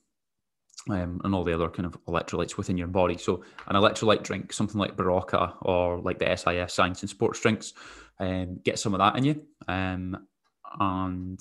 um, 0.90 1.22
and 1.24 1.36
all 1.36 1.44
the 1.44 1.54
other 1.54 1.70
kind 1.70 1.86
of 1.86 1.94
electrolytes 2.06 2.58
within 2.58 2.78
your 2.78 2.88
body. 2.88 3.18
So 3.18 3.44
an 3.68 3.76
electrolyte 3.76 4.24
drink, 4.24 4.54
something 4.54 4.80
like 4.80 4.96
Berocca 4.96 5.56
or 5.62 6.00
like 6.00 6.20
the 6.20 6.36
SIS 6.36 6.74
Science 6.74 7.02
and 7.02 7.10
Sports 7.10 7.40
drinks, 7.40 7.74
um, 8.20 8.60
get 8.64 8.80
some 8.80 8.94
of 8.94 9.00
that 9.00 9.18
in 9.18 9.26
you. 9.26 9.42
Um, 9.68 10.28
and 10.80 11.40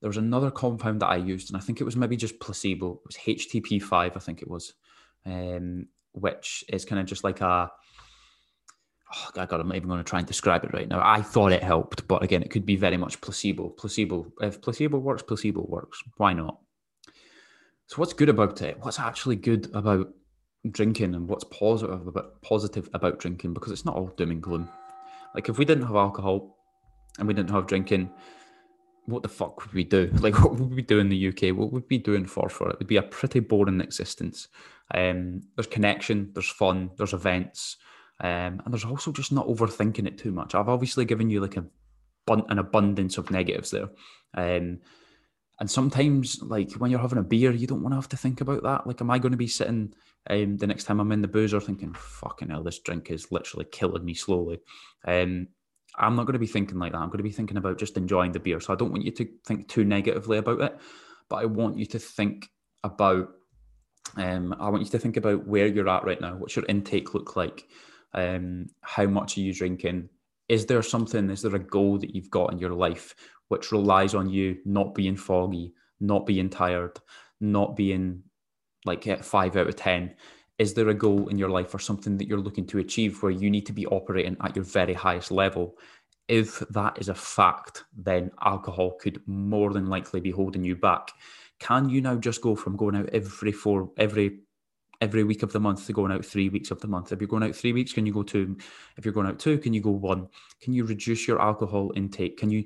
there 0.00 0.08
was 0.08 0.16
another 0.16 0.50
compound 0.50 1.00
that 1.02 1.08
I 1.08 1.16
used, 1.16 1.50
and 1.50 1.56
I 1.56 1.60
think 1.60 1.80
it 1.80 1.84
was 1.84 1.96
maybe 1.96 2.16
just 2.16 2.40
placebo. 2.40 2.92
It 2.92 3.00
was 3.06 3.16
HTP5, 3.16 4.16
I 4.16 4.18
think 4.18 4.42
it 4.42 4.50
was, 4.50 4.74
um, 5.24 5.86
which 6.16 6.64
is 6.68 6.84
kind 6.84 7.00
of 7.00 7.06
just 7.06 7.24
like 7.24 7.40
a. 7.40 7.70
Oh 9.14 9.30
God, 9.34 9.52
I'm 9.52 9.68
not 9.68 9.76
even 9.76 9.88
going 9.88 10.02
to 10.02 10.04
try 10.04 10.18
and 10.18 10.26
describe 10.26 10.64
it 10.64 10.72
right 10.72 10.88
now. 10.88 11.00
I 11.02 11.22
thought 11.22 11.52
it 11.52 11.62
helped, 11.62 12.08
but 12.08 12.24
again, 12.24 12.42
it 12.42 12.50
could 12.50 12.66
be 12.66 12.76
very 12.76 12.96
much 12.96 13.20
placebo. 13.20 13.68
Placebo. 13.68 14.32
If 14.40 14.60
placebo 14.60 14.98
works, 14.98 15.22
placebo 15.22 15.64
works. 15.68 16.02
Why 16.16 16.32
not? 16.32 16.58
So, 17.86 17.96
what's 17.96 18.12
good 18.12 18.28
about 18.28 18.62
it? 18.62 18.78
What's 18.80 18.98
actually 18.98 19.36
good 19.36 19.70
about 19.74 20.12
drinking, 20.68 21.14
and 21.14 21.28
what's 21.28 21.44
positive 21.44 22.06
about 22.06 22.42
positive 22.42 22.88
about 22.94 23.20
drinking? 23.20 23.54
Because 23.54 23.72
it's 23.72 23.84
not 23.84 23.94
all 23.94 24.08
doom 24.08 24.32
and 24.32 24.42
gloom. 24.42 24.68
Like 25.34 25.48
if 25.48 25.58
we 25.58 25.64
didn't 25.64 25.86
have 25.86 25.96
alcohol 25.96 26.56
and 27.18 27.28
we 27.28 27.34
didn't 27.34 27.50
have 27.50 27.66
drinking, 27.66 28.10
what 29.06 29.22
the 29.22 29.28
fuck 29.28 29.60
would 29.62 29.72
we 29.72 29.84
do? 29.84 30.10
Like 30.20 30.42
what 30.42 30.56
would 30.56 30.74
we 30.74 30.82
do 30.82 30.98
in 30.98 31.08
the 31.08 31.28
UK? 31.28 31.56
What 31.56 31.72
would 31.72 31.82
we 31.82 31.98
be 31.98 31.98
doing 31.98 32.26
for? 32.26 32.46
It 32.48 32.78
would 32.78 32.86
be 32.86 32.96
a 32.96 33.02
pretty 33.02 33.40
boring 33.40 33.80
existence. 33.80 34.48
Um, 34.94 35.42
there's 35.56 35.66
connection, 35.66 36.30
there's 36.32 36.50
fun, 36.50 36.90
there's 36.96 37.12
events, 37.12 37.76
um, 38.20 38.62
and 38.64 38.66
there's 38.68 38.84
also 38.84 39.12
just 39.12 39.32
not 39.32 39.46
overthinking 39.46 40.06
it 40.06 40.18
too 40.18 40.32
much. 40.32 40.54
I've 40.54 40.68
obviously 40.68 41.04
given 41.04 41.30
you 41.30 41.40
like 41.40 41.56
a 41.56 41.64
bun- 42.26 42.46
an 42.48 42.58
abundance 42.58 43.18
of 43.18 43.30
negatives 43.30 43.70
there. 43.70 43.88
Um, 44.34 44.80
and 45.58 45.70
sometimes, 45.70 46.42
like 46.42 46.72
when 46.74 46.90
you're 46.90 47.00
having 47.00 47.18
a 47.18 47.22
beer, 47.22 47.50
you 47.50 47.66
don't 47.66 47.82
want 47.82 47.92
to 47.92 47.96
have 47.96 48.08
to 48.10 48.16
think 48.16 48.40
about 48.40 48.62
that. 48.62 48.86
Like, 48.86 49.00
am 49.00 49.10
I 49.10 49.18
going 49.18 49.32
to 49.32 49.38
be 49.38 49.48
sitting 49.48 49.94
um, 50.28 50.58
the 50.58 50.66
next 50.66 50.84
time 50.84 51.00
I'm 51.00 51.12
in 51.12 51.22
the 51.22 51.28
boozer 51.28 51.60
thinking, 51.60 51.94
fucking 51.94 52.50
hell, 52.50 52.62
this 52.62 52.78
drink 52.78 53.10
is 53.10 53.32
literally 53.32 53.64
killing 53.64 54.04
me 54.04 54.12
slowly? 54.12 54.60
Um, 55.06 55.48
I'm 55.98 56.16
not 56.16 56.26
going 56.26 56.34
to 56.34 56.38
be 56.38 56.46
thinking 56.46 56.78
like 56.78 56.92
that. 56.92 56.98
I'm 56.98 57.08
going 57.08 57.18
to 57.18 57.24
be 57.24 57.32
thinking 57.32 57.56
about 57.56 57.78
just 57.78 57.96
enjoying 57.96 58.32
the 58.32 58.40
beer. 58.40 58.60
So 58.60 58.72
I 58.72 58.76
don't 58.76 58.90
want 58.90 59.04
you 59.04 59.12
to 59.12 59.28
think 59.46 59.68
too 59.68 59.84
negatively 59.84 60.38
about 60.38 60.60
it, 60.60 60.78
but 61.28 61.36
I 61.36 61.46
want 61.46 61.78
you 61.78 61.86
to 61.86 61.98
think 61.98 62.48
about. 62.84 63.30
Um, 64.16 64.54
I 64.60 64.68
want 64.68 64.84
you 64.84 64.90
to 64.90 64.98
think 64.98 65.16
about 65.16 65.46
where 65.46 65.66
you're 65.66 65.88
at 65.88 66.04
right 66.04 66.20
now. 66.20 66.36
What's 66.36 66.54
your 66.54 66.64
intake 66.66 67.12
look 67.12 67.34
like? 67.34 67.66
Um, 68.14 68.66
how 68.80 69.06
much 69.06 69.36
are 69.36 69.40
you 69.40 69.52
drinking? 69.52 70.08
Is 70.48 70.66
there 70.66 70.82
something? 70.82 71.28
Is 71.28 71.42
there 71.42 71.54
a 71.54 71.60
goal 71.60 71.98
that 71.98 72.14
you've 72.14 72.30
got 72.30 72.52
in 72.52 72.58
your 72.58 72.74
life 72.74 73.14
which 73.48 73.72
relies 73.72 74.14
on 74.14 74.30
you 74.30 74.58
not 74.64 74.94
being 74.94 75.16
foggy, 75.16 75.74
not 76.00 76.24
being 76.24 76.48
tired, 76.48 76.98
not 77.40 77.76
being 77.76 78.22
like 78.84 79.06
at 79.08 79.24
five 79.24 79.56
out 79.56 79.66
of 79.66 79.76
10? 79.76 80.14
Is 80.58 80.74
there 80.74 80.88
a 80.88 80.94
goal 80.94 81.28
in 81.28 81.38
your 81.38 81.50
life 81.50 81.74
or 81.74 81.78
something 81.78 82.16
that 82.16 82.28
you're 82.28 82.40
looking 82.40 82.66
to 82.68 82.78
achieve 82.78 83.22
where 83.22 83.32
you 83.32 83.50
need 83.50 83.66
to 83.66 83.72
be 83.72 83.86
operating 83.86 84.36
at 84.42 84.56
your 84.56 84.64
very 84.64 84.94
highest 84.94 85.30
level? 85.30 85.76
If 86.28 86.60
that 86.70 86.98
is 86.98 87.08
a 87.08 87.14
fact, 87.14 87.84
then 87.96 88.30
alcohol 88.42 88.92
could 89.00 89.20
more 89.26 89.72
than 89.72 89.86
likely 89.86 90.20
be 90.20 90.30
holding 90.30 90.64
you 90.64 90.74
back. 90.74 91.12
Can 91.60 91.88
you 91.88 92.00
now 92.00 92.16
just 92.16 92.40
go 92.40 92.56
from 92.56 92.76
going 92.76 92.96
out 92.96 93.10
every 93.12 93.52
four, 93.52 93.90
every 93.96 94.40
every 95.00 95.24
week 95.24 95.42
of 95.42 95.52
the 95.52 95.60
month 95.60 95.86
to 95.86 95.92
going 95.92 96.12
out 96.12 96.24
three 96.24 96.48
weeks 96.48 96.70
of 96.70 96.80
the 96.80 96.88
month. 96.88 97.12
If 97.12 97.20
you're 97.20 97.28
going 97.28 97.42
out 97.42 97.54
three 97.54 97.72
weeks, 97.72 97.92
can 97.92 98.06
you 98.06 98.12
go 98.12 98.22
two? 98.22 98.56
If 98.96 99.04
you're 99.04 99.14
going 99.14 99.26
out 99.26 99.38
two, 99.38 99.58
can 99.58 99.74
you 99.74 99.80
go 99.80 99.90
one? 99.90 100.28
Can 100.60 100.72
you 100.72 100.84
reduce 100.84 101.28
your 101.28 101.40
alcohol 101.40 101.92
intake? 101.94 102.38
Can 102.38 102.50
you 102.50 102.64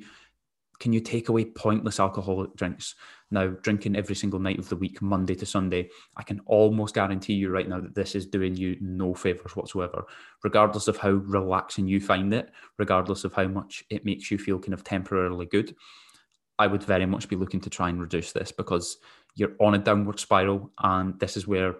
can 0.80 0.92
you 0.94 1.00
take 1.00 1.28
away 1.28 1.44
pointless 1.44 2.00
alcoholic 2.00 2.56
drinks? 2.56 2.94
Now, 3.30 3.48
drinking 3.48 3.94
every 3.94 4.16
single 4.16 4.40
night 4.40 4.58
of 4.58 4.68
the 4.70 4.76
week, 4.76 5.00
Monday 5.00 5.34
to 5.36 5.46
Sunday, 5.46 5.90
I 6.16 6.22
can 6.22 6.40
almost 6.46 6.94
guarantee 6.94 7.34
you 7.34 7.50
right 7.50 7.68
now 7.68 7.80
that 7.80 7.94
this 7.94 8.14
is 8.14 8.26
doing 8.26 8.56
you 8.56 8.76
no 8.80 9.14
favors 9.14 9.54
whatsoever, 9.54 10.06
regardless 10.42 10.88
of 10.88 10.96
how 10.96 11.10
relaxing 11.10 11.86
you 11.86 12.00
find 12.00 12.34
it, 12.34 12.50
regardless 12.78 13.24
of 13.24 13.34
how 13.34 13.46
much 13.46 13.84
it 13.90 14.04
makes 14.04 14.30
you 14.30 14.38
feel 14.38 14.58
kind 14.58 14.74
of 14.74 14.82
temporarily 14.82 15.46
good. 15.46 15.76
I 16.58 16.66
would 16.66 16.82
very 16.82 17.06
much 17.06 17.28
be 17.28 17.36
looking 17.36 17.60
to 17.60 17.70
try 17.70 17.88
and 17.90 18.00
reduce 18.00 18.32
this 18.32 18.50
because 18.50 18.98
you're 19.36 19.52
on 19.60 19.74
a 19.74 19.78
downward 19.78 20.18
spiral, 20.18 20.72
and 20.82 21.20
this 21.20 21.36
is 21.36 21.46
where 21.46 21.76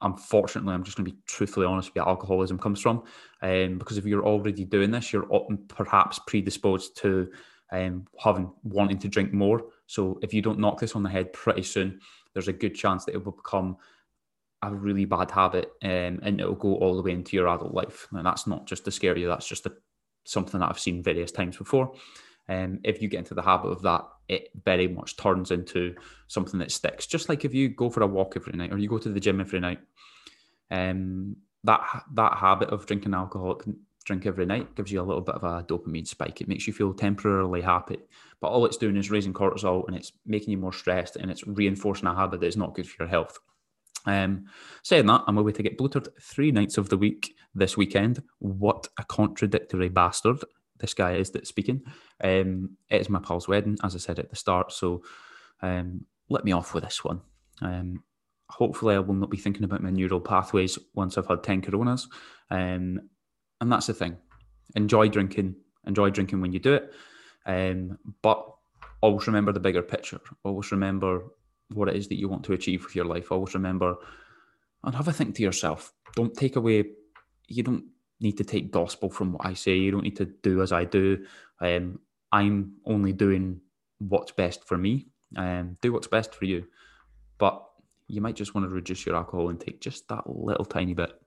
unfortunately, 0.00 0.74
I'm 0.74 0.84
just 0.84 0.96
going 0.96 1.06
to 1.06 1.12
be 1.12 1.18
truthfully 1.26 1.66
honest 1.66 1.94
with 1.94 2.06
alcoholism 2.06 2.58
comes 2.58 2.80
from. 2.80 3.04
Um, 3.42 3.78
because 3.78 3.96
if 3.96 4.04
you're 4.04 4.26
already 4.26 4.64
doing 4.64 4.90
this, 4.90 5.12
you're 5.12 5.26
perhaps 5.68 6.20
predisposed 6.26 6.96
to 6.98 7.30
um, 7.74 8.06
having 8.18 8.50
wanting 8.62 8.98
to 8.98 9.08
drink 9.08 9.32
more. 9.32 9.64
So 9.86 10.18
if 10.22 10.32
you 10.32 10.42
don't 10.42 10.58
knock 10.58 10.80
this 10.80 10.94
on 10.94 11.02
the 11.02 11.08
head 11.08 11.32
pretty 11.32 11.62
soon, 11.62 12.00
there's 12.32 12.48
a 12.48 12.52
good 12.52 12.74
chance 12.74 13.04
that 13.04 13.14
it 13.14 13.24
will 13.24 13.32
become 13.32 13.76
a 14.62 14.74
really 14.74 15.04
bad 15.04 15.30
habit 15.30 15.72
um, 15.82 16.20
and 16.22 16.40
it'll 16.40 16.54
go 16.54 16.76
all 16.76 16.96
the 16.96 17.02
way 17.02 17.12
into 17.12 17.36
your 17.36 17.48
adult 17.48 17.74
life. 17.74 18.06
And 18.12 18.24
that's 18.24 18.46
not 18.46 18.66
just 18.66 18.84
to 18.84 18.90
scare 18.90 19.16
you, 19.16 19.26
that's 19.26 19.48
just 19.48 19.66
a, 19.66 19.72
something 20.24 20.60
that 20.60 20.68
I've 20.70 20.78
seen 20.78 21.02
various 21.02 21.32
times 21.32 21.56
before. 21.56 21.94
Um, 22.48 22.80
if 22.84 23.02
you 23.02 23.08
get 23.08 23.18
into 23.18 23.34
the 23.34 23.42
habit 23.42 23.68
of 23.68 23.82
that, 23.82 24.04
it 24.28 24.48
very 24.64 24.88
much 24.88 25.16
turns 25.16 25.50
into 25.50 25.94
something 26.28 26.60
that 26.60 26.70
sticks. 26.70 27.06
Just 27.06 27.28
like 27.28 27.44
if 27.44 27.54
you 27.54 27.68
go 27.68 27.90
for 27.90 28.02
a 28.02 28.06
walk 28.06 28.34
every 28.36 28.52
night 28.54 28.72
or 28.72 28.78
you 28.78 28.88
go 28.88 28.98
to 28.98 29.08
the 29.08 29.20
gym 29.20 29.40
every 29.40 29.60
night, 29.60 29.80
um, 30.70 31.36
that 31.64 31.80
that 32.14 32.36
habit 32.36 32.68
of 32.70 32.86
drinking 32.86 33.14
alcohol 33.14 33.60
drink 34.04 34.26
every 34.26 34.46
night 34.46 34.74
gives 34.74 34.92
you 34.92 35.00
a 35.00 35.02
little 35.02 35.22
bit 35.22 35.34
of 35.34 35.44
a 35.44 35.64
dopamine 35.64 36.06
spike. 36.06 36.40
It 36.40 36.48
makes 36.48 36.66
you 36.66 36.72
feel 36.72 36.92
temporarily 36.92 37.62
happy, 37.62 37.98
but 38.40 38.48
all 38.48 38.66
it's 38.66 38.76
doing 38.76 38.96
is 38.96 39.10
raising 39.10 39.32
cortisol 39.32 39.86
and 39.86 39.96
it's 39.96 40.12
making 40.26 40.50
you 40.50 40.58
more 40.58 40.72
stressed 40.72 41.16
and 41.16 41.30
it's 41.30 41.46
reinforcing 41.46 42.06
a 42.06 42.14
habit 42.14 42.40
that 42.40 42.46
is 42.46 42.56
not 42.56 42.74
good 42.74 42.88
for 42.88 43.02
your 43.02 43.08
health. 43.08 43.38
Um, 44.06 44.46
saying 44.82 45.06
that, 45.06 45.22
I'm 45.26 45.38
away 45.38 45.52
to 45.52 45.62
get 45.62 45.78
bloated 45.78 46.08
three 46.20 46.52
nights 46.52 46.76
of 46.76 46.88
the 46.88 46.98
week 46.98 47.34
this 47.54 47.76
weekend. 47.76 48.22
What 48.38 48.88
a 48.98 49.04
contradictory 49.04 49.88
bastard 49.88 50.44
this 50.78 50.94
guy 50.94 51.14
is 51.14 51.30
that's 51.30 51.48
speaking. 51.48 51.82
Um, 52.22 52.76
it 52.90 53.00
is 53.00 53.08
my 53.08 53.20
pal's 53.20 53.48
wedding, 53.48 53.78
as 53.82 53.94
I 53.94 53.98
said 53.98 54.18
at 54.18 54.30
the 54.30 54.36
start. 54.36 54.72
So 54.72 55.02
um, 55.62 56.04
let 56.28 56.44
me 56.44 56.52
off 56.52 56.74
with 56.74 56.84
this 56.84 57.02
one. 57.02 57.22
Um, 57.62 58.02
hopefully, 58.50 58.94
I 58.94 58.98
will 58.98 59.14
not 59.14 59.30
be 59.30 59.36
thinking 59.36 59.64
about 59.64 59.82
my 59.82 59.90
neural 59.90 60.20
pathways 60.20 60.78
once 60.94 61.16
I've 61.16 61.26
had 61.26 61.42
10 61.42 61.62
coronas. 61.62 62.08
Um, 62.50 63.00
and 63.64 63.72
that's 63.72 63.86
the 63.86 63.94
thing. 63.94 64.18
Enjoy 64.76 65.08
drinking. 65.08 65.56
Enjoy 65.86 66.10
drinking 66.10 66.42
when 66.42 66.52
you 66.52 66.58
do 66.58 66.74
it. 66.74 66.92
Um, 67.46 67.98
but 68.20 68.46
always 69.00 69.26
remember 69.26 69.52
the 69.52 69.60
bigger 69.60 69.80
picture. 69.80 70.20
Always 70.44 70.70
remember 70.70 71.22
what 71.72 71.88
it 71.88 71.96
is 71.96 72.08
that 72.08 72.18
you 72.18 72.28
want 72.28 72.44
to 72.44 72.52
achieve 72.52 72.84
with 72.84 72.94
your 72.94 73.06
life. 73.06 73.32
Always 73.32 73.54
remember 73.54 73.96
and 74.84 74.94
have 74.94 75.08
a 75.08 75.14
think 75.14 75.34
to 75.36 75.42
yourself. 75.42 75.94
Don't 76.14 76.34
take 76.34 76.56
away. 76.56 76.84
You 77.48 77.62
don't 77.62 77.84
need 78.20 78.36
to 78.36 78.44
take 78.44 78.70
gospel 78.70 79.08
from 79.08 79.32
what 79.32 79.46
I 79.46 79.54
say. 79.54 79.76
You 79.76 79.90
don't 79.90 80.04
need 80.04 80.16
to 80.16 80.26
do 80.26 80.60
as 80.60 80.70
I 80.70 80.84
do. 80.84 81.24
Um, 81.58 82.00
I'm 82.30 82.74
only 82.84 83.14
doing 83.14 83.62
what's 83.98 84.32
best 84.32 84.62
for 84.64 84.76
me. 84.76 85.06
Um, 85.38 85.78
do 85.80 85.90
what's 85.90 86.06
best 86.06 86.34
for 86.34 86.44
you. 86.44 86.66
But 87.38 87.64
you 88.08 88.20
might 88.20 88.36
just 88.36 88.54
want 88.54 88.68
to 88.68 88.74
reduce 88.74 89.06
your 89.06 89.16
alcohol 89.16 89.48
intake 89.48 89.80
just 89.80 90.06
that 90.08 90.28
little 90.28 90.66
tiny 90.66 90.92
bit. 90.92 91.18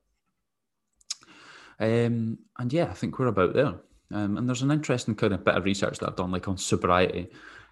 Um, 1.79 2.39
and 2.57 2.73
yeah, 2.73 2.85
I 2.85 2.93
think 2.93 3.17
we're 3.19 3.27
about 3.27 3.53
there. 3.53 3.75
Um, 4.13 4.37
and 4.37 4.47
there's 4.47 4.61
an 4.61 4.71
interesting 4.71 5.15
kind 5.15 5.33
of 5.33 5.43
bit 5.43 5.55
of 5.55 5.65
research 5.65 5.99
that 5.99 6.09
I've 6.09 6.15
done, 6.15 6.31
like 6.31 6.47
on 6.47 6.57
sobriety. 6.57 7.29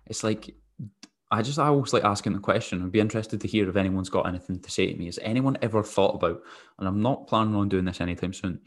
It's 0.08 0.24
like 0.24 0.54
I 1.32 1.42
just 1.42 1.60
I 1.60 1.68
always 1.68 1.94
like 1.94 2.04
asking 2.04 2.34
the 2.34 2.40
question. 2.40 2.84
I'd 2.84 2.92
be 2.92 3.00
interested 3.00 3.42
to 3.42 3.48
hear 3.48 3.68
if 3.68 3.76
anyone's 3.76 4.10
got 4.10 4.28
anything 4.28 4.60
to 4.60 4.72
say 4.72 4.92
to 4.92 4.98
me. 4.98 5.06
Has 5.06 5.20
anyone 5.22 5.58
ever 5.62 5.84
thought 5.84 6.16
about? 6.16 6.42
And 6.78 6.88
I'm 6.88 7.02
not 7.02 7.28
planning 7.28 7.56
on 7.56 7.70
doing 7.70 7.86
this 7.86 8.02
anytime 8.02 8.34
soon. 8.34 8.60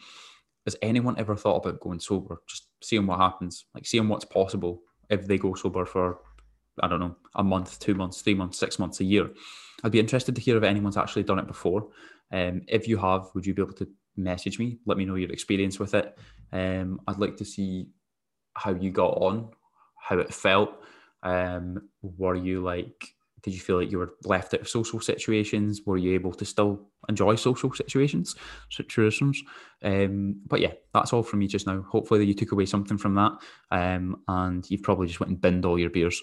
Has 0.67 0.77
anyone 0.83 1.19
ever 1.19 1.37
thought 1.37 1.65
about 1.65 1.81
going 1.81 2.01
sober? 2.01 2.43
Just 2.49 2.69
seeing 2.83 3.07
what 3.07 3.21
happens, 3.21 3.67
like 3.75 3.87
seeing 3.87 4.09
what's 4.09 4.25
possible 4.25 4.83
if 5.09 5.27
they 5.27 5.39
go 5.39 5.55
sober 5.55 5.87
for 5.87 6.21
I 6.81 6.89
don't 6.89 7.01
know 7.01 7.17
a 7.35 7.45
month, 7.45 7.79
two 7.79 7.95
months, 7.95 8.23
three 8.23 8.35
months, 8.35 8.59
six 8.59 8.79
months, 8.79 9.01
a 9.01 9.05
year. 9.05 9.31
I'd 9.85 9.93
be 9.93 10.01
interested 10.01 10.35
to 10.35 10.41
hear 10.41 10.57
if 10.57 10.65
anyone's 10.65 10.97
actually 10.97 11.23
done 11.23 11.39
it 11.39 11.47
before. 11.47 11.89
Um, 12.33 12.63
if 12.69 12.89
you 12.89 12.99
have, 12.99 13.29
would 13.35 13.47
you 13.47 13.55
be 13.55 13.63
able 13.63 13.75
to 13.75 13.89
message 14.19 14.59
me. 14.59 14.79
Let 14.87 14.99
me 14.99 15.05
know 15.05 15.15
your 15.15 15.33
experience 15.33 15.79
with 15.79 15.95
it. 15.95 16.17
Um, 16.53 17.01
I'd 17.07 17.19
like 17.19 17.37
to 17.39 17.45
see 17.45 17.89
how 18.55 18.75
you 18.75 18.91
got 18.91 19.15
on, 19.15 19.51
how 19.97 20.19
it 20.19 20.33
felt. 20.33 20.71
Um, 21.23 21.89
were 22.03 22.35
you 22.35 22.63
like, 22.63 23.15
did 23.43 23.55
you 23.55 23.61
feel 23.61 23.79
like 23.79 23.91
you 23.91 23.99
were 23.99 24.15
left 24.25 24.55
out 24.55 24.61
of 24.61 24.69
social 24.69 25.01
situations? 25.01 25.83
Were 25.87 25.97
you 25.97 26.15
able 26.15 26.33
to 26.33 26.45
still 26.45 26.89
enjoy 27.09 27.37
social 27.37 27.73
situations, 27.73 28.35
situations? 28.71 29.41
Um, 29.83 30.41
but 30.47 30.61
yeah, 30.61 30.73
that's 30.93 31.13
all 31.13 31.23
from 31.23 31.39
me 31.39 31.47
just 31.47 31.67
now. 31.67 31.83
Hopefully, 31.83 32.27
you 32.27 32.35
took 32.35 32.53
away 32.53 32.67
something 32.67 32.99
from 32.99 33.15
that, 33.15 33.33
um, 33.71 34.23
and 34.27 34.69
you've 34.71 34.83
probably 34.83 35.07
just 35.07 35.21
went 35.21 35.31
and 35.31 35.41
binned 35.41 35.65
all 35.65 35.79
your 35.79 35.91
beers. 35.91 36.21